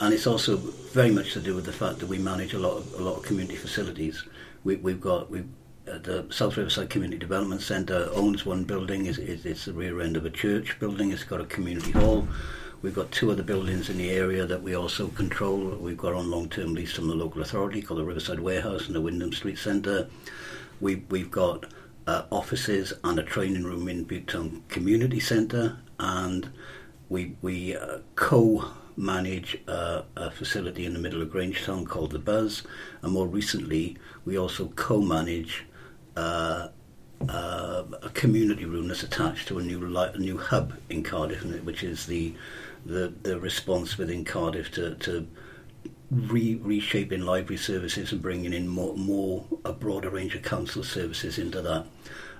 and 0.00 0.12
it's 0.12 0.26
also 0.26 0.56
very 0.56 1.12
much 1.12 1.32
to 1.34 1.40
do 1.40 1.54
with 1.54 1.64
the 1.64 1.72
fact 1.72 2.00
that 2.00 2.08
we 2.08 2.18
manage 2.18 2.54
a 2.54 2.58
lot 2.58 2.76
of 2.76 2.92
a 2.94 3.02
lot 3.02 3.18
of 3.18 3.22
community 3.22 3.54
facilities. 3.54 4.24
We, 4.64 4.76
we've 4.76 5.00
got 5.00 5.30
we 5.30 5.40
uh, 5.40 5.42
the 5.98 6.26
South 6.30 6.56
Riverside 6.56 6.90
Community 6.90 7.18
Development 7.18 7.60
Centre 7.60 8.08
owns 8.12 8.46
one 8.46 8.64
building. 8.64 9.06
It's, 9.06 9.18
it's, 9.18 9.64
the 9.64 9.72
rear 9.72 10.00
end 10.00 10.16
of 10.16 10.24
a 10.24 10.30
church 10.30 10.78
building. 10.78 11.10
It's 11.10 11.24
got 11.24 11.40
a 11.40 11.46
community 11.46 11.90
hall. 11.90 12.28
We've 12.82 12.94
got 12.94 13.10
two 13.10 13.30
other 13.30 13.42
buildings 13.42 13.90
in 13.90 13.98
the 13.98 14.10
area 14.10 14.46
that 14.46 14.62
we 14.62 14.74
also 14.74 15.08
control. 15.08 15.58
We've 15.58 15.98
got 15.98 16.14
on 16.14 16.30
long-term 16.30 16.74
lease 16.74 16.92
from 16.92 17.08
the 17.08 17.14
local 17.14 17.42
authority 17.42 17.82
called 17.82 18.00
the 18.00 18.04
Riverside 18.04 18.40
Warehouse 18.40 18.86
and 18.86 18.94
the 18.94 19.00
Wyndham 19.00 19.32
Street 19.32 19.58
Centre. 19.58 20.08
We, 20.80 21.04
we've 21.10 21.30
got 21.30 21.66
uh, 22.06 22.24
offices 22.30 22.92
and 23.04 23.18
a 23.18 23.22
training 23.22 23.64
room 23.64 23.88
in 23.88 24.06
Butetown 24.06 24.66
Community 24.68 25.20
Centre, 25.20 25.76
and 25.98 26.48
we, 27.10 27.36
we 27.42 27.76
uh, 27.76 27.98
co-manage 28.14 29.58
uh, 29.68 30.02
a 30.16 30.30
facility 30.30 30.86
in 30.86 30.94
the 30.94 30.98
middle 30.98 31.20
of 31.20 31.28
Grangetown 31.28 31.86
called 31.86 32.12
The 32.12 32.18
Buzz, 32.18 32.62
and 33.02 33.12
more 33.12 33.26
recently 33.26 33.98
we 34.24 34.38
also 34.38 34.68
co-manage 34.68 35.66
uh, 36.16 36.68
uh, 37.28 37.84
a 38.02 38.10
community 38.10 38.64
room 38.64 38.88
that's 38.88 39.02
attached 39.02 39.48
to 39.48 39.58
a 39.58 39.62
new 39.62 39.78
li- 39.86 40.10
a 40.14 40.18
new 40.18 40.38
hub 40.38 40.74
in 40.88 41.02
Cardiff, 41.02 41.42
which 41.64 41.82
is 41.82 42.06
the 42.06 42.34
the, 42.86 43.12
the 43.22 43.38
response 43.38 43.98
within 43.98 44.24
Cardiff 44.24 44.70
to, 44.72 44.94
to 44.96 45.26
re- 46.10 46.60
reshaping 46.62 47.20
library 47.20 47.58
services 47.58 48.12
and 48.12 48.22
bringing 48.22 48.52
in 48.52 48.66
more, 48.66 48.96
more 48.96 49.44
a 49.64 49.72
broader 49.72 50.10
range 50.10 50.34
of 50.34 50.42
council 50.42 50.82
services 50.82 51.38
into 51.38 51.60
that. 51.62 51.86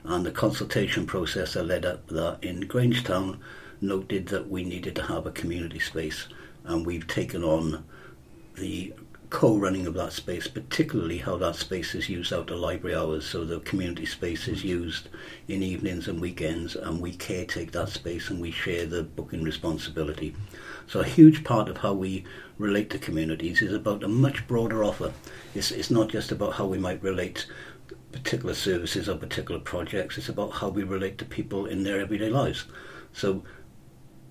And 0.02 0.24
the 0.24 0.32
consultation 0.32 1.06
process 1.06 1.54
that 1.54 1.64
led 1.64 1.84
up 1.84 2.06
that 2.08 2.38
in 2.42 2.62
Grangetown 2.62 3.38
noted 3.82 4.28
that 4.28 4.48
we 4.48 4.64
needed 4.64 4.96
to 4.96 5.02
have 5.02 5.26
a 5.26 5.30
community 5.30 5.78
space, 5.78 6.26
and 6.64 6.86
we've 6.86 7.06
taken 7.06 7.44
on 7.44 7.84
the 8.56 8.94
co-running 9.30 9.86
of 9.86 9.94
that 9.94 10.12
space, 10.12 10.48
particularly 10.48 11.18
how 11.18 11.36
that 11.36 11.54
space 11.54 11.94
is 11.94 12.08
used 12.08 12.32
out 12.32 12.50
of 12.50 12.58
library 12.58 12.96
hours. 12.96 13.24
So 13.24 13.44
the 13.44 13.60
community 13.60 14.04
space 14.04 14.48
is 14.48 14.64
used 14.64 15.08
in 15.46 15.62
evenings 15.62 16.08
and 16.08 16.20
weekends, 16.20 16.74
and 16.74 17.00
we 17.00 17.16
caretake 17.16 17.70
that 17.70 17.88
space 17.88 18.28
and 18.28 18.40
we 18.40 18.50
share 18.50 18.86
the 18.86 19.04
booking 19.04 19.44
responsibility. 19.44 20.34
So 20.88 21.00
a 21.00 21.04
huge 21.04 21.44
part 21.44 21.68
of 21.68 21.78
how 21.78 21.94
we 21.94 22.24
relate 22.58 22.90
to 22.90 22.98
communities 22.98 23.62
is 23.62 23.72
about 23.72 24.02
a 24.02 24.08
much 24.08 24.46
broader 24.48 24.82
offer. 24.82 25.12
It's, 25.54 25.70
it's 25.70 25.90
not 25.90 26.08
just 26.08 26.32
about 26.32 26.54
how 26.54 26.66
we 26.66 26.78
might 26.78 27.02
relate 27.02 27.46
particular 28.10 28.54
services 28.54 29.08
or 29.08 29.16
particular 29.16 29.60
projects. 29.60 30.18
It's 30.18 30.28
about 30.28 30.50
how 30.50 30.68
we 30.68 30.82
relate 30.82 31.18
to 31.18 31.24
people 31.24 31.66
in 31.66 31.84
their 31.84 32.00
everyday 32.00 32.28
lives. 32.28 32.64
So 33.12 33.44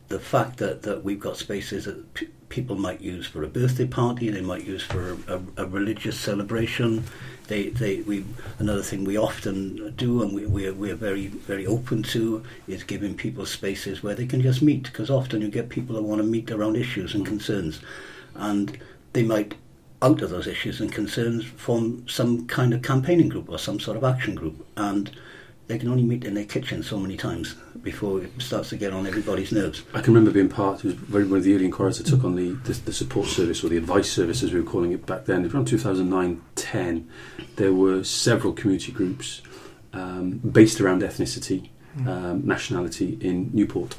the 0.10 0.20
fact 0.20 0.58
that, 0.58 0.82
that 0.82 1.04
we've 1.04 1.20
got 1.20 1.38
spaces 1.38 1.86
that 1.86 2.14
p- 2.16 2.30
people 2.50 2.76
might 2.76 3.00
use 3.00 3.28
for 3.28 3.44
a 3.44 3.48
birthday 3.48 3.86
party, 3.86 4.30
they 4.30 4.42
might 4.42 4.66
use 4.66 4.84
for 4.84 5.12
a, 5.12 5.36
a, 5.36 5.42
a 5.58 5.66
religious 5.68 6.20
celebration. 6.20 7.04
They, 7.48 7.70
they, 7.70 8.02
we, 8.02 8.26
another 8.58 8.82
thing 8.82 9.04
we 9.04 9.18
often 9.18 9.94
do 9.96 10.22
and 10.24 10.34
we, 10.34 10.46
we're, 10.48 10.74
we're 10.74 10.96
very, 10.96 11.28
very 11.28 11.66
open 11.66 12.04
to 12.04 12.44
is 12.68 12.84
giving 12.84 13.16
people 13.16 13.46
spaces 13.46 14.04
where 14.04 14.16
they 14.16 14.26
can 14.26 14.42
just 14.42 14.62
meet 14.62 14.84
because 14.84 15.10
often 15.10 15.42
you 15.42 15.48
get 15.48 15.70
people 15.70 15.96
that 15.96 16.04
want 16.04 16.22
to 16.22 16.28
meet 16.28 16.52
around 16.52 16.76
issues 16.76 17.14
and 17.14 17.24
mm. 17.24 17.28
concerns. 17.28 17.80
And 18.36 18.78
they 19.14 19.24
might 19.24 19.56
out 20.02 20.22
of 20.22 20.30
those 20.30 20.48
issues 20.48 20.80
and 20.80 20.92
concerns 20.92 21.44
form 21.46 22.08
some 22.08 22.48
kind 22.48 22.74
of 22.74 22.82
campaigning 22.82 23.30
group 23.30 23.50
or 23.50 23.60
some 23.60 23.80
sort 23.80 23.98
of 23.98 24.04
action 24.04 24.34
group. 24.34 24.66
And 24.78 25.12
they 25.70 25.78
can 25.78 25.88
only 25.88 26.04
meet 26.04 26.26
in 26.26 26.34
their 26.34 26.46
kitchen 26.46 26.82
so 26.82 27.00
many 27.00 27.16
times 27.16 27.54
before 27.84 28.24
it 28.24 28.32
starts 28.40 28.70
to 28.70 28.76
get 28.76 28.92
on 28.92 29.06
everybody's 29.06 29.52
nerves. 29.52 29.84
I 29.94 30.02
can 30.02 30.16
remember 30.16 30.32
being 30.32 30.50
part, 30.50 30.80
it 30.80 30.86
was 30.86 30.94
very, 30.96 31.26
one 31.26 31.38
of 31.38 31.44
the 31.44 31.54
early 31.54 31.66
inquiries 31.66 32.02
I 32.02 32.04
took 32.04 32.24
on 32.24 32.36
the, 32.36 32.54
the, 32.64 32.74
the 32.74 32.92
support 32.92 33.28
service 33.28 33.64
or 33.64 33.70
the 33.70 33.78
advice 33.78 34.12
service 34.12 34.42
as 34.42 34.52
we 34.52 34.60
were 34.60 34.70
calling 34.70 34.92
it 34.94 35.06
back 35.06 35.26
then. 35.26 35.46
Around 35.46 35.68
2009 35.68 36.42
10, 36.56 37.10
there 37.58 37.72
were 37.72 38.04
several 38.04 38.52
community 38.52 38.92
groups 38.92 39.44
um, 39.94 40.40
based 40.40 40.82
around 40.82 41.04
ethnicity, 41.04 41.70
um, 42.08 42.46
nationality 42.48 43.20
in 43.22 43.52
Newport. 43.54 43.96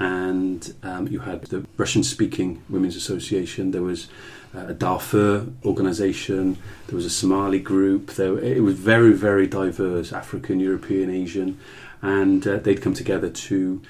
And 0.00 0.74
um, 0.82 1.06
you 1.06 1.20
had 1.20 1.42
the 1.42 1.64
Russian 1.76 2.02
speaking 2.02 2.64
Women's 2.68 2.96
Association, 2.96 3.70
there 3.70 3.82
was 3.82 4.08
a 4.54 4.74
Darfur 4.74 5.46
organisation, 5.64 6.56
there 6.86 6.96
was 6.96 7.04
a 7.06 7.10
Somali 7.10 7.58
group, 7.58 8.12
there, 8.12 8.38
it 8.38 8.62
was 8.62 8.74
very, 8.74 9.12
very 9.12 9.46
diverse 9.46 10.12
African, 10.12 10.60
European, 10.60 11.10
Asian, 11.10 11.58
and 12.02 12.46
uh, 12.46 12.56
they'd 12.58 12.82
come 12.82 12.94
together 12.94 13.30
to 13.30 13.80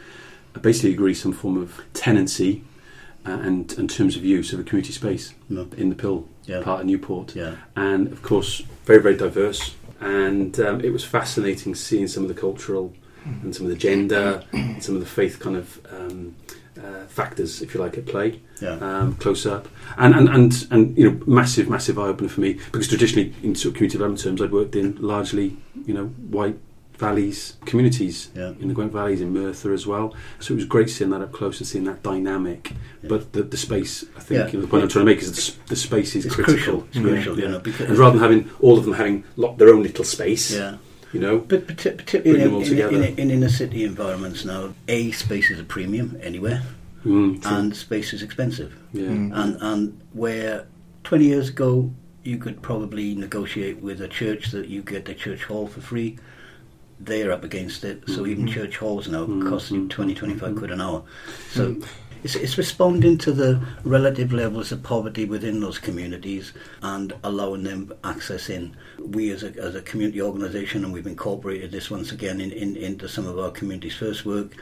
basically 0.60 0.92
agree 0.92 1.14
some 1.14 1.32
form 1.32 1.56
of 1.60 1.80
tenancy 1.94 2.62
uh, 3.26 3.30
and, 3.30 3.72
and 3.78 3.88
terms 3.90 4.16
of 4.16 4.24
use 4.24 4.52
of 4.52 4.60
a 4.60 4.62
community 4.62 4.92
space 4.92 5.34
No. 5.48 5.66
in 5.76 5.88
the 5.88 5.94
Pill 5.94 6.28
Yeah. 6.44 6.62
part 6.62 6.80
of 6.80 6.86
Newport. 6.86 7.34
Yeah. 7.34 7.56
And 7.74 8.08
of 8.12 8.22
course, 8.22 8.62
very, 8.84 9.00
very 9.00 9.16
diverse. 9.16 9.74
And 10.00 10.58
um, 10.60 10.80
it 10.80 10.92
was 10.92 11.04
fascinating 11.04 11.74
seeing 11.74 12.08
some 12.08 12.24
of 12.24 12.28
the 12.28 12.34
cultural 12.40 12.92
and 13.24 13.54
some 13.54 13.66
of 13.66 13.70
the 13.70 13.78
gender 13.78 14.42
and 14.52 14.82
some 14.82 14.96
of 14.96 15.00
the 15.00 15.06
faith 15.06 15.38
kind 15.38 15.56
of 15.56 15.80
um, 15.92 16.34
uh, 16.78 17.06
factors, 17.06 17.60
if 17.62 17.74
you 17.74 17.80
like, 17.80 17.98
at 17.98 18.06
play 18.06 18.40
Yeah. 18.60 18.76
um, 18.80 19.14
close 19.16 19.44
up, 19.46 19.68
and, 19.98 20.14
and 20.14 20.28
and 20.28 20.66
and 20.70 20.96
you 20.98 21.10
know, 21.10 21.20
massive, 21.26 21.68
massive 21.68 21.98
eye 21.98 22.06
opener 22.08 22.28
for 22.28 22.40
me 22.40 22.54
because 22.72 22.88
traditionally, 22.88 23.34
in 23.42 23.54
sort 23.54 23.72
of 23.72 23.74
community 23.76 23.92
development 23.98 24.22
terms, 24.22 24.40
I'd 24.40 24.52
worked 24.52 24.74
in 24.76 24.96
largely, 25.00 25.56
you 25.86 25.94
know, 25.94 26.06
white 26.06 26.58
valleys 26.98 27.56
communities 27.64 28.30
Yeah. 28.36 28.52
in 28.60 28.68
the 28.68 28.74
Gwent 28.74 28.92
Valleys 28.92 29.20
in 29.20 29.32
Merthyr 29.32 29.72
as 29.72 29.86
well. 29.86 30.14
So 30.38 30.52
it 30.54 30.56
was 30.56 30.64
great 30.66 30.88
seeing 30.88 31.10
that 31.10 31.20
up 31.20 31.32
close 31.32 31.58
and 31.58 31.66
seeing 31.66 31.84
that 31.84 32.02
dynamic. 32.02 32.70
Yeah. 33.02 33.08
But 33.08 33.32
the, 33.32 33.42
the 33.42 33.56
space, 33.56 34.04
I 34.16 34.20
think, 34.20 34.38
Yeah. 34.38 34.46
you 34.48 34.52
know, 34.58 34.60
the 34.66 34.68
point 34.68 34.82
I'm 34.84 34.88
trying 34.88 35.06
to 35.06 35.10
make 35.12 35.20
is 35.20 35.32
the, 35.56 35.68
the 35.70 35.76
space 35.76 36.14
is 36.14 36.26
It's 36.26 36.34
critical. 36.34 36.54
crucial. 36.54 36.88
It's 36.92 36.98
crucial, 37.00 37.38
Yeah. 37.38 37.44
you 37.46 37.50
know, 37.50 37.86
And 37.86 37.98
rather 37.98 38.18
than 38.18 38.20
having 38.22 38.50
all 38.60 38.78
of 38.78 38.84
them 38.84 38.94
having 38.94 39.24
their 39.56 39.70
own 39.74 39.82
little 39.82 40.04
space, 40.04 40.54
yeah. 40.54 40.76
You 41.12 41.20
know, 41.20 41.38
But 41.38 41.66
parti- 41.66 41.90
particularly 41.90 42.40
Bring 42.42 42.44
them 42.44 42.54
all 42.54 42.60
in, 42.60 42.66
in, 42.66 42.70
together. 42.70 42.96
in, 43.04 43.18
in 43.18 43.30
inner 43.30 43.48
city 43.48 43.84
environments 43.84 44.44
now, 44.44 44.74
a 44.88 45.10
space 45.12 45.50
is 45.50 45.58
a 45.60 45.64
premium 45.64 46.16
anywhere, 46.22 46.62
mm, 47.04 47.44
and 47.44 47.76
space 47.76 48.12
is 48.12 48.22
expensive. 48.22 48.72
yeah, 48.92 49.08
Mm. 49.08 49.32
And 49.34 49.56
and 49.60 50.00
where 50.12 50.66
20 51.04 51.24
years 51.26 51.48
ago 51.48 51.90
you 52.24 52.38
could 52.38 52.62
probably 52.62 53.14
negotiate 53.14 53.78
with 53.82 54.00
a 54.00 54.08
church 54.08 54.50
that 54.52 54.68
you 54.68 54.80
get 54.82 55.04
the 55.04 55.14
church 55.14 55.42
hall 55.44 55.66
for 55.66 55.80
free, 55.80 56.18
they're 57.00 57.32
up 57.32 57.42
against 57.42 57.82
it. 57.84 58.04
So 58.06 58.26
even 58.26 58.46
Mhm. 58.46 58.52
church 58.54 58.76
halls 58.76 59.08
now 59.08 59.26
Mhm. 59.26 59.48
cost 59.48 59.72
you 59.72 59.80
Mhm. 59.80 59.90
20, 59.90 60.14
25 60.14 60.52
Mhm. 60.52 60.58
quid 60.58 60.70
an 60.70 60.80
hour. 60.80 61.02
So 61.50 61.76
it's, 62.22 62.34
it's 62.36 62.58
responding 62.58 63.18
to 63.18 63.32
the 63.32 63.60
relative 63.84 64.32
levels 64.32 64.72
of 64.72 64.82
poverty 64.82 65.24
within 65.24 65.60
those 65.60 65.78
communities 65.78 66.52
and 66.82 67.12
allowing 67.24 67.64
them 67.64 67.92
access 68.04 68.48
in. 68.48 68.76
We 68.98 69.30
as 69.30 69.42
a, 69.42 69.48
as 69.60 69.74
a 69.74 69.82
community 69.82 70.20
organisation, 70.22 70.84
and 70.84 70.92
we've 70.92 71.06
incorporated 71.06 71.70
this 71.72 71.90
once 71.90 72.12
again 72.12 72.40
in, 72.40 72.52
in, 72.52 72.76
into 72.76 73.08
some 73.08 73.26
of 73.26 73.38
our 73.38 73.50
communities 73.50 73.96
first 73.96 74.24
work, 74.24 74.54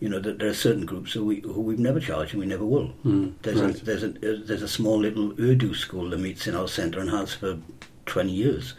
you 0.00 0.08
know, 0.08 0.18
that 0.20 0.38
there 0.38 0.48
are 0.48 0.54
certain 0.54 0.84
groups 0.84 1.12
who, 1.12 1.24
we, 1.24 1.40
who 1.40 1.60
we've 1.60 1.78
never 1.78 2.00
charged 2.00 2.32
and 2.32 2.40
we 2.40 2.46
never 2.46 2.64
will. 2.66 2.92
Mm, 3.04 3.32
There's, 3.42 3.60
right. 3.62 3.80
a, 3.80 3.84
there's, 3.84 4.02
a, 4.02 4.08
there's 4.10 4.62
a 4.62 4.68
small 4.68 4.98
little 4.98 5.32
Urdu 5.40 5.74
school 5.74 6.10
that 6.10 6.18
meets 6.18 6.46
in 6.46 6.54
our 6.54 6.68
centre 6.68 7.00
and 7.00 7.08
has 7.10 7.32
for 7.32 7.58
20 8.04 8.30
years. 8.30 8.74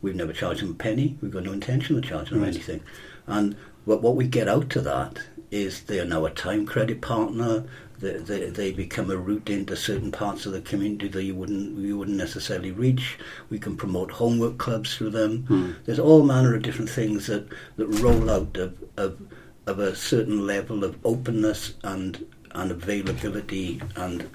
We've 0.00 0.14
never 0.16 0.32
charged 0.32 0.62
them 0.62 0.70
a 0.70 0.74
penny. 0.74 1.18
We've 1.20 1.30
got 1.32 1.44
no 1.44 1.52
intention 1.52 1.96
of 1.98 2.04
charging 2.04 2.34
them 2.34 2.44
Right. 2.44 2.54
anything. 2.54 2.82
And 3.26 3.56
what, 3.84 4.00
what 4.02 4.16
we 4.16 4.26
get 4.26 4.48
out 4.48 4.74
of 4.76 4.84
that 4.84 5.18
is 5.54 5.82
they 5.82 6.00
are 6.00 6.04
now 6.04 6.24
a 6.24 6.30
time 6.30 6.66
credit 6.66 7.00
partner. 7.00 7.64
They, 8.00 8.16
they, 8.18 8.50
they 8.50 8.72
become 8.72 9.10
a 9.10 9.16
route 9.16 9.48
into 9.48 9.76
certain 9.76 10.10
parts 10.10 10.46
of 10.46 10.52
the 10.52 10.60
community 10.60 11.08
that 11.08 11.22
you 11.22 11.34
wouldn't 11.34 11.78
you 11.78 11.96
wouldn't 11.96 12.16
necessarily 12.16 12.72
reach. 12.72 13.18
We 13.50 13.58
can 13.58 13.76
promote 13.76 14.10
homework 14.10 14.58
clubs 14.58 14.96
through 14.96 15.10
them. 15.10 15.44
Mm. 15.48 15.76
There's 15.84 16.00
all 16.00 16.24
manner 16.24 16.54
of 16.54 16.62
different 16.62 16.90
things 16.90 17.28
that, 17.28 17.48
that 17.76 17.86
roll 17.86 18.28
out 18.28 18.56
of, 18.56 18.76
of 18.96 19.20
of 19.66 19.78
a 19.78 19.94
certain 19.94 20.46
level 20.46 20.84
of 20.84 20.98
openness 21.04 21.74
and 21.84 22.26
and 22.54 22.70
availability 22.70 23.80
and 23.96 24.28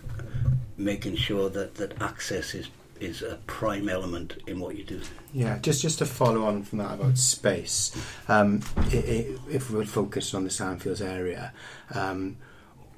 making 0.78 1.16
sure 1.16 1.50
that, 1.50 1.76
that 1.76 2.02
access 2.02 2.56
is 2.56 2.70
is 3.00 3.22
a 3.22 3.38
prime 3.48 3.90
element 3.90 4.38
in 4.48 4.60
what 4.60 4.78
you 4.78 4.84
do. 4.84 5.02
Yeah, 5.34 5.58
just 5.60 5.82
just 5.82 6.00
to 6.00 6.06
follow 6.06 6.46
on 6.46 6.64
from 6.64 6.80
that 6.80 6.94
about 6.94 7.18
space, 7.18 7.96
um, 8.28 8.62
i 8.78 8.82
i 8.82 9.26
if 9.50 9.70
we're 9.72 9.86
focused 9.86 10.36
on 10.36 10.44
the 10.44 10.50
Sandfields 10.50 11.02
area, 11.02 11.54
um, 11.94 12.38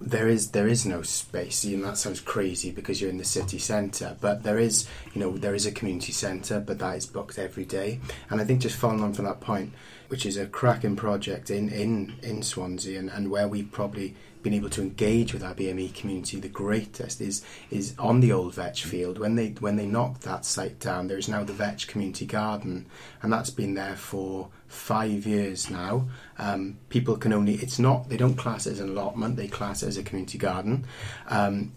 there 0.01 0.27
is 0.27 0.51
there 0.51 0.67
is 0.67 0.85
no 0.85 1.01
space. 1.01 1.63
Know, 1.63 1.85
that 1.85 1.97
sounds 1.97 2.19
crazy 2.19 2.71
because 2.71 2.99
you're 2.99 3.09
in 3.09 3.17
the 3.17 3.25
city 3.25 3.59
centre, 3.59 4.17
but 4.19 4.43
there 4.43 4.57
is 4.57 4.87
you 5.13 5.21
know 5.21 5.37
there 5.37 5.55
is 5.55 5.65
a 5.65 5.71
community 5.71 6.11
centre, 6.11 6.59
but 6.59 6.79
that 6.79 6.97
is 6.97 7.05
booked 7.05 7.37
every 7.37 7.65
day. 7.65 7.99
And 8.29 8.41
I 8.41 8.45
think 8.45 8.61
just 8.61 8.77
following 8.77 9.03
on 9.03 9.13
from 9.13 9.25
that 9.25 9.41
point, 9.41 9.73
which 10.07 10.25
is 10.25 10.37
a 10.37 10.47
cracking 10.47 10.95
project 10.95 11.49
in 11.49 11.69
in 11.69 12.15
in 12.23 12.41
Swansea, 12.41 12.99
and, 12.99 13.09
and 13.09 13.29
where 13.29 13.47
we've 13.47 13.71
probably 13.71 14.15
been 14.43 14.53
able 14.53 14.69
to 14.69 14.81
engage 14.81 15.33
with 15.33 15.43
our 15.43 15.53
BME 15.53 15.93
community 15.93 16.39
the 16.39 16.49
greatest 16.49 17.21
is 17.21 17.43
is 17.69 17.95
on 17.97 18.19
the 18.19 18.31
old 18.31 18.55
Vetch 18.55 18.83
field. 18.83 19.17
When 19.17 19.35
they 19.35 19.49
when 19.59 19.75
they 19.75 19.85
knocked 19.85 20.21
that 20.21 20.45
site 20.45 20.79
down 20.79 21.07
there 21.07 21.17
is 21.17 21.29
now 21.29 21.43
the 21.43 21.53
Vetch 21.53 21.87
community 21.87 22.25
garden 22.25 22.85
and 23.21 23.31
that's 23.31 23.49
been 23.49 23.73
there 23.73 23.95
for 23.95 24.49
five 24.67 25.25
years 25.25 25.69
now. 25.69 26.07
Um, 26.37 26.77
people 26.89 27.17
can 27.17 27.33
only 27.33 27.55
it's 27.55 27.79
not 27.79 28.09
they 28.09 28.17
don't 28.17 28.35
class 28.35 28.67
it 28.67 28.71
as 28.71 28.79
an 28.79 28.89
allotment 28.89 29.35
they 29.35 29.47
class 29.47 29.83
it 29.83 29.87
as 29.87 29.97
a 29.97 30.03
community 30.03 30.37
garden. 30.37 30.85
Um, 31.27 31.73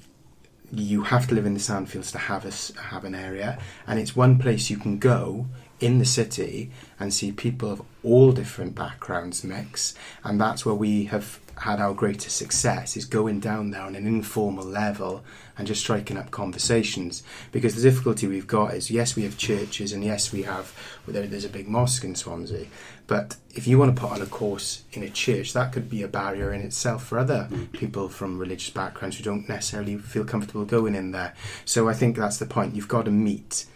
you 0.72 1.02
have 1.02 1.28
to 1.28 1.34
live 1.34 1.46
in 1.46 1.54
the 1.54 1.60
sandfields 1.60 2.10
to 2.12 2.18
have 2.18 2.44
a 2.44 2.82
have 2.82 3.04
an 3.04 3.14
area 3.14 3.58
and 3.86 3.98
it's 3.98 4.16
one 4.16 4.38
place 4.38 4.70
you 4.70 4.76
can 4.76 4.98
go 4.98 5.46
in 5.80 5.98
the 5.98 6.04
city 6.04 6.70
and 6.98 7.12
see 7.12 7.30
people 7.30 7.70
of 7.70 7.82
all 8.02 8.32
different 8.32 8.74
backgrounds 8.74 9.44
mix 9.44 9.94
and 10.22 10.40
that's 10.40 10.64
where 10.64 10.74
we 10.74 11.04
have 11.04 11.40
had 11.58 11.80
our 11.80 11.94
greatest 11.94 12.36
success 12.36 12.96
is 12.96 13.04
going 13.04 13.40
down 13.40 13.70
there 13.70 13.82
on 13.82 13.94
an 13.94 14.06
informal 14.06 14.64
level 14.64 15.24
and 15.56 15.66
just 15.66 15.80
striking 15.80 16.16
up 16.16 16.30
conversations. 16.30 17.22
Because 17.52 17.74
the 17.74 17.82
difficulty 17.82 18.26
we've 18.26 18.46
got 18.46 18.74
is 18.74 18.90
yes 18.90 19.16
we 19.16 19.22
have 19.22 19.36
churches 19.36 19.92
and 19.92 20.04
yes 20.04 20.32
we 20.32 20.42
have 20.42 20.72
there's 21.06 21.44
a 21.44 21.48
big 21.48 21.68
mosque 21.68 22.04
in 22.04 22.14
Swansea 22.14 22.66
but 23.06 23.36
if 23.54 23.66
you 23.66 23.78
want 23.78 23.94
to 23.94 24.00
put 24.00 24.10
on 24.10 24.22
a 24.22 24.26
course 24.26 24.82
in 24.92 25.02
a 25.02 25.10
church 25.10 25.52
that 25.52 25.72
could 25.72 25.90
be 25.90 26.02
a 26.02 26.08
barrier 26.08 26.52
in 26.52 26.62
itself 26.62 27.04
for 27.04 27.18
other 27.18 27.48
mm. 27.50 27.70
people 27.72 28.08
from 28.08 28.38
religious 28.38 28.70
backgrounds 28.70 29.16
who 29.16 29.24
don't 29.24 29.48
necessarily 29.48 29.98
feel 29.98 30.24
comfortable 30.24 30.64
going 30.64 30.94
in 30.94 31.10
there. 31.10 31.34
So 31.64 31.88
I 31.88 31.92
think 31.92 32.16
that's 32.16 32.38
the 32.38 32.46
point. 32.46 32.74
You've 32.74 32.88
got 32.88 33.04
to 33.04 33.10
meet 33.10 33.66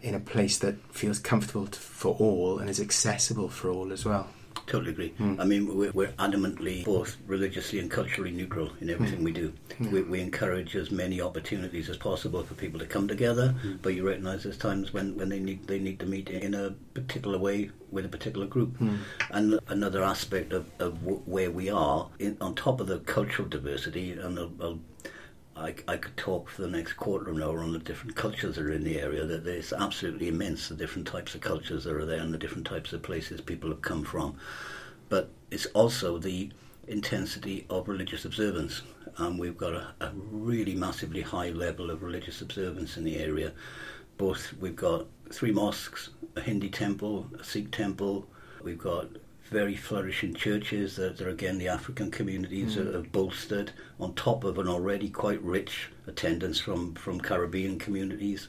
in 0.00 0.14
a 0.14 0.20
place 0.20 0.58
that 0.58 0.76
feels 0.94 1.18
comfortable 1.18 1.66
to, 1.66 1.78
for 1.78 2.14
all 2.14 2.58
and 2.58 2.70
is 2.70 2.80
accessible 2.80 3.48
for 3.48 3.70
all 3.70 3.92
as 3.92 4.04
well 4.04 4.28
Totally 4.68 4.90
agree. 4.92 5.14
Mm. 5.18 5.40
I 5.40 5.44
mean, 5.44 5.66
we're, 5.76 5.90
we're 5.92 6.12
adamantly 6.18 6.84
both 6.84 7.16
religiously 7.26 7.78
and 7.78 7.90
culturally 7.90 8.30
neutral 8.30 8.70
in 8.82 8.90
everything 8.90 9.24
we 9.24 9.32
do. 9.32 9.52
Yeah. 9.80 9.88
We, 9.88 10.02
we 10.02 10.20
encourage 10.20 10.76
as 10.76 10.90
many 10.90 11.22
opportunities 11.22 11.88
as 11.88 11.96
possible 11.96 12.42
for 12.44 12.52
people 12.54 12.78
to 12.78 12.86
come 12.86 13.08
together, 13.08 13.54
Mm. 13.64 13.78
but 13.80 13.94
you 13.94 14.06
recognise 14.06 14.42
there's 14.42 14.58
times 14.58 14.92
when, 14.92 15.16
when 15.16 15.30
they 15.30 15.40
need 15.40 15.66
they 15.66 15.78
need 15.78 15.98
to 16.00 16.06
meet 16.06 16.28
in 16.28 16.54
a 16.54 16.70
particular 16.92 17.38
way 17.38 17.70
with 17.90 18.04
a 18.04 18.08
particular 18.10 18.46
group. 18.46 18.78
Mm. 18.78 18.98
And 19.30 19.58
another 19.68 20.04
aspect 20.04 20.52
of, 20.52 20.66
of 20.78 21.00
w- 21.00 21.22
where 21.24 21.50
we 21.50 21.70
are, 21.70 22.08
in, 22.18 22.36
on 22.42 22.54
top 22.54 22.80
of 22.82 22.86
the 22.88 22.98
cultural 23.00 23.48
diversity, 23.48 24.12
and 24.12 24.38
I'll, 24.38 24.52
I'll, 24.60 24.78
I, 25.58 25.74
I 25.88 25.96
could 25.96 26.16
talk 26.16 26.48
for 26.48 26.62
the 26.62 26.68
next 26.68 26.92
quarter 26.94 27.30
of 27.30 27.36
an 27.36 27.42
hour 27.42 27.60
on 27.60 27.72
the 27.72 27.80
different 27.80 28.14
cultures 28.14 28.54
that 28.54 28.64
are 28.64 28.72
in 28.72 28.84
the 28.84 29.00
area. 29.00 29.26
That 29.26 29.46
it's 29.46 29.72
absolutely 29.72 30.28
immense 30.28 30.68
the 30.68 30.76
different 30.76 31.08
types 31.08 31.34
of 31.34 31.40
cultures 31.40 31.84
that 31.84 31.94
are 31.94 32.06
there 32.06 32.20
and 32.20 32.32
the 32.32 32.38
different 32.38 32.66
types 32.66 32.92
of 32.92 33.02
places 33.02 33.40
people 33.40 33.70
have 33.70 33.82
come 33.82 34.04
from. 34.04 34.36
But 35.08 35.30
it's 35.50 35.66
also 35.66 36.18
the 36.18 36.50
intensity 36.86 37.66
of 37.70 37.88
religious 37.88 38.24
observance. 38.24 38.82
Um, 39.18 39.36
we've 39.36 39.56
got 39.56 39.74
a, 39.74 39.94
a 40.00 40.12
really 40.30 40.74
massively 40.74 41.22
high 41.22 41.50
level 41.50 41.90
of 41.90 42.02
religious 42.02 42.40
observance 42.40 42.96
in 42.96 43.04
the 43.04 43.18
area. 43.18 43.52
Both 44.16 44.54
we've 44.60 44.76
got 44.76 45.06
three 45.30 45.52
mosques, 45.52 46.10
a 46.36 46.40
Hindi 46.40 46.68
temple, 46.68 47.26
a 47.38 47.44
Sikh 47.44 47.72
temple. 47.72 48.26
We've 48.62 48.78
got 48.78 49.08
very 49.48 49.76
flourishing 49.76 50.34
churches 50.34 50.96
that, 50.96 51.16
that 51.18 51.28
again 51.28 51.58
the 51.58 51.68
African 51.68 52.10
communities 52.10 52.76
Mm. 52.76 52.94
have 52.94 53.12
bolstered 53.12 53.72
on 53.98 54.14
top 54.14 54.44
of 54.44 54.58
an 54.58 54.68
already 54.68 55.08
quite 55.08 55.42
rich 55.42 55.88
attendance 56.06 56.58
from, 56.58 56.94
from 56.94 57.20
Caribbean 57.20 57.78
communities. 57.78 58.48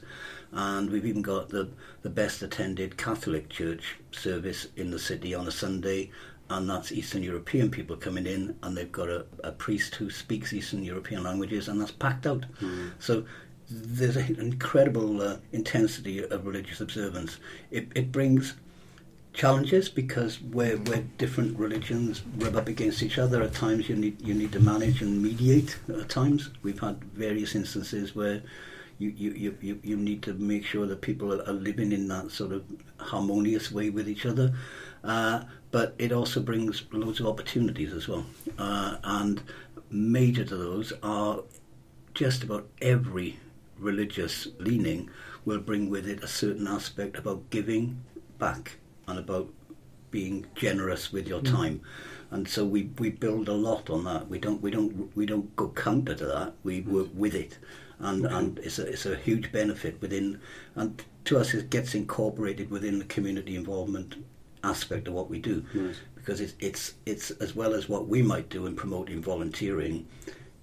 And 0.52 0.90
we've 0.90 1.06
even 1.06 1.22
got 1.22 1.48
the, 1.48 1.68
the 2.02 2.10
best 2.10 2.42
attended 2.42 2.96
Catholic 2.96 3.48
church 3.48 3.96
service 4.12 4.68
in 4.76 4.90
the 4.90 4.98
city 4.98 5.34
on 5.34 5.46
a 5.46 5.50
Sunday, 5.50 6.10
and 6.48 6.68
that's 6.68 6.90
Eastern 6.92 7.22
European 7.22 7.70
people 7.70 7.96
coming 7.96 8.26
in, 8.26 8.56
and 8.62 8.76
they've 8.76 8.90
got 8.90 9.08
a, 9.08 9.24
a 9.44 9.52
priest 9.52 9.94
who 9.94 10.10
speaks 10.10 10.52
Eastern 10.52 10.82
European 10.82 11.22
languages, 11.22 11.68
and 11.68 11.80
that's 11.80 11.92
packed 11.92 12.26
out. 12.26 12.44
Mm. 12.60 12.90
So 12.98 13.24
there's 13.70 14.16
an 14.16 14.40
incredible 14.40 15.22
uh, 15.22 15.36
intensity 15.52 16.24
of 16.24 16.44
religious 16.44 16.80
observance. 16.80 17.38
It, 17.70 17.86
it 17.94 18.10
brings 18.10 18.54
challenges 19.32 19.88
because 19.88 20.40
where 20.40 20.76
where 20.76 21.04
different 21.18 21.58
religions 21.58 22.22
rub 22.38 22.56
up 22.56 22.68
against 22.68 23.02
each 23.02 23.18
other. 23.18 23.42
At 23.42 23.54
times 23.54 23.88
you 23.88 23.96
need 23.96 24.20
you 24.20 24.34
need 24.34 24.52
to 24.52 24.60
manage 24.60 25.02
and 25.02 25.22
mediate. 25.22 25.78
At 25.88 26.08
times 26.08 26.50
we've 26.62 26.80
had 26.80 27.02
various 27.04 27.54
instances 27.54 28.14
where 28.14 28.42
you, 28.98 29.08
you, 29.16 29.30
you, 29.30 29.58
you, 29.62 29.80
you 29.82 29.96
need 29.96 30.22
to 30.24 30.34
make 30.34 30.64
sure 30.64 30.86
that 30.86 31.00
people 31.00 31.32
are, 31.32 31.42
are 31.48 31.54
living 31.54 31.90
in 31.90 32.06
that 32.08 32.30
sort 32.30 32.52
of 32.52 32.62
harmonious 32.98 33.72
way 33.72 33.88
with 33.88 34.06
each 34.06 34.26
other. 34.26 34.52
Uh, 35.02 35.44
but 35.70 35.94
it 35.98 36.12
also 36.12 36.40
brings 36.40 36.84
loads 36.92 37.18
of 37.18 37.26
opportunities 37.26 37.94
as 37.94 38.08
well. 38.08 38.26
Uh, 38.58 38.96
and 39.02 39.42
major 39.90 40.44
to 40.44 40.54
those 40.54 40.92
are 41.02 41.40
just 42.12 42.42
about 42.42 42.68
every 42.82 43.38
religious 43.78 44.48
leaning 44.58 45.08
will 45.46 45.60
bring 45.60 45.88
with 45.88 46.06
it 46.06 46.22
a 46.22 46.28
certain 46.28 46.66
aspect 46.66 47.16
about 47.16 47.48
giving 47.48 48.04
back 48.38 48.76
and 49.10 49.18
about 49.18 49.48
being 50.10 50.46
generous 50.54 51.12
with 51.12 51.28
your 51.28 51.40
hmm. 51.40 51.46
time. 51.46 51.80
And 52.30 52.46
so 52.48 52.64
we, 52.64 52.90
we 52.98 53.10
build 53.10 53.48
a 53.48 53.52
lot 53.52 53.90
on 53.90 54.04
that. 54.04 54.28
We 54.28 54.38
don't 54.38 54.62
we 54.62 54.70
don't 54.70 55.14
we 55.16 55.26
don't 55.26 55.54
go 55.56 55.68
counter 55.68 56.14
to 56.14 56.26
that. 56.26 56.52
We 56.62 56.80
hmm. 56.80 56.94
work 56.94 57.08
with 57.14 57.34
it, 57.34 57.58
and 57.98 58.24
and 58.26 58.58
it's 58.60 58.78
a 58.78 58.86
it's 58.86 59.06
a 59.06 59.16
huge 59.16 59.50
benefit 59.52 60.00
within. 60.00 60.40
And 60.76 61.02
to 61.24 61.38
us, 61.38 61.54
it 61.54 61.70
gets 61.70 61.94
incorporated 61.94 62.70
within 62.70 62.98
the 62.98 63.04
community 63.04 63.56
involvement 63.56 64.16
aspect 64.62 65.08
of 65.08 65.14
what 65.14 65.30
we 65.30 65.38
do, 65.38 65.64
because 66.14 66.40
it's 66.40 66.54
it's 66.60 66.94
it's 67.06 67.30
as 67.32 67.56
well 67.56 67.74
as 67.74 67.88
what 67.88 68.08
we 68.08 68.22
might 68.22 68.48
do 68.48 68.66
in 68.66 68.76
promoting 68.76 69.22
volunteering. 69.22 70.06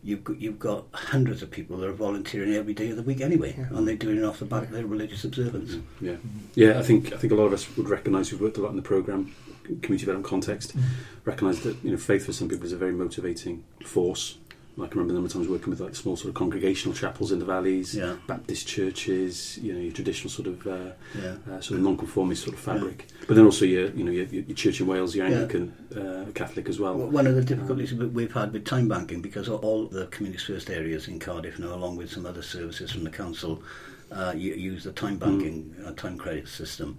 You've 0.07 0.23
got, 0.23 0.39
you've 0.39 0.57
got 0.57 0.85
hundreds 0.93 1.43
of 1.43 1.51
people 1.51 1.75
that 1.79 1.89
are 1.89 1.91
volunteering 1.91 2.53
every 2.53 2.73
day 2.73 2.89
of 2.91 2.95
the 2.95 3.03
week 3.03 3.19
anyway, 3.19 3.53
and 3.57 3.85
they're 3.85 3.97
doing 3.97 4.17
it 4.17 4.23
off 4.23 4.39
the 4.39 4.45
back 4.45 4.63
of 4.63 4.71
their 4.71 4.85
religious 4.85 5.25
observance. 5.25 5.75
Mm-hmm. 5.75 6.05
Yeah, 6.05 6.15
yeah. 6.55 6.79
I 6.79 6.81
think 6.81 7.11
I 7.11 7.17
think 7.17 7.33
a 7.33 7.35
lot 7.35 7.47
of 7.47 7.51
us 7.51 7.75
would 7.75 7.89
recognise 7.89 8.31
we've 8.31 8.39
worked 8.39 8.55
a 8.55 8.61
lot 8.61 8.69
in 8.69 8.77
the 8.77 8.81
program, 8.81 9.35
community 9.65 9.97
development 9.97 10.25
context, 10.25 10.77
mm-hmm. 10.77 10.87
recognise 11.25 11.59
that 11.63 11.83
you 11.83 11.91
know 11.91 11.97
faith 11.97 12.25
for 12.25 12.31
some 12.31 12.47
people 12.47 12.65
is 12.65 12.71
a 12.71 12.77
very 12.77 12.93
motivating 12.93 13.65
force. 13.83 14.37
I 14.79 14.85
can 14.87 14.99
remember 14.99 15.13
the 15.13 15.13
number 15.15 15.25
of 15.27 15.33
times 15.33 15.47
working 15.47 15.71
with 15.71 15.79
like 15.79 15.95
small 15.95 16.15
sort 16.15 16.29
of 16.29 16.35
congregational 16.35 16.95
chapels 16.95 17.31
in 17.31 17.39
the 17.39 17.45
valleys, 17.45 17.95
Yeah. 17.95 18.17
Baptist 18.27 18.67
churches, 18.67 19.57
you 19.57 19.73
know, 19.73 19.79
your 19.79 19.91
traditional 19.91 20.29
sort 20.29 20.47
of 20.47 20.67
uh, 20.67 20.91
Yeah. 21.19 21.35
uh, 21.51 21.59
sort 21.61 21.79
of 21.79 21.81
non-conformist 21.81 22.43
sort 22.43 22.53
of 22.53 22.59
fabric. 22.59 23.07
But 23.27 23.35
then 23.35 23.45
also 23.45 23.65
your 23.65 23.89
you 23.91 24.03
know 24.03 24.11
your, 24.11 24.25
your 24.25 24.55
church 24.55 24.79
in 24.79 24.85
Wales, 24.85 25.15
your 25.15 25.27
Yeah. 25.27 25.33
Anglican 25.41 25.73
uh, 25.95 26.25
Catholic 26.35 26.69
as 26.69 26.79
well. 26.79 26.95
Well, 26.95 27.09
One 27.09 27.25
of 27.25 27.33
the 27.35 27.43
difficulties 27.43 27.91
we- 27.93 28.05
we've 28.05 28.31
had 28.33 28.53
with 28.53 28.65
time 28.65 28.87
banking, 28.87 29.21
because 29.21 29.49
all 29.49 29.87
the 29.87 30.05
Communities 30.07 30.43
First 30.45 30.69
areas 30.69 31.07
in 31.07 31.17
Cardiff 31.19 31.57
now, 31.57 31.73
along 31.73 31.97
with 31.97 32.11
some 32.11 32.25
other 32.27 32.43
services 32.43 32.91
from 32.91 33.03
the 33.03 33.09
council, 33.09 33.63
uh, 34.11 34.33
use 34.35 34.83
the 34.83 34.91
time 34.91 35.17
banking, 35.17 35.73
uh, 35.85 35.91
time 35.93 36.17
credit 36.19 36.47
system. 36.47 36.97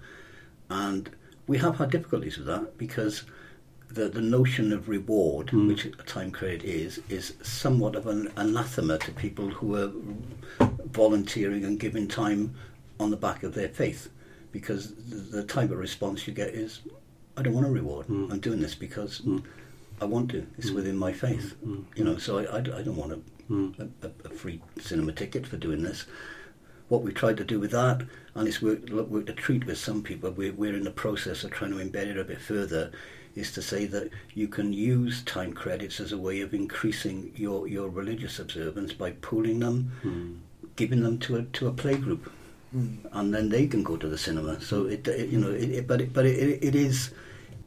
And 0.69 1.09
we 1.47 1.59
have 1.59 1.77
had 1.77 1.91
difficulties 1.91 2.37
with 2.39 2.47
that 2.49 2.77
because 2.77 3.23
the, 3.91 4.09
the 4.09 4.21
notion 4.21 4.73
of 4.73 4.89
reward, 4.89 5.49
Mm. 5.49 5.69
which 5.69 5.85
a 5.87 5.91
time 6.05 6.31
credit 6.31 6.63
is, 6.65 7.01
is 7.09 7.35
somewhat 7.43 7.95
of 7.97 8.07
an 8.07 8.31
anathema 8.37 8.99
to 8.99 9.13
people 9.13 9.49
who 9.49 9.77
are 9.77 9.91
volunteering 10.93 11.65
and 11.65 11.81
giving 11.81 12.09
time 12.09 12.55
on 13.01 13.11
the 13.11 13.17
back 13.17 13.43
of 13.43 13.55
their 13.55 13.69
faith. 13.69 14.11
Because 14.53 14.95
the, 14.95 15.17
the 15.39 15.45
type 15.45 15.71
of 15.71 15.79
response 15.79 16.27
you 16.27 16.33
get 16.35 16.49
is, 16.55 16.81
I 17.37 17.43
don't 17.43 17.55
want 17.55 17.67
a 17.67 17.71
reward. 17.71 18.07
Mm. 18.09 18.33
I'm 18.33 18.41
doing 18.41 18.61
this 18.61 18.75
because 18.75 19.21
Mm. 19.21 19.43
I 20.01 20.05
want 20.05 20.31
to. 20.31 20.47
It's 20.59 20.71
Mm. 20.71 20.75
within 20.77 20.97
my 20.97 21.13
faith. 21.13 21.55
Mm. 21.67 21.85
You 21.97 22.05
know, 22.05 22.19
so 22.19 22.39
I, 22.39 22.45
I, 22.45 22.59
I 22.59 22.83
don't 22.83 22.97
want 22.97 23.13
a, 23.13 23.83
a, 24.07 24.11
a 24.25 24.31
free 24.31 24.61
cinema 24.81 25.13
ticket 25.13 25.47
for 25.47 25.57
doing 25.57 25.83
this. 25.83 26.05
What 26.89 27.03
we 27.03 27.13
tried 27.13 27.37
to 27.39 27.45
do 27.45 27.61
with 27.61 27.73
that, 27.73 28.03
and 28.35 28.49
it's 28.49 28.63
worked, 28.63 28.91
worked 28.91 29.29
a 29.29 29.35
treat 29.35 29.67
with 29.67 29.77
some 29.79 30.03
people, 30.03 30.31
we're, 30.31 30.53
we're 30.53 30.75
in 30.75 30.85
the 30.85 30.91
process 30.91 31.45
of 31.45 31.51
trying 31.51 31.73
to 31.73 31.77
embed 31.85 32.07
it 32.07 32.17
a 32.19 32.25
bit 32.25 32.41
further, 32.41 32.91
is 33.39 33.53
to 33.53 33.63
say 33.63 33.87
that 33.87 34.11
you 34.35 34.49
can 34.49 34.73
use 34.73 35.23
time 35.25 35.53
credits 35.53 36.01
as 36.01 36.13
a 36.13 36.19
way 36.19 36.41
of 36.41 36.55
increasing 36.55 37.33
your, 37.37 37.67
your 37.69 37.89
religious 37.89 38.39
observance 38.39 38.93
by 38.93 39.11
pooling 39.29 39.61
them, 39.61 39.93
Mm. 40.05 40.39
giving 40.77 41.03
them 41.03 41.19
to 41.19 41.37
a, 41.37 41.43
to 41.43 41.69
a 41.69 41.73
play 41.73 41.97
group 41.97 42.31
and 43.13 43.33
then 43.35 43.49
they 43.49 43.67
can 43.67 43.83
go 43.83 43.97
to 43.97 44.09
the 44.09 44.19
cinema. 44.19 44.61
So 44.61 44.87
it, 44.87 45.09
it 45.09 45.31
you 45.31 45.39
know, 45.39 45.51
it, 45.51 45.71
it, 45.71 45.87
but 45.87 46.01
it, 46.03 46.13
but 46.13 46.27
it, 46.27 46.63
it 46.63 46.75
is 46.75 47.11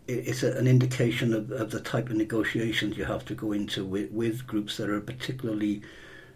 it's 0.07 0.43
a, 0.43 0.51
an 0.57 0.67
indication 0.67 1.33
of, 1.33 1.51
of 1.51 1.71
the 1.71 1.79
type 1.79 2.09
of 2.09 2.15
negotiations 2.17 2.97
you 2.97 3.05
have 3.05 3.25
to 3.25 3.33
go 3.33 3.51
into 3.51 3.83
with, 3.83 4.11
with 4.11 4.45
groups 4.45 4.77
that 4.77 4.89
are 4.89 5.01
particularly 5.01 5.81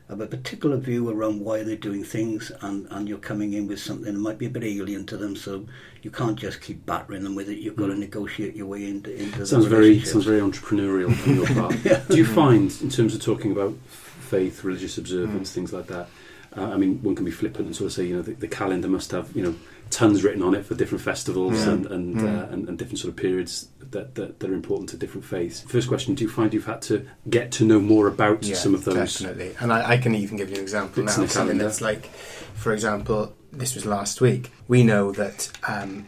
have 0.10 0.22
a 0.22 0.28
particular 0.28 0.78
view 0.78 1.10
around 1.10 1.40
why 1.42 1.64
they're 1.64 1.76
doing 1.76 2.04
things, 2.04 2.52
and, 2.62 2.88
and 2.92 3.10
you're 3.10 3.18
coming 3.18 3.54
in 3.54 3.68
with 3.68 3.80
something 3.80 4.14
that 4.14 4.20
might 4.20 4.38
be 4.38 4.46
a 4.46 4.50
bit 4.50 4.64
alien 4.64 5.06
to 5.08 5.18
them. 5.18 5.36
So 5.36 5.66
you 6.04 6.12
can't 6.12 6.38
just 6.38 6.62
keep 6.62 6.86
battering 6.86 7.24
them 7.24 7.34
with 7.36 7.50
it. 7.50 7.58
You've 7.58 7.76
got 7.76 7.88
to 7.88 7.94
Mm. 7.94 8.00
negotiate 8.00 8.56
your 8.56 8.68
way 8.68 8.86
into 8.86 9.12
into 9.16 9.40
the 9.40 9.48
Sounds 9.48 9.66
very 9.66 10.00
sounds 10.02 10.26
very 10.26 10.42
entrepreneurial 10.42 11.14
from 11.16 11.36
your 11.36 11.48
part. 11.56 12.08
Do 12.10 12.18
you 12.18 12.26
find, 12.26 12.72
in 12.82 12.90
terms 12.90 13.16
of 13.16 13.22
talking 13.22 13.52
about 13.52 13.74
faith, 13.90 14.64
religious 14.64 14.98
observance, 14.98 15.52
things 15.52 15.74
like 15.74 15.88
that? 15.88 16.08
Uh, 16.58 16.72
I 16.74 16.78
mean, 16.78 17.02
one 17.04 17.16
can 17.16 17.26
be 17.26 17.32
flippant 17.32 17.66
and 17.68 17.76
sort 17.76 17.88
of 17.88 17.94
say, 17.94 18.06
you 18.06 18.16
know, 18.16 18.22
the, 18.22 18.34
the 18.34 18.48
calendar 18.48 18.88
must 18.88 19.12
have, 19.12 19.36
you 19.36 19.44
know, 19.44 19.56
tons 19.90 20.24
written 20.24 20.42
on 20.42 20.56
it 20.56 20.66
for 20.66 20.74
different 20.74 21.04
festivals 21.04 21.54
Yeah. 21.66 21.74
and 21.74 21.86
and, 21.88 22.16
Mm. 22.16 22.24
uh, 22.24 22.52
and 22.54 22.68
and 22.70 22.78
different 22.78 23.00
sort 23.00 23.10
of 23.10 23.18
periods 23.18 23.68
that, 23.92 24.16
that 24.16 24.40
that 24.40 24.50
are 24.50 24.54
important 24.54 24.90
to 24.90 24.98
different 24.98 25.26
faiths. 25.26 25.62
First 25.62 25.88
question: 25.88 26.16
Do 26.16 26.24
you 26.24 26.30
find 26.30 26.54
you've 26.54 26.66
had 26.66 26.82
to 26.84 27.06
get 27.30 27.52
to 27.54 27.66
know 27.66 27.80
more 27.80 28.08
about 28.08 28.44
Yeah, 28.44 28.56
some 28.56 28.74
of 28.74 28.84
those? 28.86 28.96
Definitely. 29.20 29.56
And 29.60 29.72
I, 29.72 29.92
I 29.94 29.98
can 29.98 30.16
even 30.16 30.38
give 30.38 30.50
you 30.50 30.56
an 30.56 30.62
example 30.62 31.04
Bits 31.04 31.18
now. 31.18 31.24
in 31.24 31.30
Something 31.30 31.58
that's 31.60 31.82
like, 31.82 32.08
for 32.56 32.74
example, 32.74 33.34
this 33.52 33.76
was 33.76 33.86
last 33.86 34.22
week. 34.22 34.52
We 34.68 34.84
know 34.84 35.12
that 35.12 35.52
um, 35.68 36.06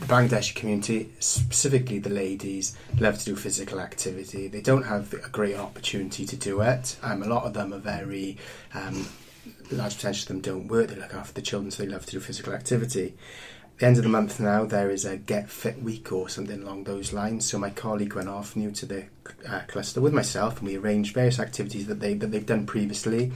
the 0.00 0.06
Bangladeshi 0.06 0.54
community, 0.54 1.10
specifically 1.20 1.98
the 2.00 2.10
ladies, 2.10 2.76
love 2.98 3.18
to 3.18 3.24
do 3.24 3.36
physical 3.36 3.80
activity. 3.80 4.48
They 4.48 4.60
don't 4.60 4.84
have 4.84 5.12
a 5.14 5.28
great 5.30 5.56
opportunity 5.56 6.26
to 6.26 6.36
do 6.36 6.60
it. 6.60 6.96
Um, 7.02 7.22
a 7.22 7.26
lot 7.26 7.44
of 7.44 7.54
them 7.54 7.72
are 7.72 7.78
very, 7.78 8.36
um, 8.74 9.06
large 9.76 9.94
percentage 9.96 10.22
of 10.22 10.28
them 10.28 10.40
don't 10.40 10.68
work. 10.68 10.88
They 10.88 10.96
look 10.96 11.14
after 11.14 11.34
the 11.34 11.42
children, 11.42 11.70
so 11.70 11.82
they 11.82 11.88
love 11.88 12.06
to 12.06 12.12
do 12.12 12.20
physical 12.20 12.52
activity. 12.52 13.14
At 13.74 13.78
the 13.80 13.86
end 13.86 13.96
of 13.96 14.02
the 14.02 14.08
month 14.10 14.38
now, 14.40 14.64
there 14.66 14.90
is 14.90 15.04
a 15.06 15.16
Get 15.16 15.48
Fit 15.48 15.82
Week 15.82 16.12
or 16.12 16.28
something 16.28 16.62
along 16.62 16.84
those 16.84 17.12
lines. 17.12 17.46
So 17.46 17.58
my 17.58 17.70
colleague 17.70 18.14
went 18.14 18.28
off 18.28 18.54
new 18.56 18.70
to 18.72 18.86
the 18.86 19.04
uh, 19.48 19.60
cluster 19.68 20.00
with 20.00 20.12
myself, 20.12 20.58
and 20.58 20.68
we 20.68 20.76
arranged 20.76 21.14
various 21.14 21.38
activities 21.38 21.86
that 21.86 22.00
they 22.00 22.14
that 22.14 22.30
they've 22.30 22.44
done 22.44 22.66
previously, 22.66 23.32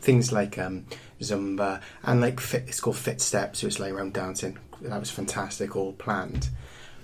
things 0.00 0.30
like 0.32 0.56
um, 0.58 0.86
Zumba 1.20 1.80
and 2.04 2.20
like 2.20 2.38
fit. 2.40 2.64
It's 2.68 2.80
called 2.80 2.96
Fit 2.96 3.20
Steps, 3.20 3.60
so 3.60 3.66
it's 3.66 3.80
like 3.80 3.92
around 3.92 4.12
dancing. 4.14 4.56
That 4.82 5.00
was 5.00 5.10
fantastic, 5.10 5.74
all 5.74 5.92
planned. 5.94 6.48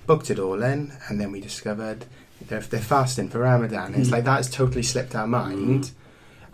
Booked 0.07 0.30
it 0.30 0.39
all 0.39 0.62
in, 0.62 0.93
and 1.09 1.20
then 1.20 1.32
we 1.32 1.41
discovered 1.41 2.05
they're, 2.47 2.61
they're 2.61 2.78
fasting 2.80 3.28
for 3.30 3.39
Ramadan. 3.41 3.95
It's 3.95 4.09
Mm. 4.11 4.12
like 4.12 4.24
that's 4.24 4.49
totally 4.51 4.82
slipped 4.85 5.14
our 5.16 5.26
mind. 5.26 5.91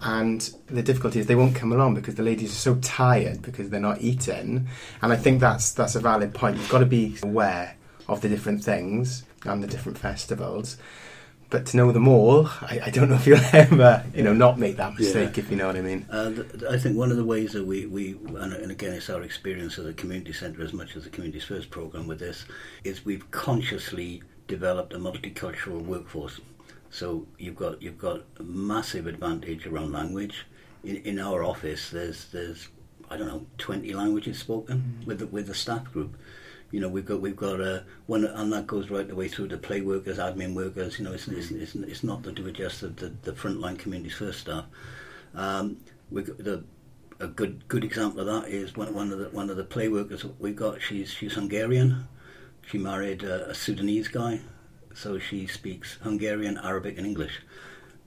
And 0.03 0.41
the 0.67 0.83
difficulty 0.83 1.21
is 1.21 1.27
they 1.27 1.35
won't 1.35 1.55
come 1.55 1.73
along 1.73 1.95
because 1.95 2.15
the 2.15 2.23
ladies 2.23 2.53
are 2.53 2.57
so 2.57 2.75
tired 2.77 3.43
because 3.43 3.69
they're 3.69 3.81
not 3.81 4.01
eating. 4.01 4.67
And 5.03 5.13
I 5.13 5.17
think 5.17 5.41
that's 5.41 5.73
that's 5.73 5.95
a 5.95 6.01
valid 6.01 6.33
point. 6.33 6.57
You've 6.57 6.71
got 6.71 6.79
to 6.79 6.87
be 6.87 7.17
aware 7.23 7.77
of 8.09 8.23
the 8.23 8.29
different 8.29 8.65
things 8.65 9.25
and 9.45 9.63
the 9.63 9.67
different 9.67 9.99
festivals. 9.99 10.79
But 11.51 11.67
to 11.67 11.77
know 11.77 11.91
them 11.91 12.07
all, 12.07 12.47
I, 12.47 12.81
I 12.87 12.91
don't 12.91 13.09
know 13.09 13.17
if 13.17 13.27
you'll 13.27 13.41
ever, 13.53 14.05
you 14.15 14.23
know, 14.23 14.33
not 14.33 14.59
make 14.59 14.77
that 14.77 14.97
mistake, 14.97 15.37
if 15.37 15.51
you 15.51 15.57
know 15.57 15.67
what 15.67 15.77
I 15.77 15.81
mean. 15.81 16.07
Uh, 16.09 16.45
I 16.71 16.79
think 16.79 16.97
one 16.97 17.11
of 17.11 17.17
the 17.17 17.25
ways 17.25 17.53
that 17.53 17.65
we, 17.65 17.87
we 17.87 18.13
and, 18.39 18.53
and 18.53 18.71
again 18.71 18.93
it's 18.93 19.11
our 19.11 19.23
experience 19.23 19.77
as 19.77 19.87
a 19.87 19.93
community 19.93 20.33
centre 20.33 20.63
as 20.63 20.73
much 20.73 20.97
as 20.97 21.05
the 21.05 21.11
Communities 21.11 21.45
First 21.45 21.71
programme 21.71 22.07
with 22.07 22.21
this, 22.21 22.45
is 22.85 23.05
we've 23.05 23.29
consciously 23.33 24.23
developed 24.47 24.93
a 24.95 24.99
multicultural 24.99 25.85
workforce. 25.85 26.41
So 26.91 27.27
you've 27.39 27.57
got 27.57 27.81
you've 27.81 27.99
got 27.99 28.23
a 28.39 28.43
massive 28.43 29.07
advantage 29.07 29.67
around 29.67 29.93
language. 29.93 30.47
In, 30.83 30.97
in 30.97 31.19
our 31.19 31.45
office, 31.45 31.91
there's 31.91 32.27
there's 32.33 32.69
I 33.11 33.17
don't 33.17 33.29
know 33.29 33.47
twenty 33.59 33.93
languages 33.93 34.39
spoken 34.39 35.03
with 35.07 35.21
the, 35.21 35.27
with 35.27 35.47
the 35.47 35.55
staff 35.55 35.93
group. 35.93 36.17
You 36.71 36.81
know, 36.81 36.89
we've 36.89 37.05
got 37.05 37.21
we've 37.21 37.37
got 37.37 37.61
a 37.61 37.85
one, 38.07 38.25
and 38.25 38.53
that 38.53 38.67
goes 38.67 38.91
right 38.91 39.07
the 39.07 39.15
way 39.15 39.29
through 39.29 39.49
to 39.49 39.59
play 39.59 39.81
workers, 39.81 40.19
admin 40.19 40.55
workers. 40.55 40.99
You 40.99 41.05
know, 41.05 41.13
it's 41.13 41.29
it's, 41.29 41.51
it's, 41.51 41.75
it's 41.75 42.05
not 42.05 42.23
do 42.23 42.43
with 42.45 42.55
just 42.55 42.81
the, 42.81 42.89
the, 42.89 43.13
the 43.23 43.33
frontline 43.33 43.79
communities 43.79 44.15
first 44.15 44.41
staff. 44.41 44.65
Um, 45.35 45.79
we 46.11 46.23
the 46.23 46.65
a 47.21 47.27
good 47.27 47.69
good 47.69 47.85
example 47.85 48.21
of 48.21 48.27
that 48.27 48.51
is 48.51 48.77
one, 48.77 48.95
one 48.95 49.13
of 49.13 49.19
the 49.19 49.29
one 49.31 49.51
of 49.51 49.57
the 49.57 49.65
play 49.65 49.89
workers 49.89 50.25
we 50.39 50.53
got. 50.53 50.81
She's 50.81 51.11
she's 51.11 51.35
Hungarian. 51.35 52.09
She 52.67 52.79
married 52.79 53.23
a, 53.23 53.51
a 53.51 53.55
Sudanese 53.55 54.09
guy, 54.09 54.41
so 54.95 55.19
she 55.19 55.47
speaks 55.47 55.99
Hungarian, 56.03 56.59
Arabic, 56.59 56.97
and 56.99 57.07
English. 57.07 57.41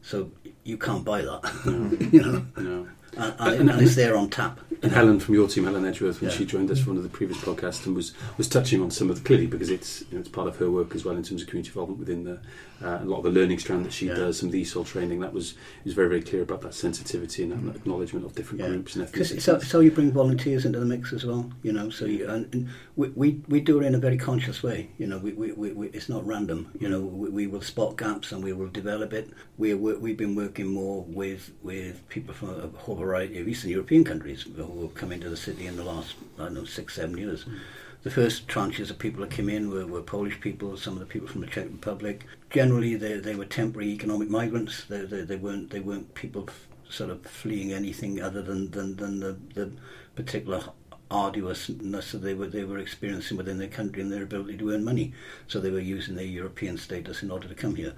So 0.02 0.32
you 0.64 0.78
can't 0.78 1.06
buy 1.06 1.22
that, 1.22 2.10
you 2.12 2.22
know. 2.22 2.46
No. 2.58 2.88
and, 3.16 3.36
and, 3.40 3.60
And- 3.62 3.70
and 3.72 3.82
it's 3.82 3.96
there 3.96 4.18
on 4.18 4.30
tap. 4.30 4.60
And 4.82 4.92
Helen 4.92 5.20
from 5.22 5.36
your 5.36 5.48
team, 5.48 5.64
Helen 5.64 5.86
Edgeworth, 5.86 6.20
when 6.20 6.30
Yeah. 6.30 6.36
she 6.38 6.46
joined 6.46 6.70
us 6.70 6.80
for 6.82 6.90
one 6.90 6.98
of 6.98 7.04
the 7.04 7.10
previous 7.10 7.40
podcasts 7.40 7.86
and 7.86 7.96
was, 7.96 8.12
was 8.38 8.50
touching 8.50 8.82
on 8.82 8.92
some 8.92 9.10
of 9.10 9.16
the 9.16 9.24
clearly 9.26 9.48
because 9.48 9.70
it's 9.70 10.02
you 10.02 10.18
know, 10.18 10.20
it's 10.20 10.28
part 10.28 10.48
of 10.50 10.58
her 10.58 10.70
work 10.70 10.94
as 10.94 11.06
well 11.06 11.16
in 11.16 11.24
terms 11.24 11.42
of 11.42 11.48
community 11.48 11.70
involvement 11.70 12.00
within 12.00 12.26
the 12.26 12.42
uh, 12.84 13.00
a 13.02 13.06
lot 13.06 13.18
of 13.18 13.24
the 13.24 13.32
learning 13.32 13.60
strand 13.60 13.86
that 13.86 13.94
she 13.94 14.08
Yeah. 14.08 14.16
does, 14.16 14.40
some 14.40 14.50
of 14.50 14.54
the 14.54 14.62
ESOL 14.62 14.86
training. 14.86 15.20
That 15.22 15.34
was 15.34 15.56
was 15.84 15.94
very 15.94 16.10
very 16.10 16.22
clear 16.22 16.42
about 16.42 16.62
that 16.62 16.74
sensitivity 16.74 17.44
and 17.44 17.52
that 17.52 17.60
mm-hmm. 17.60 17.70
acknowledgement 17.70 18.26
of 18.26 18.36
different 18.36 18.62
Yeah. 18.62 18.70
groups 18.70 18.96
and 18.96 19.06
ethnicities. 19.06 19.48
it's 19.48 19.72
how 19.72 19.80
you 19.80 19.92
bring 19.92 20.12
volunteers 20.12 20.66
into 20.66 20.80
the 20.80 20.86
mix 20.86 21.14
as 21.14 21.26
well, 21.26 21.52
you 21.62 21.72
know. 21.72 21.90
So 21.90 22.06
you, 22.06 22.30
and, 22.30 22.54
and 22.54 22.70
we, 22.96 23.10
we 23.10 23.42
we 23.48 23.60
do 23.62 23.80
it 23.80 23.86
in 23.86 23.96
a 23.96 24.00
very 24.00 24.18
conscious 24.18 24.62
way, 24.62 24.90
you 24.98 25.08
know. 25.08 25.18
We, 25.18 25.32
we, 25.34 25.52
we, 25.52 25.88
it's 25.90 26.10
not 26.10 26.26
random, 26.26 26.72
you 26.80 26.88
mm. 26.88 26.92
know. 26.92 27.02
We, 27.02 27.30
we 27.30 27.48
will 27.48 27.62
spot 27.62 27.98
gaps 27.98 28.32
and 28.32 28.44
we 28.44 28.54
will 28.54 28.68
develop 28.68 29.14
it. 29.14 29.30
We 29.58 29.74
we've 29.74 30.18
been 30.18 30.36
working 30.36 30.68
more 30.68 31.04
with 31.08 31.52
with 31.62 32.08
people 32.10 32.34
from 32.34 32.50
a 32.50 32.68
whole 32.80 32.96
variety 32.96 33.40
of 33.40 33.48
Eastern 33.48 33.72
European 33.72 34.04
countries 34.04 34.44
who 34.56 34.82
have 34.82 34.96
come 34.96 35.12
into 35.12 35.30
the 35.30 35.38
city 35.38 35.68
in 35.68 35.78
the 35.78 35.84
last 35.84 36.16
I 36.38 36.44
don't 36.44 36.56
know 36.56 36.66
six 36.66 36.96
seven 36.96 37.18
years. 37.18 37.46
Mm. 37.46 37.60
The 38.04 38.12
first 38.12 38.50
tranches 38.50 38.90
of 38.90 39.00
people 39.00 39.22
that 39.22 39.32
came 39.32 39.48
in 39.48 39.70
were, 39.70 39.88
were 39.88 40.02
Polish 40.02 40.42
people, 40.42 40.76
some 40.76 40.94
of 40.94 41.00
the 41.00 41.06
people 41.06 41.30
from 41.30 41.40
the 41.40 41.48
Czech 41.48 41.68
Republic. 41.72 42.26
Generally, 42.50 42.96
they, 42.96 43.14
they 43.18 43.36
were 43.36 43.46
temporary 43.46 43.92
economic 43.92 44.30
migrants. 44.30 44.84
They, 44.84 45.06
they, 45.06 45.22
they 45.22 45.38
weren't 45.38 45.70
they 45.70 45.80
weren't 45.80 46.14
people 46.14 46.50
sort 46.90 47.10
of 47.10 47.26
fleeing 47.26 47.72
anything 47.72 48.22
other 48.22 48.42
than, 48.42 48.72
than, 48.72 48.98
than 48.98 49.20
the, 49.22 49.38
the 49.54 49.72
particular 50.16 50.64
arduousness 51.10 52.12
that 52.12 52.18
they 52.18 52.34
were 52.34 52.48
they 52.48 52.66
were 52.66 52.78
experiencing 52.78 53.38
within 53.38 53.58
their 53.58 53.68
country 53.70 54.02
and 54.02 54.12
their 54.12 54.24
ability 54.24 54.58
to 54.58 54.72
earn 54.72 54.84
money. 54.84 55.14
So 55.48 55.62
they 55.62 55.72
were 55.72 55.80
using 55.80 56.16
their 56.16 56.26
European 56.26 56.78
status 56.78 57.24
in 57.24 57.32
order 57.32 57.48
to 57.48 57.56
come 57.56 57.76
here. 57.76 57.94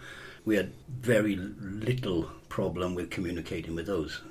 We 0.46 0.56
had 0.56 0.72
very 1.02 1.36
little 1.36 2.30
problem 2.48 2.94
with 2.94 3.10
communicating 3.10 3.74
with 3.74 3.88
those. 3.88 4.22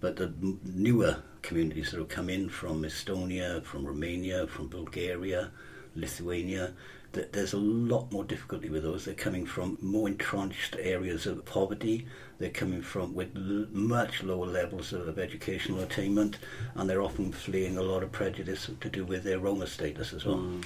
But 0.00 0.16
the 0.16 0.32
newer 0.64 1.22
communities 1.42 1.90
that 1.90 1.98
have 1.98 2.08
come 2.08 2.28
in 2.28 2.48
from 2.48 2.82
Estonia, 2.82 3.62
from 3.64 3.86
Romania, 3.86 4.46
from 4.46 4.68
Bulgaria, 4.68 5.50
Lithuania, 5.94 6.72
That 7.12 7.32
there's 7.32 7.54
a 7.54 7.58
lot 7.58 8.12
more 8.12 8.24
difficulty 8.24 8.68
with 8.70 8.84
those. 8.84 9.04
They're 9.04 9.14
coming 9.14 9.44
from 9.44 9.76
more 9.80 10.06
entrenched 10.08 10.76
areas 10.78 11.26
of 11.26 11.44
poverty. 11.44 12.06
They're 12.38 12.50
coming 12.50 12.82
from 12.82 13.14
with 13.14 13.36
l- 13.36 13.66
much 13.72 14.22
lower 14.22 14.46
levels 14.46 14.92
of, 14.92 15.18
educational 15.18 15.80
attainment, 15.80 16.38
and 16.76 16.88
they're 16.88 17.02
often 17.02 17.32
fleeing 17.32 17.76
a 17.76 17.82
lot 17.82 18.04
of 18.04 18.12
prejudice 18.12 18.70
to 18.80 18.88
do 18.88 19.04
with 19.04 19.24
their 19.24 19.40
Roma 19.40 19.66
status 19.66 20.12
as 20.12 20.24
well. 20.24 20.36
Mm. 20.38 20.64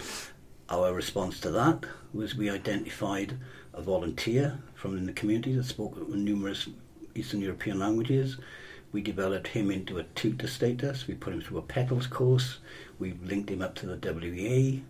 Our 0.68 0.92
response 0.92 1.40
to 1.40 1.50
that 1.52 1.84
was 2.12 2.34
we 2.34 2.50
identified 2.50 3.38
a 3.72 3.80
volunteer 3.80 4.58
from 4.74 5.06
the 5.06 5.12
community 5.12 5.54
that 5.56 5.64
spoke 5.64 6.08
numerous 6.08 6.68
Eastern 7.14 7.40
European 7.40 7.78
languages. 7.78 8.36
We 8.94 9.02
developed 9.02 9.48
him 9.48 9.72
into 9.72 9.98
a 9.98 10.04
tutor 10.04 10.46
status. 10.46 11.08
We 11.08 11.14
put 11.14 11.32
him 11.32 11.40
through 11.40 11.58
a 11.58 11.62
PTLLS 11.62 12.08
course. 12.08 12.58
We 13.00 13.14
linked 13.24 13.50
him 13.50 13.60
up 13.60 13.74
to 13.74 13.86
the 13.86 13.96
WEA, 13.96 14.84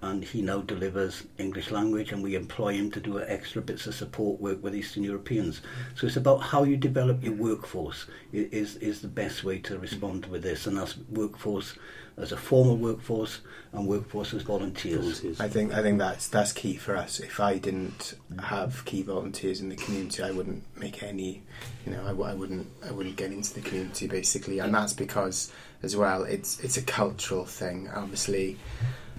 and 0.00 0.22
he 0.24 0.42
now 0.42 0.60
delivers 0.60 1.24
English 1.38 1.70
language. 1.70 2.12
And 2.12 2.22
we 2.22 2.34
employ 2.34 2.74
him 2.74 2.90
to 2.92 3.00
do 3.00 3.20
extra 3.20 3.60
bits 3.62 3.86
of 3.86 3.94
support 3.94 4.40
work 4.40 4.62
with 4.62 4.74
Eastern 4.74 5.04
Europeans. 5.04 5.60
So 5.94 6.06
it's 6.06 6.16
about 6.16 6.38
how 6.38 6.64
you 6.64 6.76
develop 6.76 7.22
your 7.22 7.34
workforce 7.34 8.06
is 8.32 8.76
is 8.76 9.00
the 9.00 9.08
best 9.08 9.44
way 9.44 9.58
to 9.60 9.78
respond 9.78 10.26
with 10.26 10.42
this, 10.42 10.66
and 10.66 10.76
that's 10.76 10.96
workforce 11.10 11.74
as 12.16 12.32
a 12.32 12.36
formal 12.36 12.76
workforce 12.76 13.40
and 13.72 13.86
workforce 13.86 14.34
as 14.34 14.42
volunteers. 14.42 15.20
Volunteers. 15.20 15.40
I 15.40 15.48
think 15.48 15.72
I 15.72 15.82
think 15.82 15.98
that's 15.98 16.28
that's 16.28 16.52
key 16.52 16.76
for 16.76 16.96
us. 16.96 17.20
If 17.20 17.40
I 17.40 17.58
didn't 17.58 18.14
have 18.40 18.84
key 18.84 19.02
volunteers 19.02 19.60
in 19.60 19.68
the 19.68 19.76
community, 19.76 20.22
I 20.22 20.30
wouldn't 20.30 20.64
make 20.78 21.02
any. 21.02 21.42
You 21.86 21.92
know, 21.92 22.02
I, 22.02 22.08
w- 22.08 22.30
I 22.30 22.34
wouldn't 22.34 22.66
I 22.86 22.90
wouldn't 22.92 23.16
get 23.16 23.32
into 23.32 23.54
the 23.54 23.60
community 23.60 24.06
basically, 24.06 24.58
and 24.58 24.74
that's 24.74 24.92
because 24.92 25.52
as 25.82 25.96
well 25.96 26.24
it's 26.24 26.60
it's 26.60 26.76
a 26.76 26.82
cultural 26.82 27.44
thing. 27.44 27.88
Obviously, 27.94 28.58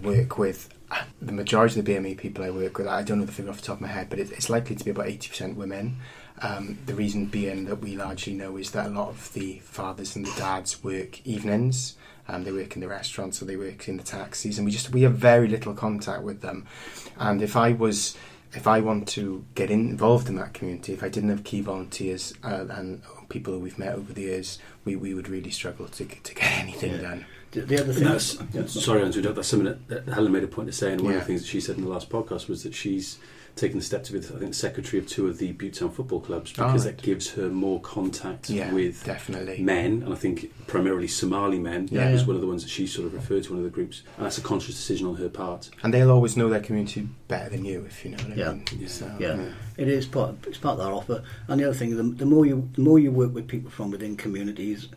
work 0.01 0.37
with 0.37 0.69
the 1.21 1.31
majority 1.31 1.79
of 1.79 1.85
the 1.85 1.93
BME 1.93 2.17
people 2.17 2.43
I 2.43 2.49
work 2.49 2.77
with. 2.77 2.87
I 2.87 3.03
don't 3.03 3.19
know 3.19 3.25
the 3.25 3.31
figure 3.31 3.51
off 3.51 3.61
the 3.61 3.67
top 3.67 3.77
of 3.77 3.81
my 3.81 3.87
head, 3.87 4.09
but 4.09 4.19
it, 4.19 4.31
it's 4.31 4.49
likely 4.49 4.75
to 4.75 4.83
be 4.83 4.91
about 4.91 5.07
eighty 5.07 5.29
percent 5.29 5.57
women. 5.57 5.97
Um, 6.41 6.77
the 6.85 6.93
reason 6.93 7.25
being 7.25 7.65
that 7.65 7.81
we 7.81 7.97
largely 7.97 8.33
know 8.33 8.55
is 8.57 8.71
that 8.71 8.87
a 8.87 8.89
lot 8.89 9.09
of 9.09 9.33
the 9.33 9.59
fathers 9.59 10.15
and 10.15 10.25
the 10.25 10.39
dads 10.39 10.83
work 10.83 11.25
evenings. 11.25 11.95
Um, 12.29 12.43
they 12.43 12.51
work 12.51 12.75
in 12.75 12.81
the 12.81 12.87
restaurants 12.87 13.41
or 13.41 13.45
they 13.45 13.57
work 13.57 13.87
in 13.87 13.97
the 13.97 14.03
taxis, 14.03 14.57
and 14.57 14.65
we 14.65 14.71
just 14.71 14.91
we 14.91 15.01
have 15.01 15.15
very 15.15 15.47
little 15.47 15.73
contact 15.73 16.23
with 16.23 16.41
them. 16.41 16.67
And 17.17 17.41
if 17.41 17.55
I 17.55 17.73
was, 17.73 18.15
if 18.53 18.65
I 18.67 18.79
want 18.81 19.07
to 19.09 19.45
get 19.55 19.69
involved 19.69 20.27
in 20.27 20.35
that 20.35 20.53
community, 20.53 20.93
if 20.93 21.03
I 21.03 21.09
didn't 21.09 21.29
have 21.29 21.43
key 21.43 21.61
volunteers 21.61 22.33
uh, 22.43 22.65
and 22.69 23.01
people 23.29 23.53
who 23.53 23.59
we've 23.59 23.77
met 23.77 23.93
over 23.95 24.11
the 24.11 24.21
years, 24.23 24.57
we, 24.85 24.95
we 24.95 25.13
would 25.13 25.29
really 25.29 25.51
struggle 25.51 25.87
to 25.87 26.05
to 26.05 26.33
get 26.35 26.51
anything 26.63 26.93
Yeah. 26.93 27.01
done. 27.01 27.25
The, 27.51 27.61
the 27.61 27.75
other 27.79 27.85
And 27.91 27.95
thing, 27.95 28.03
that's, 28.07 28.37
Yeah. 28.53 28.65
sorry, 28.67 29.01
Andrew, 29.03 29.21
that's 29.23 29.47
something 29.47 29.65
that, 29.65 29.87
that 30.05 30.13
Helen 30.13 30.31
made 30.31 30.43
a 30.43 30.47
point 30.47 30.69
of 30.69 30.75
saying. 30.75 31.03
One 31.03 31.13
of 31.13 31.19
the 31.21 31.25
things 31.25 31.41
that 31.41 31.47
she 31.47 31.59
said 31.61 31.77
in 31.77 31.83
the 31.83 31.89
last 31.89 32.09
podcast 32.09 32.47
was 32.47 32.61
that 32.63 32.75
she's 32.75 33.17
taken 33.59 33.77
the 33.77 33.83
step 33.83 34.03
to 34.05 34.13
be, 34.13 34.19
I 34.19 34.21
think, 34.21 34.39
the 34.39 34.53
secretary 34.53 34.99
of 35.01 35.07
two 35.07 35.27
of 35.27 35.37
the 35.37 35.53
Butetown 35.53 35.91
football 35.93 36.19
clubs 36.21 36.51
because 36.51 36.85
right. 36.85 36.95
that 36.97 37.03
gives 37.03 37.31
her 37.31 37.49
more 37.49 37.79
contact 37.81 38.49
Yeah, 38.49 38.73
with 38.73 39.03
definitely. 39.03 39.61
men, 39.61 40.03
and 40.03 40.13
I 40.13 40.15
think 40.15 40.51
primarily 40.67 41.07
Somali 41.07 41.59
men. 41.59 41.87
Yeah, 41.91 42.05
that 42.05 42.11
was 42.13 42.21
yeah. 42.21 42.27
one 42.27 42.35
of 42.37 42.41
the 42.41 42.47
ones 42.47 42.63
that 42.63 42.69
she 42.69 42.87
sort 42.87 43.07
of 43.07 43.13
referred 43.13 43.43
to 43.43 43.49
one 43.51 43.59
of 43.59 43.63
the 43.65 43.69
groups, 43.69 44.03
and 44.17 44.25
that's 44.25 44.37
a 44.37 44.41
conscious 44.41 44.75
decision 44.75 45.07
on 45.07 45.15
her 45.17 45.29
part. 45.29 45.69
And 45.83 45.93
they'll 45.93 46.11
always 46.11 46.37
know 46.37 46.49
their 46.49 46.61
community 46.61 47.07
better 47.27 47.49
than 47.49 47.65
you, 47.65 47.85
if 47.85 48.03
you 48.05 48.11
know 48.11 48.17
what 48.17 48.31
I 48.31 48.35
Yeah. 48.35 48.51
mean. 48.53 48.65
Yeah. 48.79 48.87
So, 48.87 49.11
Yeah. 49.19 49.51
It 49.77 49.87
is 49.87 50.05
part. 50.05 50.35
It's 50.47 50.57
part 50.57 50.79
of 50.79 50.85
that 50.85 50.91
offer. 50.91 51.23
And 51.47 51.59
the 51.59 51.65
other 51.65 51.73
thing, 51.73 51.95
the, 51.95 52.03
the 52.03 52.25
more 52.25 52.45
you 52.45 52.69
the 52.73 52.81
more 52.81 52.99
you 52.99 53.11
work 53.11 53.33
with 53.33 53.47
people 53.47 53.69
from 53.69 53.91
within 53.91 54.17
communities, 54.17 54.89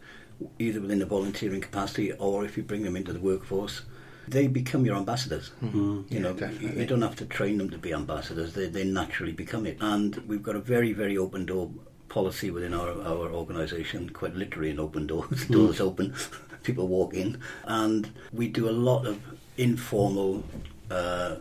either 0.59 0.81
within 0.81 0.99
the 0.99 1.07
volunteering 1.07 1.61
capacity 1.61 2.13
or 2.13 2.45
if 2.45 2.57
you 2.57 2.63
bring 2.65 2.83
them 2.83 2.97
into 2.97 3.13
the 3.13 3.21
workforce, 3.21 3.83
they 4.29 4.47
become 4.47 4.85
your 4.87 4.97
ambassadors. 4.97 5.51
Mm. 5.62 5.75
You 5.75 6.05
Yeah, 6.11 6.20
know, 6.20 6.31
you, 6.31 6.35
definitely. 6.41 6.81
you 6.81 6.87
don't 6.87 7.03
have 7.03 7.16
to 7.16 7.27
train 7.27 7.59
them 7.59 7.70
to 7.70 7.79
be 7.79 7.93
ambassadors; 7.93 8.53
they 8.55 8.68
they 8.68 8.85
naturally 8.85 9.33
become 9.33 9.66
it. 9.66 9.79
And 9.81 10.16
we've 10.29 10.43
got 10.43 10.57
a 10.57 10.61
very 10.61 10.93
very 10.93 11.16
open 11.18 11.47
door 11.47 11.70
policy 12.09 12.51
within 12.51 12.75
our 12.75 12.91
our 13.03 13.31
organisation, 13.33 14.11
quite 14.11 14.35
literally 14.37 14.70
an 14.70 14.81
open 14.81 15.07
door. 15.07 15.27
The 15.31 15.53
door's 15.53 15.81
open, 15.81 16.14
people 16.62 16.87
walk 16.89 17.14
in, 17.14 17.39
and 17.64 18.11
we 18.33 18.49
do 18.49 18.68
a 18.68 18.77
lot 18.91 19.07
of 19.07 19.18
informal 19.57 20.43
uh, 20.91 21.37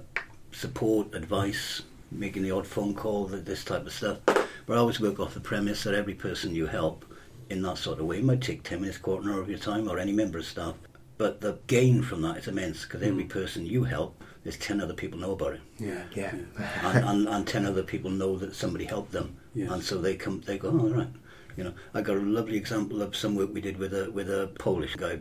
support, 0.51 1.13
advice, 1.15 1.81
making 2.11 2.43
the 2.43 2.51
odd 2.51 2.67
phone 2.67 2.93
call, 2.93 3.29
th- 3.29 3.45
this 3.45 3.63
type 3.63 3.85
of 3.85 3.93
stuff. 3.93 4.17
But 4.25 4.75
I 4.75 4.77
always 4.77 4.99
work 4.99 5.19
off 5.19 5.33
the 5.33 5.39
premise 5.39 5.83
that 5.83 5.93
every 5.93 6.13
person 6.13 6.55
you 6.55 6.67
help 6.67 7.05
in 7.49 7.61
that 7.63 7.77
sort 7.77 7.99
of 7.99 8.05
way 8.05 8.21
might 8.21 8.41
take 8.41 8.63
10 8.63 8.79
minutes, 8.81 8.97
quarter 8.97 9.27
an 9.27 9.33
hour 9.33 9.41
of 9.41 9.49
your 9.49 9.57
time, 9.59 9.89
or 9.89 9.99
any 9.99 10.13
member 10.13 10.37
of 10.39 10.45
staff. 10.45 10.75
But 11.21 11.39
the 11.39 11.59
gain 11.67 12.01
from 12.01 12.23
that 12.23 12.37
is 12.37 12.47
immense 12.47 12.83
because 12.83 13.03
every 13.03 13.25
hmm. 13.25 13.29
person 13.29 13.63
you 13.63 13.83
help, 13.83 14.23
there's 14.41 14.57
10 14.57 14.81
other 14.81 14.95
people 14.95 15.19
know 15.19 15.33
about 15.33 15.53
it. 15.53 15.61
Yeah, 15.77 16.01
Yeah. 16.15 16.33
and, 16.81 17.05
and, 17.05 17.27
and 17.27 17.47
10 17.47 17.63
other 17.67 17.83
people 17.83 18.09
know 18.09 18.37
that 18.37 18.55
somebody 18.55 18.85
helped 18.85 19.11
them. 19.11 19.37
Yes. 19.53 19.71
And 19.71 19.83
so 19.83 20.01
they 20.01 20.15
come, 20.15 20.41
they 20.41 20.57
go, 20.57 20.69
oh, 20.69 20.79
all 20.79 20.89
right. 20.89 21.13
You 21.55 21.65
know, 21.65 21.73
I 21.93 22.01
got 22.01 22.17
a 22.17 22.21
lovely 22.21 22.57
example 22.57 23.03
of 23.03 23.15
some 23.15 23.35
work 23.35 23.53
we 23.53 23.61
did 23.61 23.77
with 23.77 23.93
a 23.93 24.09
with 24.09 24.31
a 24.31 24.49
Polish 24.57 24.95
guy. 24.95 25.19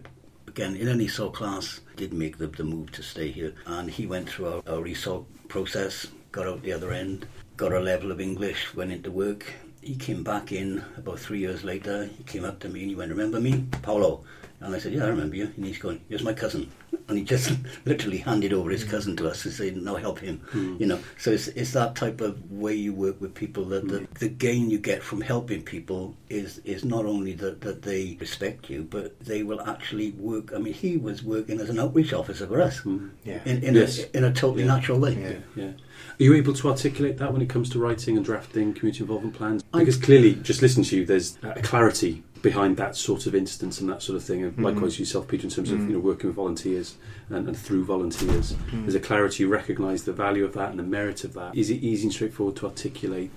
Again, 0.49 0.75
in 0.75 0.89
an 0.89 1.01
ESOL 1.01 1.35
class, 1.35 1.81
did 1.97 2.15
make 2.15 2.39
the, 2.39 2.47
the 2.47 2.65
move 2.65 2.93
to 2.93 3.03
stay 3.03 3.31
here, 3.31 3.53
and 3.67 3.91
he 3.91 4.07
went 4.07 4.31
through 4.31 4.47
our, 4.47 4.63
our 4.67 4.83
ESOL 4.85 5.27
process, 5.49 6.07
got 6.33 6.47
out 6.47 6.63
the 6.63 6.73
other 6.73 6.93
end, 6.93 7.27
got 7.59 7.75
a 7.75 7.81
level 7.81 8.11
of 8.11 8.23
English, 8.23 8.75
went 8.75 8.91
into 8.91 9.11
work. 9.11 9.53
He 9.83 9.97
came 9.97 10.25
back 10.25 10.51
in 10.51 10.83
about 10.97 11.19
three 11.19 11.41
years 11.41 11.63
later. 11.63 12.09
He 12.17 12.25
came 12.25 12.47
up 12.47 12.59
to 12.61 12.71
me 12.71 12.81
and 12.81 12.89
he 12.89 12.97
went, 12.97 13.11
"Remember 13.11 13.39
me, 13.39 13.67
Paolo?" 13.83 14.25
And 14.63 14.75
I 14.75 14.79
said, 14.79 14.93
"Yeah, 14.93 15.05
I 15.05 15.09
remember 15.09 15.37
you." 15.37 15.51
And 15.57 15.65
he's 15.65 15.79
going, 15.79 16.01
"Here's 16.09 16.23
my 16.23 16.35
cousin," 16.35 16.71
and 17.09 17.17
he 17.17 17.25
just 17.25 17.53
literally 17.87 18.19
handed 18.19 18.53
over 18.53 18.71
his 18.71 18.85
cousin 18.85 19.17
to 19.17 19.29
us 19.29 19.45
and 19.45 19.55
said, 19.55 19.77
"Now 19.77 19.97
help 19.97 20.19
him." 20.19 20.39
Hmm. 20.51 20.77
You 20.79 20.87
know, 20.87 20.99
so 21.19 21.31
it's 21.31 21.49
it's 21.49 21.73
that 21.73 21.95
type 21.97 22.21
of 22.21 22.51
way 22.51 22.75
you 22.75 22.93
work 22.93 23.21
with 23.21 23.35
people 23.35 23.65
that 23.67 23.89
the, 23.89 24.01
hmm. 24.01 24.05
the 24.19 24.29
gain 24.29 24.69
you 24.71 24.79
get 24.79 25.03
from 25.03 25.23
helping 25.23 25.63
people 25.63 26.15
is 26.29 26.59
is 26.65 26.85
not 26.85 27.07
only 27.07 27.33
that 27.35 27.63
that 27.63 27.83
they 27.83 28.19
respect 28.21 28.69
you, 28.69 28.83
but 28.83 29.19
they 29.21 29.43
will 29.43 29.63
actually 29.63 30.11
work. 30.13 30.53
I 30.55 30.59
mean, 30.59 30.75
he 30.75 30.99
was 30.99 31.23
working 31.23 31.59
as 31.61 31.71
an 31.71 31.79
outreach 31.79 32.13
officer 32.13 32.47
for 32.47 32.61
us 32.61 32.79
hmm. 32.79 33.09
Yeah. 33.25 33.41
in 33.47 33.63
in, 33.65 33.75
Yes. 33.75 33.99
a, 34.01 34.17
in 34.17 34.25
a 34.25 34.33
totally 34.33 34.65
Yeah. 34.65 34.75
natural 34.75 34.99
way. 34.99 35.15
Yeah. 35.15 35.63
Yeah. 35.65 35.73
Are 36.19 36.23
you 36.23 36.35
able 36.35 36.53
to 36.55 36.69
articulate 36.69 37.17
that 37.19 37.33
when 37.33 37.41
it 37.43 37.49
comes 37.49 37.71
to 37.71 37.79
writing 37.79 38.17
and 38.17 38.25
drafting 38.25 38.75
community 38.75 39.03
involvement 39.03 39.35
plans? 39.35 39.63
I'm- 39.73 39.85
Because 39.85 39.97
clearly, 39.97 40.35
just 40.35 40.61
listening 40.63 40.85
to 40.87 40.97
you, 40.97 41.07
there's 41.07 41.39
a 41.43 41.63
clarity 41.63 42.23
behind 42.43 42.77
that 42.79 42.97
sort 42.97 43.27
of 43.27 43.35
instance 43.35 43.81
and 43.81 43.89
that 43.91 44.03
sort 44.03 44.17
of 44.17 44.25
thing. 44.25 44.43
And 44.43 44.57
Mhm. 44.57 44.65
likewise, 44.65 44.99
yourself, 44.99 45.29
Peter, 45.29 45.45
in 45.45 45.51
terms 45.51 45.71
of 45.71 45.79
Mhm. 45.79 45.87
you 45.89 45.93
know 45.95 45.99
working 46.01 46.29
with 46.29 46.37
volunteers 46.37 46.95
and, 47.29 47.47
and 47.49 47.57
through 47.57 47.85
volunteers, 47.85 48.55
Mm. 48.73 48.83
there's 48.83 48.95
a 48.95 49.01
clarity. 49.01 49.43
You 49.43 49.49
recognise 49.49 50.05
the 50.05 50.13
value 50.13 50.45
of 50.45 50.53
that 50.55 50.71
and 50.71 50.79
the 50.79 50.83
merit 50.85 51.25
of 51.25 51.35
that. 51.35 51.57
Is 51.57 51.71
it 51.71 51.83
easy 51.83 52.05
and 52.05 52.13
straightforward 52.13 52.57
to 52.57 52.67
articulate 52.67 53.31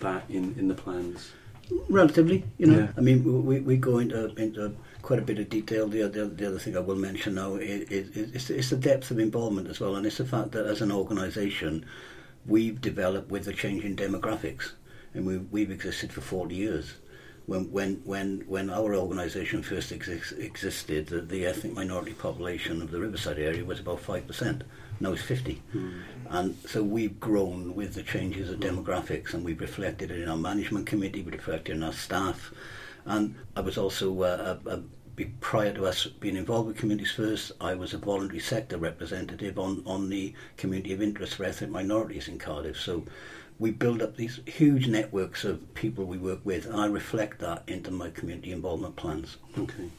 that 0.00 0.24
in, 0.28 0.54
in 0.58 0.68
the 0.68 0.74
plans? 0.74 1.30
Relatively, 1.88 2.44
you 2.58 2.66
know. 2.66 2.78
Yeah. 2.80 2.88
I 2.96 3.00
mean, 3.00 3.44
we, 3.46 3.60
we 3.60 3.76
go 3.76 3.98
into 3.98 4.26
into 4.34 4.74
quite 5.02 5.20
a 5.20 5.22
bit 5.22 5.38
of 5.38 5.48
detail. 5.48 5.86
The 5.86 6.02
other, 6.02 6.26
the 6.26 6.46
other 6.48 6.58
thing 6.58 6.76
I 6.76 6.80
will 6.80 6.96
mention 6.96 7.36
now 7.36 7.54
is, 7.56 7.88
is, 7.88 8.08
is 8.34 8.50
it's 8.50 8.70
the 8.70 8.76
depth 8.76 9.10
of 9.12 9.18
involvement 9.20 9.68
as 9.68 9.78
well, 9.80 9.94
and 9.94 10.04
it's 10.04 10.18
the 10.18 10.24
fact 10.24 10.50
that 10.52 10.66
as 10.66 10.80
an 10.82 10.90
organisation, 10.90 11.84
we've 12.44 12.80
developed 12.80 13.30
with 13.30 13.44
the 13.44 13.52
changing 13.52 13.94
demographics, 13.96 14.72
and 15.14 15.24
we've 15.24 15.46
we've 15.52 15.70
existed 15.70 16.12
for 16.12 16.20
forty 16.22 16.56
years. 16.56 16.94
When 17.50 17.64
when 17.72 18.00
when 18.04 18.44
when 18.46 18.70
our 18.70 18.94
organisation 18.94 19.60
first 19.62 19.90
exis- 19.92 20.38
existed, 20.38 21.08
the, 21.08 21.20
the 21.20 21.44
ethnic 21.44 21.74
minority 21.74 22.14
population 22.14 22.80
of 22.80 22.92
the 22.92 23.00
Riverside 23.00 23.40
area 23.40 23.64
was 23.64 23.80
about 23.80 24.00
five 24.00 24.24
percent. 24.28 24.62
Now 25.00 25.12
it's 25.12 25.22
fifty, 25.22 25.60
and 26.28 26.56
so 26.72 26.78
we've 26.84 27.18
grown 27.18 27.74
with 27.74 27.94
the 27.94 28.04
changes 28.04 28.50
of 28.50 28.60
demographics, 28.60 29.34
and 29.34 29.44
we've 29.44 29.60
reflected 29.60 30.12
it 30.12 30.20
in 30.20 30.28
our 30.28 30.36
management 30.36 30.86
committee, 30.86 31.22
we've 31.22 31.34
reflected 31.34 31.72
it 31.72 31.76
in 31.78 31.82
our 31.82 31.92
staff, 31.92 32.52
and 33.04 33.34
I 33.56 33.62
was 33.62 33.76
also 33.76 34.22
uh, 34.22 34.58
a, 34.66 34.70
a 34.70 34.82
prior 35.40 35.72
to 35.72 35.86
us 35.86 36.06
being 36.06 36.36
involved 36.36 36.68
with 36.68 36.78
Communities 36.78 37.12
First, 37.12 37.52
I 37.60 37.74
was 37.74 37.94
a 37.94 37.98
voluntary 37.98 38.40
sector 38.40 38.78
representative 38.78 39.58
on, 39.58 39.82
on 39.86 40.08
the 40.08 40.34
community 40.56 40.92
of 40.94 41.02
interest 41.02 41.34
for 41.34 41.44
ethnic 41.44 41.70
minorities 41.70 42.28
in 42.28 42.38
Cardiff. 42.38 42.78
So 42.80 43.04
we 43.60 43.70
build 43.70 44.00
up 44.00 44.16
these 44.16 44.40
huge 44.46 44.88
networks 44.88 45.44
of 45.44 45.74
people 45.74 46.06
we 46.06 46.16
work 46.16 46.40
with, 46.44 46.64
and 46.64 46.76
I 46.76 46.86
reflect 46.86 47.40
that 47.40 47.62
into 47.66 47.90
my 47.90 48.08
community 48.08 48.52
involvement 48.52 48.96
plans. 48.96 49.36
Okay. 49.56 49.90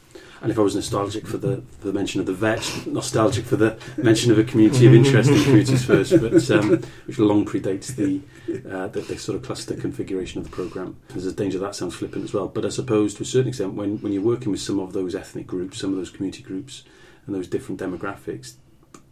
And 0.42 0.50
if 0.50 0.58
I 0.58 0.62
was 0.62 0.74
nostalgic 0.74 1.28
for 1.28 1.38
the, 1.38 1.62
for 1.78 1.86
the 1.86 1.92
mention 1.92 2.18
of 2.20 2.26
the 2.26 2.32
vet, 2.32 2.68
nostalgic 2.86 3.44
for 3.44 3.54
the 3.54 3.78
mention 3.96 4.32
of 4.32 4.38
a 4.40 4.42
community 4.42 4.88
of 4.88 4.94
interest 4.94 5.30
in 5.30 5.40
communities 5.44 5.84
first, 5.84 6.20
but 6.20 6.50
um, 6.50 6.82
which 7.06 7.20
long 7.20 7.46
predates 7.46 7.94
the, 7.94 8.20
uh, 8.68 8.88
the 8.88 9.00
the 9.00 9.16
sort 9.16 9.36
of 9.36 9.44
cluster 9.44 9.76
configuration 9.76 10.38
of 10.38 10.44
the 10.44 10.50
program. 10.50 10.96
There's 11.10 11.26
a 11.26 11.32
danger 11.32 11.60
that 11.60 11.76
sounds 11.76 11.94
flippant 11.94 12.24
as 12.24 12.34
well. 12.34 12.48
But 12.48 12.64
I 12.64 12.68
suppose 12.70 13.14
to 13.14 13.22
a 13.22 13.26
certain 13.26 13.50
extent, 13.50 13.74
when 13.74 13.98
when 13.98 14.12
you're 14.12 14.22
working 14.22 14.50
with 14.50 14.60
some 14.60 14.80
of 14.80 14.92
those 14.92 15.14
ethnic 15.14 15.46
groups, 15.46 15.78
some 15.78 15.90
of 15.90 15.96
those 15.96 16.10
community 16.10 16.42
groups, 16.42 16.82
and 17.26 17.34
those 17.36 17.46
different 17.46 17.80
demographics, 17.80 18.54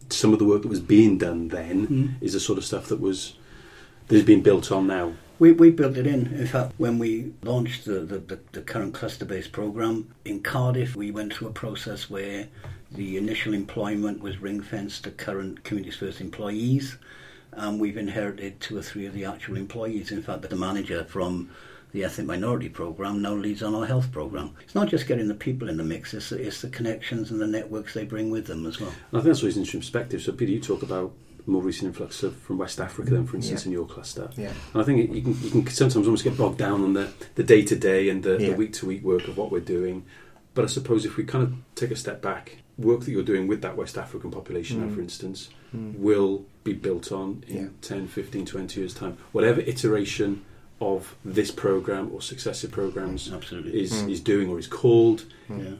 some 0.09 0.33
of 0.33 0.39
the 0.39 0.45
work 0.45 0.63
that 0.63 0.67
was 0.67 0.81
being 0.81 1.17
done 1.17 1.47
then 1.47 2.17
is 2.19 2.33
the 2.33 2.39
sort 2.41 2.57
of 2.57 2.65
stuff 2.65 2.87
that 2.87 2.99
was 2.99 3.35
that 4.11 4.17
is 4.17 4.23
been 4.25 4.41
built 4.41 4.71
on 4.71 4.87
now. 4.87 5.13
We, 5.39 5.53
we 5.53 5.71
built 5.71 5.97
it 5.97 6.05
in. 6.05 6.27
In 6.33 6.45
fact, 6.45 6.73
when 6.77 6.99
we 6.99 7.33
launched 7.43 7.85
the, 7.85 8.01
the, 8.01 8.19
the, 8.19 8.39
the 8.51 8.61
current 8.61 8.93
cluster 8.93 9.25
based 9.25 9.51
programme 9.51 10.13
in 10.25 10.41
Cardiff, 10.41 10.95
we 10.95 11.11
went 11.11 11.33
through 11.33 11.47
a 11.47 11.53
process 11.53 12.09
where 12.09 12.47
the 12.91 13.17
initial 13.17 13.53
employment 13.53 14.21
was 14.21 14.37
ring 14.39 14.61
fenced 14.61 15.05
to 15.05 15.11
current 15.11 15.63
Communities 15.63 15.95
First 15.95 16.21
employees, 16.21 16.97
and 17.53 17.79
we've 17.79 17.97
inherited 17.97 18.59
two 18.59 18.77
or 18.77 18.81
three 18.83 19.05
of 19.05 19.13
the 19.13 19.25
actual 19.25 19.55
employees. 19.57 20.11
In 20.11 20.21
fact, 20.21 20.41
the 20.47 20.55
manager 20.55 21.05
from 21.05 21.49
the 21.93 22.03
ethnic 22.03 22.27
minority 22.27 22.69
programme 22.69 23.21
now 23.21 23.33
leads 23.33 23.63
on 23.63 23.73
our 23.73 23.85
health 23.85 24.11
programme. 24.11 24.55
It's 24.61 24.75
not 24.75 24.89
just 24.89 25.07
getting 25.07 25.27
the 25.27 25.33
people 25.33 25.69
in 25.69 25.77
the 25.77 25.83
mix, 25.83 26.13
it's, 26.13 26.29
the- 26.29 26.45
it's 26.45 26.61
the 26.61 26.69
connections 26.69 27.31
and 27.31 27.41
the 27.41 27.47
networks 27.47 27.93
they 27.93 28.05
bring 28.05 28.29
with 28.29 28.45
them 28.45 28.65
as 28.65 28.79
well. 28.79 28.89
And 28.89 29.19
I 29.19 29.23
think 29.23 29.25
that's 29.25 29.39
always 29.41 29.55
an 29.55 29.61
interesting 29.61 29.81
perspective. 29.81 30.21
So, 30.21 30.33
Peter, 30.33 30.51
you 30.51 30.59
talk 30.59 30.83
about 30.83 31.13
more 31.47 31.61
recent 31.61 31.87
influx 31.87 32.23
of 32.23 32.35
from 32.37 32.57
West 32.57 32.79
Africa, 32.79 33.11
then, 33.11 33.25
for 33.25 33.35
instance, 33.37 33.63
Yeah. 33.63 33.67
in 33.69 33.73
your 33.73 33.85
cluster. 33.85 34.29
Yeah. 34.37 34.53
And 34.73 34.81
I 34.81 34.85
think 34.85 34.99
it, 35.09 35.15
you 35.15 35.21
can 35.21 35.37
you 35.43 35.49
can 35.49 35.67
sometimes 35.67 36.05
almost 36.07 36.23
get 36.23 36.37
bogged 36.37 36.57
down 36.57 36.81
on 36.83 36.93
the 36.93 37.09
the 37.35 37.43
day 37.43 37.61
to 37.63 37.75
day 37.75 38.09
and 38.09 38.23
the 38.23 38.53
week 38.57 38.73
to 38.73 38.85
week 38.85 39.03
work 39.03 39.27
of 39.27 39.37
what 39.37 39.51
we're 39.51 39.59
doing. 39.77 40.03
But 40.53 40.65
I 40.65 40.67
suppose 40.67 41.05
if 41.05 41.15
we 41.17 41.23
kind 41.23 41.43
of 41.45 41.53
take 41.75 41.91
a 41.91 41.95
step 41.95 42.21
back, 42.21 42.57
work 42.77 43.01
that 43.01 43.11
you're 43.11 43.23
doing 43.23 43.47
with 43.47 43.61
that 43.61 43.77
West 43.77 43.97
African 43.97 44.31
population, 44.31 44.81
now, 44.81 44.87
Mm. 44.87 44.95
for 44.95 45.01
instance, 45.01 45.49
Mm. 45.73 45.97
will 45.97 46.45
be 46.65 46.73
built 46.73 47.11
on 47.11 47.43
in 47.47 47.55
Yeah. 47.55 47.67
10, 47.81 48.07
15, 48.07 48.45
20 48.45 48.79
years' 48.81 48.93
time. 48.93 49.15
Whatever 49.31 49.61
iteration 49.61 50.41
of 50.81 51.15
this 51.23 51.51
program 51.51 52.09
or 52.11 52.21
successive 52.21 52.71
programs 52.71 53.31
Absolutely. 53.31 53.79
is, 53.81 53.93
Mm. 53.93 54.11
is 54.11 54.19
doing 54.19 54.49
or 54.49 54.59
is 54.59 54.67
called, 54.67 55.23
Mm. 55.49 55.63
Yeah. 55.63 55.71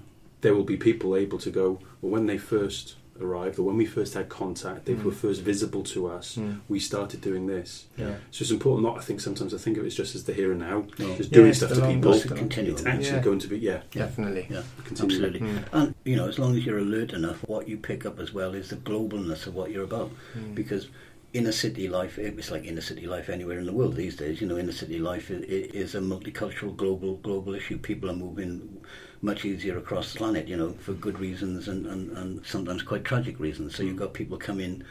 there 0.42 0.54
will 0.56 0.64
be 0.64 0.78
people 0.78 1.16
able 1.18 1.40
to 1.40 1.50
go, 1.50 1.80
well, 2.02 2.12
when 2.14 2.28
they 2.28 2.38
first 2.38 2.96
arrived 3.20 3.60
or 3.60 3.64
when 3.64 3.78
we 3.78 3.86
first 3.86 4.14
had 4.14 4.30
contact, 4.30 4.86
they 4.86 4.94
Mm. 4.96 5.04
were 5.04 5.12
first 5.12 5.42
visible 5.42 5.84
to 5.84 6.08
us, 6.08 6.38
Mm. 6.38 6.60
we 6.70 6.80
started 6.80 7.22
doing 7.22 7.46
this. 7.48 7.86
Yeah. 7.98 8.16
So 8.32 8.42
it's 8.44 8.52
important 8.52 8.84
not, 8.88 8.98
I 8.98 9.02
think, 9.02 9.20
sometimes 9.22 9.54
I 9.54 9.58
think 9.58 9.78
of 9.78 9.84
it 9.84 9.88
as 9.88 9.96
just 9.96 10.16
as 10.16 10.24
the 10.24 10.34
here 10.34 10.52
and 10.52 10.62
now, 10.62 10.88
No. 10.98 11.16
just 11.18 11.32
doing 11.32 11.48
it's 11.50 11.58
stuff 11.60 11.74
to 11.74 11.88
people. 11.88 12.14
It's 12.14 12.26
a 12.26 12.30
continuum. 12.30 12.78
It's 12.78 12.86
actually 12.86 13.18
Yeah. 13.18 13.24
going 13.24 13.40
to 13.40 13.48
be, 13.48 13.60
yeah, 13.60 13.82
Yeah. 13.94 14.06
Definitely. 14.06 14.48
Yeah. 14.50 14.64
continuing. 14.86 15.26
Absolutely. 15.26 15.40
Mm. 15.48 15.64
And 15.74 15.96
you 16.06 16.16
know, 16.16 16.28
as 16.28 16.40
long 16.40 16.56
as 16.58 16.66
you're 16.66 16.80
alert 16.80 17.14
enough, 17.14 17.40
what 17.48 17.68
you 17.68 17.78
pick 17.78 18.06
up 18.06 18.20
as 18.20 18.34
well 18.34 18.54
is 18.56 18.70
the 18.70 18.78
globalness 18.78 19.46
of 19.46 19.54
what 19.56 19.72
you're 19.72 19.84
about. 19.84 20.12
Mm. 20.38 20.56
Because 20.56 20.88
inner 21.34 21.52
city 21.52 21.88
life, 21.88 22.18
it's 22.18 22.52
like 22.52 22.66
inner 22.66 22.82
city 22.82 23.06
life 23.08 23.30
anywhere 23.30 23.58
in 23.60 23.66
the 23.66 23.72
world 23.72 23.96
these 23.96 24.16
days. 24.16 24.42
You 24.42 24.48
know, 24.48 24.58
inner 24.58 24.74
city 24.74 25.00
life 25.00 25.30
i- 25.32 25.36
i- 25.36 25.70
is 25.84 25.96
a 25.96 26.00
multicultural, 26.02 26.76
global, 26.76 27.18
global 27.18 27.54
issue. 27.54 27.78
People 27.78 28.10
are 28.10 28.16
moving 28.16 28.80
much 29.22 29.46
easier 29.46 29.78
across 29.78 30.14
the 30.14 30.18
planet. 30.18 30.48
You 30.48 30.58
know, 30.58 30.74
for 30.74 30.94
good 30.94 31.20
reasons 31.20 31.68
and, 31.68 31.86
and, 31.86 32.18
and 32.18 32.46
sometimes 32.46 32.84
quite 32.84 33.04
tragic 33.04 33.40
reasons. 33.40 33.76
So 33.76 33.84
you've 33.84 33.98
got 33.98 34.14
people 34.14 34.38
coming 34.38 34.84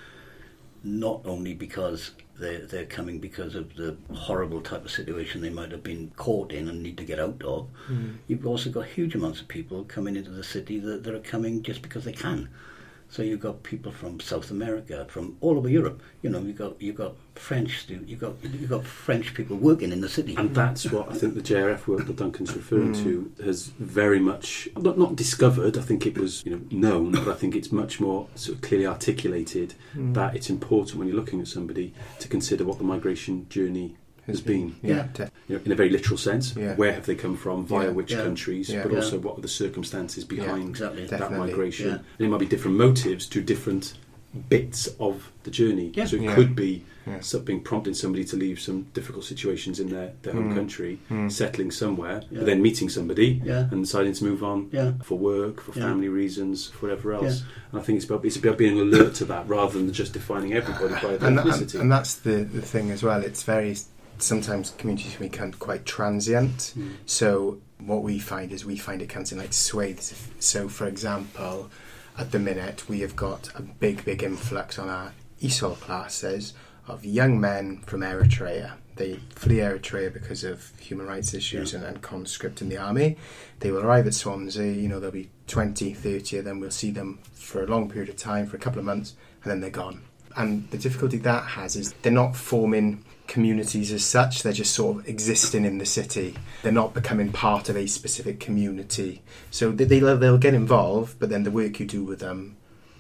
not 0.83 1.21
only 1.25 1.55
because 1.55 2.13
they're, 2.39 2.67
they're 2.67 2.87
coming 2.87 3.19
because 3.19 3.55
of 3.55 3.75
the 3.77 3.97
horrible 4.15 4.61
type 4.63 4.85
of 4.85 4.91
situation 4.91 5.43
they 5.43 5.51
might 5.51 5.71
have 5.71 5.83
been 5.83 6.11
caught 6.17 6.53
in 6.53 6.69
and 6.69 6.83
need 6.83 6.97
to 6.97 7.05
get 7.05 7.21
out 7.21 7.43
of. 7.45 7.69
Mm. 7.89 8.17
You've 8.27 8.47
also 8.47 8.71
got 8.71 8.87
huge 8.87 9.15
amounts 9.15 9.41
of 9.41 9.49
people 9.49 9.85
coming 9.85 10.17
into 10.17 10.31
the 10.31 10.43
city 10.43 10.79
that, 10.81 11.05
that 11.05 11.15
are 11.15 11.21
coming 11.21 11.63
just 11.63 11.83
because 11.83 12.05
they 12.05 12.13
can. 12.13 12.49
So 13.13 13.23
you've 13.23 13.41
got 13.41 13.65
people 13.65 13.91
from 13.91 14.21
South 14.21 14.53
America, 14.53 15.05
from 15.11 15.37
all 15.41 15.59
over 15.59 15.69
Europe. 15.69 16.01
You 16.23 16.31
know, 16.31 16.39
you've 16.41 16.57
got 16.59 16.81
you've 16.81 16.95
got 16.95 17.15
French 17.35 17.81
stu- 17.81 18.05
you've 18.07 18.21
got 18.21 18.35
you've 18.45 18.71
got 18.71 18.85
French 18.85 19.35
people 19.35 19.57
working 19.57 19.91
in 19.91 20.01
the 20.01 20.09
city. 20.09 20.37
And 20.37 20.55
that's 20.55 20.91
what 20.93 21.11
I 21.11 21.15
think 21.15 21.35
the 21.35 21.41
JRF 21.43 21.89
work 21.89 22.07
that 22.07 22.17
Duncan's 22.17 22.55
referring 22.55 22.93
Mm. 22.95 23.03
to 23.03 23.33
has 23.45 23.67
very 23.81 24.21
much 24.21 24.69
not 24.79 24.97
not 24.97 25.17
discovered. 25.17 25.77
I 25.77 25.81
think 25.83 26.07
it 26.07 26.17
was 26.19 26.45
you 26.47 26.53
know 26.53 26.61
known, 26.71 27.11
but 27.11 27.27
I 27.29 27.35
think 27.35 27.57
it's 27.57 27.73
much 27.73 27.99
more 27.99 28.29
sort 28.37 28.57
of 28.57 28.63
clearly 28.63 28.87
articulated 28.87 29.75
Mm. 29.97 30.15
that 30.15 30.37
it's 30.37 30.49
important 30.49 30.97
when 30.99 31.09
you're 31.09 31.17
looking 31.17 31.41
at 31.41 31.49
somebody 31.49 31.93
to 32.21 32.29
consider 32.29 32.65
what 32.65 32.79
the 32.79 32.85
migration 32.85 33.47
journey 33.49 33.97
has 34.31 34.41
been. 34.41 34.75
Yeah. 34.83 35.07
Yeah. 35.19 35.29
You 35.49 35.57
know, 35.57 35.63
in 35.65 35.73
a 35.73 35.75
very 35.75 35.91
literal 35.91 36.19
sense, 36.19 36.55
Yeah. 36.57 36.75
where 36.77 36.93
have 36.93 37.07
they 37.07 37.15
come 37.15 37.37
from, 37.37 37.67
via 37.67 37.87
Yeah. 37.87 37.93
which 37.93 38.13
countries, 38.15 38.71
but 38.73 38.93
also 38.95 39.19
what 39.19 39.39
are 39.39 39.43
the 39.43 39.49
circumstances 39.49 40.25
behind 40.25 40.71
exactly. 40.71 41.07
That 41.07 41.21
Definitely, 41.21 41.49
migration. 41.51 41.91
And 41.91 42.01
it 42.19 42.29
might 42.29 42.41
be 42.41 42.47
different 42.47 42.77
motives 42.77 43.27
to 43.27 43.41
different 43.43 43.95
bits 44.49 44.89
of 45.01 45.33
the 45.43 45.51
journey. 45.51 45.93
So 46.07 46.17
it 46.17 46.35
could 46.35 46.55
be 46.55 46.85
something 47.21 47.61
prompting 47.61 47.95
somebody 47.95 48.25
to 48.25 48.37
leave 48.37 48.61
some 48.61 48.87
difficult 48.95 49.25
situations 49.25 49.81
in 49.81 49.89
their, 49.89 50.13
their 50.23 50.33
home 50.33 50.53
Mm. 50.53 50.55
country, 50.55 50.99
Mm. 51.11 51.33
settling 51.33 51.73
somewhere, 51.73 52.23
but 52.31 52.47
then 52.47 52.63
meeting 52.63 52.89
somebody 52.89 53.43
and 53.45 53.83
deciding 53.85 54.13
to 54.13 54.25
move 54.25 54.45
on 54.45 54.71
for 55.03 55.19
work, 55.19 55.61
for 55.61 55.73
family 55.73 56.09
reasons, 56.09 56.67
for 56.69 56.87
whatever 56.87 57.15
else. 57.15 57.43
And 57.73 57.81
I 57.81 57.85
think 57.85 57.97
it's 57.97 58.05
about, 58.07 58.25
it's 58.25 58.37
about 58.37 58.57
being 58.59 58.79
alert 58.79 59.15
to 59.17 59.25
that 59.25 59.49
rather 59.49 59.73
than 59.79 59.93
just 59.93 60.13
defining 60.13 60.53
everybody 60.53 60.95
by 60.95 61.17
their 61.17 61.29
and, 61.29 61.39
and, 61.41 61.51
ethnicity. 61.51 61.81
and 61.81 61.91
that's 61.91 62.15
the, 62.15 62.45
the 62.45 62.63
thing 62.63 62.93
as 62.93 63.03
well. 63.03 63.21
It's 63.25 63.43
very 63.43 63.77
sometimes 64.23 64.71
communities 64.79 65.17
can 65.17 65.27
become 65.29 65.53
quite 65.53 65.85
transient. 65.85 66.75
Mm. 66.77 66.95
So 67.07 67.61
what 67.79 68.03
we 68.03 68.19
find 68.19 68.53
is 68.53 68.65
we 68.65 68.77
find 68.77 69.03
it 69.03 69.09
comes 69.09 69.33
in 69.33 69.39
like 69.39 69.53
swathes. 69.53 70.29
So 70.39 70.69
for 70.69 70.87
example, 70.87 71.71
at 72.19 72.33
the 72.33 72.39
minute 72.39 72.89
we 72.89 73.01
have 73.01 73.17
got 73.17 73.49
a 73.55 73.63
big, 73.63 74.05
big 74.05 74.23
influx 74.23 74.79
on 74.79 74.89
our 74.89 75.13
ESOL 75.41 75.79
classes 75.81 76.55
of 76.87 77.05
young 77.05 77.41
men 77.41 77.79
from 77.87 78.01
Eritrea. 78.01 78.73
They 78.97 79.15
flee 79.35 79.57
Eritrea 79.57 80.13
because 80.13 80.45
of 80.45 80.73
human 80.79 81.07
rights 81.07 81.33
issues 81.33 81.73
and, 81.73 81.85
and 81.85 82.03
conscript 82.03 82.61
in 82.61 82.69
the 82.69 82.77
army. 82.77 83.17
They 83.61 83.71
will 83.71 83.83
arrive 83.83 84.07
at 84.07 84.15
Swansea, 84.15 84.73
you 84.73 84.89
know, 84.89 85.01
there'll 85.01 85.13
be 85.13 85.31
20, 85.47 85.95
30 85.95 86.39
of 86.39 86.45
them. 86.45 86.61
We'll 86.61 86.71
see 86.71 86.91
them 86.91 87.21
for 87.33 87.63
a 87.63 87.67
long 87.67 87.89
period 87.89 88.11
of 88.11 88.17
time, 88.17 88.47
for 88.47 88.57
a 88.57 88.61
couple 88.61 88.79
of 88.79 88.85
months, 88.85 89.15
and 89.43 89.51
then 89.51 89.61
they're 89.61 89.71
gone. 89.71 90.03
And 90.37 90.71
the 90.71 90.79
difficulty 90.79 91.17
that 91.19 91.45
has 91.45 91.77
is 91.77 91.95
they're 92.03 92.13
not 92.13 92.37
forming 92.37 93.05
communities 93.31 93.93
as 93.93 94.05
such, 94.05 94.43
they're 94.43 94.53
just 94.53 94.75
sort 94.75 94.99
of 94.99 95.09
existing 95.09 95.65
in 95.65 95.79
the 95.79 95.87
city. 95.87 96.35
They're 96.63 96.73
not 96.83 96.93
becoming 96.93 97.31
part 97.33 97.69
of 97.71 97.77
a 97.77 97.87
specific 97.87 98.41
community. 98.41 99.23
So 99.51 99.71
they, 99.71 99.85
they'll, 99.85 100.17
they'll 100.19 100.37
get 100.39 100.53
involved, 100.53 101.19
but 101.21 101.31
then 101.31 101.45
the 101.45 101.51
work 101.51 101.81
you 101.81 101.87
do 101.87 102.03
with 102.05 102.19
them 102.21 102.57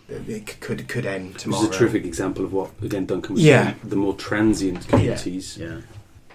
it 0.08 0.60
could 0.60 0.88
could 0.88 1.06
end 1.06 1.34
Which 1.34 1.42
tomorrow. 1.42 1.62
is 1.62 1.68
a 1.68 1.78
terrific 1.78 2.04
example 2.04 2.44
of 2.44 2.52
what, 2.52 2.70
again, 2.82 3.06
Duncan 3.06 3.34
was 3.34 3.44
Yeah. 3.44 3.64
saying. 3.64 3.76
The 3.84 3.96
more 3.96 4.14
transient 4.14 4.88
communities 4.88 5.56
Yeah. 5.56 5.82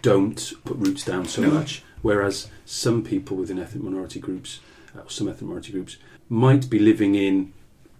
don't 0.02 0.54
put 0.64 0.78
roots 0.78 1.04
down 1.04 1.26
so 1.28 1.41
No. 1.41 1.52
much, 1.52 1.84
whereas 2.02 2.48
some 2.66 3.02
people 3.04 3.36
within 3.38 3.60
ethnic 3.60 3.84
minority 3.84 4.20
groups, 4.20 4.60
uh, 4.98 5.02
some 5.08 5.28
ethnic 5.28 5.43
minority 5.50 5.72
groups, 5.74 5.98
might 6.30 6.70
be 6.70 6.80
living 6.80 7.16
in, 7.16 7.52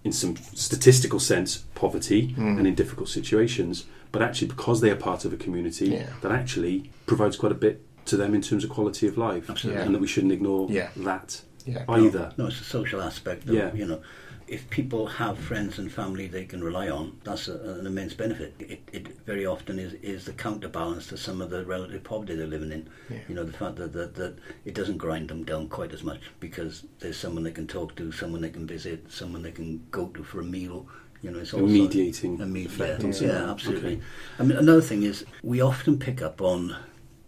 in 0.06 0.12
some 0.14 0.36
statistical 0.54 1.20
sense, 1.20 1.64
poverty 1.76 2.34
Mm. 2.38 2.58
and 2.60 2.68
in 2.68 2.76
difficult 2.76 3.10
situations, 3.10 3.86
but 4.16 4.22
actually 4.28 4.48
because 4.48 4.82
they 4.82 4.90
are 4.90 4.96
part 4.96 5.26
of 5.26 5.34
a 5.34 5.38
community, 5.38 5.88
Yeah. 5.90 6.10
that 6.22 6.32
actually 6.32 6.90
provides 7.06 7.36
quite 7.36 7.52
a 7.52 7.56
bit 7.56 7.82
to 8.06 8.16
them 8.18 8.34
in 8.34 8.42
terms 8.42 8.64
of 8.64 8.70
quality 8.70 9.08
of 9.08 9.18
life, 9.18 9.50
Absolutely. 9.50 9.82
and 9.84 9.94
that 9.94 10.00
we 10.00 10.08
shouldn't 10.08 10.32
ignore 10.34 10.68
Yeah. 10.72 10.90
that 10.98 11.42
Yeah. 11.66 11.84
either. 11.90 12.32
No, 12.38 12.48
it's 12.48 12.62
a 12.62 12.64
social 12.64 13.02
aspect. 13.02 13.48
Of, 13.50 13.56
Yeah. 13.56 13.74
You 13.74 13.86
know, 13.88 14.02
if 14.48 14.70
people 14.70 15.08
have 15.08 15.40
friends 15.40 15.80
and 15.80 15.92
family 15.92 16.28
they 16.28 16.46
can 16.46 16.64
rely 16.64 16.88
on, 16.88 17.18
that's 17.24 17.48
a, 17.48 17.56
an 17.80 17.88
immense 17.88 18.14
benefit. 18.14 18.54
It, 18.60 18.82
it 18.94 19.08
very 19.26 19.44
often 19.48 19.80
is, 19.80 19.94
is 20.04 20.26
the 20.26 20.34
counterbalance 20.34 21.08
to 21.08 21.18
some 21.18 21.42
of 21.42 21.50
the 21.50 21.66
relative 21.66 22.04
poverty 22.04 22.36
they're 22.36 22.46
living 22.46 22.72
in. 22.72 22.88
Yeah. 23.10 23.18
You 23.28 23.34
know, 23.36 23.44
the 23.44 23.54
fact 23.58 23.78
that, 23.78 23.92
that, 23.94 24.14
that 24.16 24.36
it 24.64 24.76
doesn't 24.76 24.98
grind 25.00 25.30
them 25.30 25.44
down 25.44 25.68
quite 25.70 25.94
as 25.94 26.04
much 26.04 26.22
because 26.40 26.84
there's 27.00 27.18
someone 27.18 27.42
they 27.44 27.52
can 27.52 27.66
talk 27.66 27.96
to, 27.96 28.12
someone 28.12 28.42
they 28.42 28.52
can 28.52 28.68
visit, 28.68 29.12
someone 29.12 29.42
they 29.42 29.52
can 29.52 29.84
go 29.90 30.08
to 30.10 30.24
for 30.24 30.42
a 30.42 30.44
meal. 30.44 30.88
You 31.26 31.32
know, 31.32 31.40
it's 31.40 31.56
also 31.56 31.66
mediating 31.66 32.40
a 32.40 32.46
med- 32.46 32.68
effect 32.68 33.04
yeah, 33.04 33.28
yeah, 33.28 33.50
absolutely. 33.50 33.94
Okay. 33.94 34.02
I 34.38 34.44
mean, 34.44 34.58
another 34.60 34.82
thing 34.82 35.02
is 35.02 35.26
we 35.42 35.60
often 35.60 35.98
pick 35.98 36.22
up 36.22 36.40
on 36.40 36.76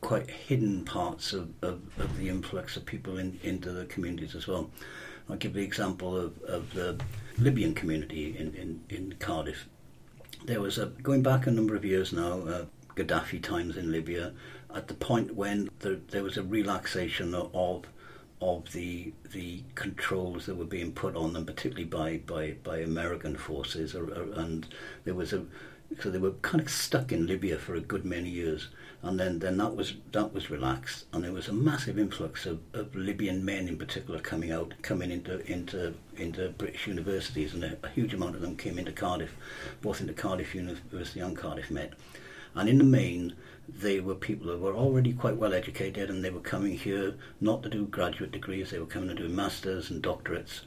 quite 0.01 0.29
hidden 0.29 0.85
parts 0.85 1.33
of, 1.33 1.49
of, 1.63 1.81
of 1.97 2.15
the 2.19 2.29
influx 2.29 2.77
of 2.77 2.85
people 2.85 3.17
in, 3.17 3.39
into 3.41 3.71
the 3.71 3.85
communities 3.85 4.35
as 4.35 4.47
well. 4.47 4.69
I'll 5.27 5.35
give 5.35 5.53
the 5.53 5.63
example 5.63 6.15
of, 6.15 6.39
of 6.43 6.71
the 6.75 6.99
Libyan 7.39 7.73
community 7.73 8.37
in, 8.37 8.53
in, 8.53 8.83
in 8.89 9.15
Cardiff. 9.17 9.67
There 10.45 10.61
was 10.61 10.77
a, 10.77 10.85
going 10.85 11.23
back 11.23 11.47
a 11.47 11.51
number 11.51 11.75
of 11.75 11.83
years 11.83 12.13
now, 12.13 12.41
uh, 12.41 12.65
Gaddafi 12.95 13.41
times 13.41 13.77
in 13.77 13.91
Libya, 13.91 14.31
at 14.75 14.87
the 14.87 14.93
point 14.93 15.33
when 15.33 15.71
there, 15.79 15.97
there 16.11 16.23
was 16.23 16.37
a 16.37 16.43
relaxation 16.43 17.33
of 17.33 17.87
of 18.41 18.71
the 18.71 19.13
the 19.31 19.63
controls 19.75 20.45
that 20.45 20.55
were 20.55 20.65
being 20.65 20.91
put 20.91 21.15
on 21.15 21.33
them, 21.33 21.45
particularly 21.45 21.85
by 21.85 22.17
by, 22.17 22.55
by 22.63 22.79
American 22.79 23.35
forces, 23.35 23.95
or, 23.95 24.05
or, 24.05 24.31
and 24.35 24.67
there 25.05 25.15
was 25.15 25.33
a 25.33 25.45
so 26.01 26.11
they 26.11 26.17
were 26.17 26.31
kind 26.41 26.61
of 26.61 26.69
stuck 26.69 27.11
in 27.11 27.27
Libya 27.27 27.57
for 27.57 27.75
a 27.75 27.79
good 27.79 28.03
many 28.03 28.29
years, 28.29 28.67
and 29.01 29.19
then, 29.19 29.39
then 29.39 29.57
that 29.57 29.75
was 29.75 29.93
that 30.11 30.33
was 30.33 30.49
relaxed, 30.49 31.05
and 31.13 31.23
there 31.23 31.31
was 31.31 31.47
a 31.47 31.53
massive 31.53 31.97
influx 31.97 32.45
of, 32.45 32.59
of 32.73 32.93
Libyan 32.95 33.43
men 33.43 33.67
in 33.67 33.77
particular 33.77 34.19
coming 34.19 34.51
out, 34.51 34.73
coming 34.81 35.11
into 35.11 35.39
into 35.51 35.93
into 36.17 36.49
British 36.49 36.87
universities, 36.87 37.53
and 37.53 37.63
a, 37.63 37.77
a 37.83 37.89
huge 37.89 38.13
amount 38.13 38.35
of 38.35 38.41
them 38.41 38.57
came 38.57 38.77
into 38.77 38.91
Cardiff, 38.91 39.35
both 39.81 40.01
into 40.01 40.13
Cardiff 40.13 40.53
University 40.53 41.21
and 41.21 41.37
Cardiff 41.37 41.71
Met, 41.71 41.93
and 42.53 42.67
in 42.67 42.77
the 42.77 42.83
main 42.83 43.33
they 43.67 43.99
were 43.99 44.15
people 44.15 44.51
who 44.51 44.57
were 44.57 44.75
already 44.75 45.13
quite 45.13 45.37
well 45.37 45.53
educated, 45.53 46.09
and 46.09 46.23
they 46.23 46.29
were 46.29 46.39
coming 46.39 46.77
here 46.77 47.15
not 47.41 47.63
to 47.63 47.69
do 47.69 47.85
graduate 47.85 48.31
degrees, 48.31 48.71
they 48.71 48.79
were 48.79 48.85
coming 48.85 49.09
to 49.09 49.15
do 49.15 49.29
masters 49.29 49.89
and 49.89 50.01
doctorates, 50.01 50.61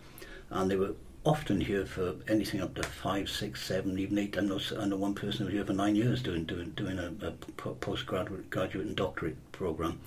and 0.51 0.71
they 0.71 0.77
were 0.77 0.95
often 1.25 1.61
here 1.61 1.85
for 1.85 2.15
anything 2.29 2.61
up 2.61 2.75
to 2.75 2.83
five, 2.83 3.29
six, 3.29 3.63
seven, 3.63 3.99
even 3.99 4.19
eight. 4.19 4.39
I 4.39 4.41
know, 4.41 4.59
I 4.79 4.87
know 4.87 4.97
one 4.97 5.15
person 5.15 5.41
who 5.41 5.45
was 5.47 5.55
here 5.55 5.65
for 5.65 5.73
nine 5.73 5.97
years 5.97 6.23
doing 6.23 6.45
doing 6.45 6.71
doing 6.71 6.99
a, 6.99 7.13
a 7.27 7.31
postgraduate 7.75 8.51
graduate 8.51 8.87
and 8.87 8.97
doctorate 8.97 9.37
program. 9.53 10.01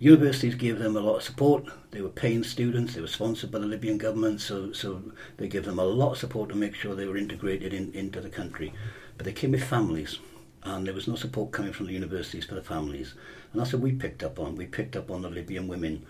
Universities 0.00 0.54
gave 0.54 0.78
them 0.78 0.96
a 0.96 1.00
lot 1.00 1.16
of 1.16 1.22
support. 1.24 1.64
They 1.90 2.00
were 2.00 2.08
paying 2.08 2.44
students. 2.44 2.94
They 2.94 3.00
were 3.00 3.08
sponsored 3.08 3.50
by 3.50 3.58
the 3.58 3.66
Libyan 3.66 3.98
government, 3.98 4.40
so 4.40 4.72
so 4.72 5.02
they 5.36 5.48
gave 5.48 5.64
them 5.64 5.78
a 5.78 5.84
lot 5.84 6.12
of 6.12 6.18
support 6.18 6.48
to 6.50 6.54
make 6.54 6.74
sure 6.74 6.94
they 6.94 7.06
were 7.06 7.16
integrated 7.16 7.74
in, 7.74 7.92
into 7.92 8.20
the 8.20 8.30
country. 8.30 8.72
But 9.16 9.26
they 9.26 9.32
came 9.32 9.50
with 9.50 9.64
families, 9.64 10.20
and 10.64 10.86
there 10.86 10.94
was 10.94 11.08
no 11.08 11.14
support 11.14 11.52
coming 11.52 11.72
from 11.72 11.86
the 11.86 11.92
universities 11.92 12.44
for 12.44 12.54
the 12.54 12.62
families. 12.62 13.14
And 13.52 13.60
that's 13.60 13.72
what 13.72 13.82
we 13.82 13.92
picked 13.92 14.22
up 14.22 14.38
on. 14.38 14.56
We 14.56 14.66
picked 14.66 14.96
up 14.96 15.10
on 15.10 15.22
the 15.22 15.30
Libyan 15.30 15.68
women 15.68 16.04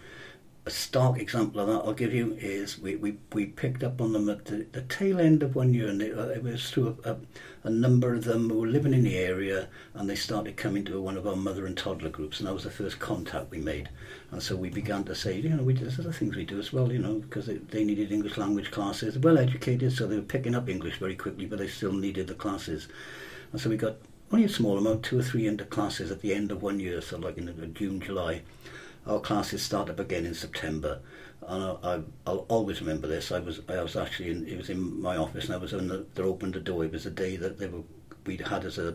a 0.69 0.71
stark 0.71 1.19
example 1.19 1.63
of 1.63 1.67
that 1.67 1.89
I'll 1.89 1.95
give 1.95 2.13
you 2.13 2.37
is 2.39 2.79
we, 2.79 2.97
we, 2.97 3.17
we 3.33 3.47
picked 3.47 3.83
up 3.83 4.03
on 4.03 4.13
them 4.13 4.29
at 4.29 4.45
the, 4.45 4.67
the 4.73 4.83
tail 4.83 5.19
end 5.19 5.43
of 5.43 5.55
one 5.57 5.73
year, 5.73 5.89
and 5.89 6.03
it, 6.03 6.17
uh, 6.17 6.29
it 6.29 6.43
was 6.43 6.71
through 6.71 6.99
a, 7.05 7.13
a, 7.13 7.17
a, 7.65 7.71
number 7.71 8.13
of 8.13 8.25
them 8.25 8.51
who 8.51 8.61
were 8.61 8.67
living 8.67 8.93
in 8.93 9.03
the 9.03 9.17
area, 9.17 9.69
and 9.95 10.11
they 10.11 10.15
started 10.15 10.59
coming 10.59 10.85
to 10.85 11.01
one 11.01 11.17
of 11.17 11.27
our 11.27 11.37
mother 11.37 11.65
and 11.65 11.75
toddler 11.75 12.11
groups, 12.11 12.39
and 12.39 12.47
that 12.47 12.53
was 12.53 12.65
the 12.65 12.71
first 12.71 12.99
contact 12.99 13.51
we 13.51 13.61
made. 13.61 13.89
And 14.31 14.43
so 14.43 14.57
we 14.57 14.69
began 14.69 15.05
to 15.05 15.15
say, 15.15 15.41
you 15.41 15.49
know, 15.49 15.63
we, 15.63 15.73
there's 15.73 15.99
other 15.99 16.13
things 16.13 16.37
we 16.37 16.45
do 16.45 16.59
as 16.59 16.71
well, 16.71 16.93
you 16.93 16.99
know, 16.99 17.15
because 17.15 17.47
they, 17.47 17.57
they 17.57 17.83
needed 17.83 18.13
English 18.13 18.37
language 18.37 18.71
classes, 18.71 19.19
well 19.19 19.39
educated, 19.39 19.91
so 19.95 20.07
they 20.07 20.17
were 20.17 20.23
picking 20.23 20.55
up 20.55 20.69
English 20.69 20.99
very 20.99 21.17
quickly, 21.17 21.47
but 21.47 21.61
they 21.61 21.69
still 21.69 21.95
needed 21.95 22.27
the 22.27 22.35
classes. 22.35 22.89
And 23.53 23.61
so 23.61 23.71
we 23.71 23.79
got 23.79 23.97
only 24.33 24.45
a 24.45 24.49
small 24.49 24.79
amount, 24.79 25.05
two 25.05 25.19
or 25.19 25.23
three 25.23 25.47
into 25.47 25.65
classes 25.65 26.11
at 26.11 26.21
the 26.21 26.35
end 26.35 26.53
of 26.53 26.63
one 26.63 26.81
year, 26.81 27.01
so 27.01 27.19
like 27.19 27.39
in 27.39 27.75
June, 27.75 28.01
July 28.01 28.43
our 29.09 29.21
classes 29.21 29.63
start 29.63 29.89
up 29.89 29.99
again 29.99 30.27
in 30.27 30.35
September, 30.35 31.01
and 31.47 31.79
I, 31.83 32.31
will 32.31 32.45
always 32.49 32.81
remember 32.81 33.07
this. 33.07 33.33
I 33.33 33.39
was 33.39 33.61
I 33.69 33.83
was 33.83 33.97
actually 33.97 34.31
in 34.31 34.47
it 34.47 34.59
was 34.59 34.69
in 34.69 35.01
my 35.01 35.17
office, 35.17 35.47
and 35.47 35.55
I 35.55 35.59
was 35.59 35.73
in 35.73 35.89
the 35.89 36.05
they 36.15 36.23
opened 36.23 36.55
the 36.55 36.61
door. 36.61 36.85
It 36.85 36.93
was 36.93 37.07
a 37.07 37.11
day 37.11 37.37
that 37.37 37.59
they 37.59 37.69
were 37.69 37.83
we'd 38.27 38.43
had 38.43 38.65
as 38.65 38.79
a 38.79 38.95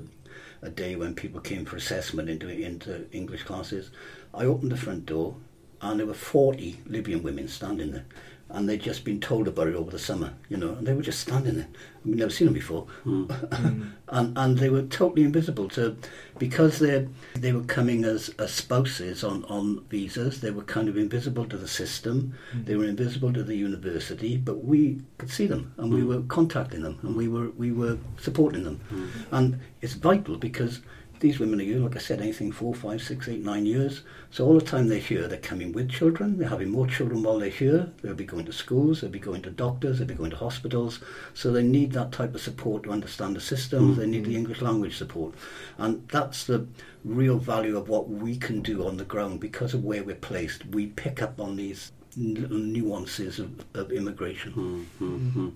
a 0.62 0.70
day 0.70 0.96
when 0.96 1.16
people 1.16 1.42
came 1.42 1.66
for 1.66 1.78
assessment 1.78 2.30
into 2.30 2.48
into 2.48 3.12
English 3.12 3.44
classes. 3.44 3.90
I 4.34 4.46
opened 4.46 4.72
the 4.72 4.78
front 4.78 5.08
door, 5.08 5.36
and 5.82 6.00
there 6.00 6.08
were 6.08 6.14
forty 6.14 6.80
Libyan 6.86 7.24
women 7.24 7.48
standing 7.48 7.92
there 7.92 8.06
and 8.54 8.70
they'd 8.70 8.82
just 8.82 9.04
been 9.04 9.20
told 9.20 9.48
about 9.48 9.68
it 9.68 9.76
over 9.76 9.90
the 9.90 10.00
summer, 10.00 10.32
you 10.48 10.56
know, 10.56 10.74
and 10.74 10.86
they 10.86 10.94
were 10.94 11.02
just 11.02 11.20
standing 11.20 11.56
there. 11.56 11.68
We'd 12.06 12.18
never 12.18 12.30
seen 12.30 12.46
them 12.46 12.54
before, 12.54 12.86
mm. 13.06 13.28
and 14.10 14.38
and 14.38 14.58
they 14.58 14.70
were 14.70 14.84
totally 14.84 15.24
invisible 15.24 15.68
to, 15.70 15.98
because 16.38 16.80
they 16.80 17.08
they 17.34 17.52
were 17.52 17.64
coming 17.64 18.06
as, 18.06 18.30
as 18.38 18.52
spouses 18.52 19.24
on, 19.24 19.44
on 19.46 19.84
visas. 19.90 20.42
They 20.42 20.52
were 20.52 20.64
kind 20.64 20.88
of 20.88 20.98
invisible 20.98 21.46
to 21.46 21.58
the 21.58 21.68
system. 21.68 22.36
Mm. 22.56 22.66
They 22.66 22.76
were 22.76 22.86
invisible 22.86 23.34
to 23.34 23.44
the 23.44 23.56
university, 23.56 24.38
but 24.38 24.64
we 24.64 25.02
could 25.18 25.32
see 25.32 25.48
them, 25.48 25.74
and 25.78 25.92
mm. 25.92 25.96
we 25.96 26.04
were 26.04 26.22
contacting 26.24 26.84
them, 26.84 27.00
and 27.02 27.16
we 27.16 27.28
were 27.28 27.50
we 27.52 27.72
were 27.72 27.98
supporting 28.18 28.64
them, 28.64 28.80
mm. 28.92 29.10
and 29.32 29.60
it's 29.82 29.94
vital 29.94 30.38
because 30.38 30.82
these 31.24 31.40
women 31.40 31.62
are 31.62 31.64
here, 31.64 31.80
like 31.80 31.96
I 31.96 32.00
said, 32.00 32.20
anything 32.20 32.52
four, 32.52 32.76
five, 32.76 33.02
six, 33.02 33.30
eight, 33.30 33.44
nine 33.46 33.66
years. 33.66 34.02
So 34.30 34.46
all 34.46 34.60
the 34.60 34.66
time 34.66 34.90
they're 34.90 35.00
here, 35.00 35.26
they're 35.30 35.40
coming 35.40 35.72
with 35.72 35.90
children. 35.90 36.38
They're 36.38 36.50
having 36.50 36.70
more 36.70 36.86
children 36.86 37.24
while 37.24 37.40
they're 37.40 37.50
here. 37.50 37.90
They'll 38.02 38.14
be 38.14 38.26
going 38.26 38.44
to 38.46 38.52
schools. 38.52 39.00
They'll 39.00 39.10
be 39.10 39.20
going 39.20 39.42
to 39.44 39.50
doctors. 39.50 40.00
They'll 40.00 40.08
be 40.08 40.16
going 40.16 40.32
to 40.32 40.36
hospitals. 40.36 41.00
So 41.34 41.50
they 41.50 41.64
need 41.64 41.94
that 41.94 42.12
type 42.12 42.36
of 42.36 42.42
support 42.42 42.84
to 42.84 42.92
understand 42.92 43.38
the 43.38 43.40
system. 43.40 43.92
Mm-hmm. 43.92 44.00
They 44.02 44.08
need 44.08 44.26
the 44.26 44.36
English 44.36 44.62
language 44.62 44.98
support, 44.98 45.34
and 45.78 46.06
that's 46.10 46.44
the 46.44 46.68
real 47.06 47.38
value 47.38 47.78
of 47.78 47.88
what 47.88 48.10
we 48.10 48.36
can 48.36 48.62
do 48.62 48.86
on 48.86 48.98
the 48.98 49.06
ground 49.06 49.40
because 49.40 49.74
of 49.74 49.86
where 49.86 50.04
we're 50.04 50.16
placed. 50.16 50.66
We 50.66 50.88
pick 50.88 51.22
up 51.22 51.40
on 51.40 51.56
these 51.56 51.94
little 52.18 52.58
nuances 52.58 53.40
of, 53.40 53.66
of 53.76 53.94
immigration. 53.94 54.88
Mm-hmm. 55.00 55.50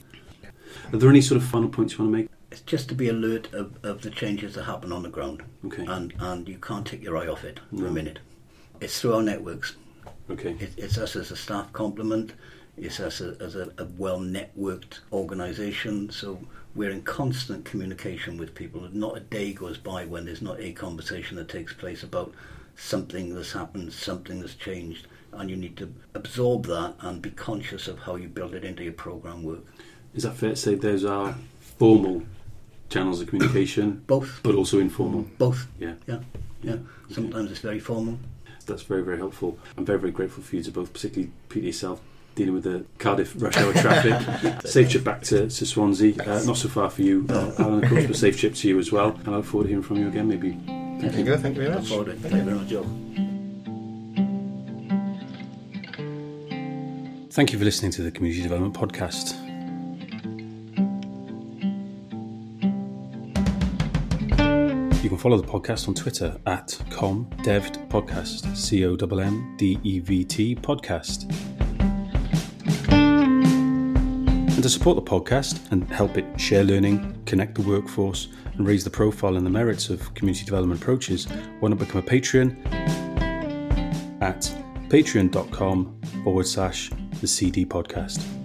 Are 0.93 0.97
there 0.97 1.09
any 1.09 1.21
sort 1.21 1.41
of 1.41 1.47
final 1.47 1.67
points 1.67 1.93
you 1.93 2.05
want 2.05 2.13
to 2.13 2.17
make? 2.19 2.36
It's 2.51 2.61
just 2.61 2.89
to 2.89 2.95
be 2.95 3.09
alert 3.09 3.53
of, 3.53 3.73
of 3.83 4.01
the 4.01 4.09
changes 4.09 4.55
that 4.55 4.63
happen 4.63 4.91
on 4.91 5.03
the 5.03 5.09
ground. 5.09 5.43
Okay. 5.65 5.85
And 5.85 6.13
and 6.19 6.47
you 6.47 6.57
can't 6.57 6.85
take 6.85 7.03
your 7.03 7.17
eye 7.17 7.27
off 7.27 7.43
it 7.43 7.59
no. 7.71 7.81
for 7.81 7.87
a 7.87 7.91
minute. 7.91 8.19
It's 8.79 8.99
through 8.99 9.15
our 9.15 9.21
networks. 9.21 9.75
Okay. 10.29 10.55
It, 10.59 10.73
it's 10.77 10.97
us 10.97 11.15
as 11.15 11.31
a 11.31 11.35
staff 11.35 11.71
complement. 11.73 12.33
It's 12.77 12.99
us 12.99 13.21
a, 13.21 13.35
as 13.39 13.55
a, 13.55 13.71
a 13.77 13.85
well 13.97 14.19
networked 14.19 14.99
organisation. 15.11 16.09
So 16.11 16.39
we're 16.75 16.91
in 16.91 17.01
constant 17.01 17.65
communication 17.65 18.37
with 18.37 18.53
people. 18.53 18.87
Not 18.93 19.17
a 19.17 19.21
day 19.21 19.51
goes 19.51 19.77
by 19.77 20.05
when 20.05 20.25
there's 20.25 20.41
not 20.41 20.59
a 20.59 20.71
conversation 20.73 21.37
that 21.37 21.49
takes 21.49 21.73
place 21.73 22.03
about 22.03 22.33
something 22.75 23.33
that's 23.33 23.51
happened, 23.51 23.91
something 23.91 24.39
that's 24.39 24.53
changed, 24.53 25.07
and 25.33 25.49
you 25.49 25.57
need 25.57 25.75
to 25.77 25.91
absorb 26.13 26.67
that 26.67 26.93
and 26.99 27.21
be 27.21 27.31
conscious 27.31 27.87
of 27.87 27.97
how 27.99 28.15
you 28.15 28.29
build 28.29 28.53
it 28.53 28.63
into 28.63 28.83
your 28.83 28.93
program 28.93 29.43
work. 29.43 29.65
Is 30.13 30.23
that 30.23 30.35
fair 30.35 30.51
to 30.51 30.55
say 30.55 30.75
those 30.75 31.03
are 31.03 31.35
formal 31.59 32.23
channels 32.89 33.21
of 33.21 33.27
communication, 33.27 34.03
both, 34.07 34.39
but 34.43 34.55
also 34.55 34.79
informal. 34.79 35.25
Both. 35.37 35.67
Yeah. 35.79 35.93
Yeah. 36.07 36.19
Yeah. 36.61 36.77
Sometimes 37.11 37.45
okay. 37.45 37.51
it's 37.51 37.59
very 37.59 37.79
formal. 37.79 38.19
That's 38.65 38.83
very 38.83 39.01
very 39.01 39.17
helpful. 39.17 39.57
I'm 39.77 39.85
very 39.85 39.99
very 39.99 40.11
grateful 40.11 40.43
for 40.43 40.55
you 40.57 40.63
to 40.63 40.71
both, 40.71 40.91
particularly 40.93 41.31
Peter 41.49 41.67
yourself. 41.67 42.01
Dealing 42.35 42.53
with 42.53 42.65
the 42.65 42.85
Cardiff 42.99 43.33
rush 43.41 43.57
hour 43.57 43.73
traffic. 43.81 44.61
safe 44.67 44.91
trip 44.91 45.03
back 45.03 45.23
to, 45.23 45.49
to 45.49 45.65
Swansea. 45.65 46.13
Uh, 46.21 46.43
not 46.43 46.57
so 46.57 46.69
far 46.69 46.87
for 46.89 47.01
you, 47.01 47.25
uh, 47.29 47.51
Allan, 47.57 47.83
of 47.83 47.89
course, 47.89 48.05
but 48.07 48.15
safe 48.15 48.39
trip 48.39 48.53
to 48.53 48.67
you 48.67 48.77
as 48.77 48.91
well. 48.91 49.09
And 49.09 49.29
I 49.29 49.37
look 49.37 49.45
forward 49.45 49.63
to 49.63 49.69
hearing 49.69 49.83
from 49.83 49.97
you 49.97 50.07
again, 50.07 50.27
maybe. 50.27 50.51
Thank 50.51 51.15
you. 51.25 51.37
Thank 51.37 51.57
you 51.57 51.63
very 51.63 51.75
much. 51.75 51.87
Thank 51.87 52.35
you 52.35 52.41
very 52.43 52.57
much, 52.57 52.67
Joe. 52.67 52.85
Thank 57.31 57.53
you 57.53 57.59
for 57.59 57.65
listening 57.65 57.91
to 57.91 58.01
the 58.01 58.11
Community 58.11 58.41
Development 58.41 58.73
Podcast. 58.73 59.46
You 65.07 65.11
can 65.11 65.19
follow 65.19 65.37
the 65.37 65.47
podcast 65.47 65.87
on 65.87 65.93
Twitter 65.93 66.37
at 66.47 66.67
comdevt 66.89 68.57
C 68.57 68.85
O 68.85 68.93
M 68.93 69.19
M 69.21 69.55
D 69.55 69.79
E 69.81 69.99
V 70.01 70.25
T 70.25 70.53
podcast. 70.53 71.31
And 72.91 74.61
to 74.61 74.67
support 74.67 74.97
the 74.97 75.01
podcast 75.01 75.71
and 75.71 75.89
help 75.89 76.17
it 76.17 76.25
share 76.37 76.65
learning, 76.65 77.23
connect 77.25 77.55
the 77.55 77.61
workforce, 77.61 78.27
and 78.55 78.67
raise 78.67 78.83
the 78.83 78.89
profile 78.89 79.37
and 79.37 79.45
the 79.45 79.49
merits 79.49 79.89
of 79.89 80.13
community 80.13 80.43
development 80.43 80.81
approaches, 80.81 81.25
why 81.61 81.69
not 81.69 81.79
become 81.79 82.01
a 82.01 82.03
Patreon 82.03 82.57
at 84.21 84.41
patreon.com 84.89 86.01
forward 86.25 86.47
slash 86.47 86.91
the 87.21 87.27
CD 87.27 87.65
podcast. 87.65 88.36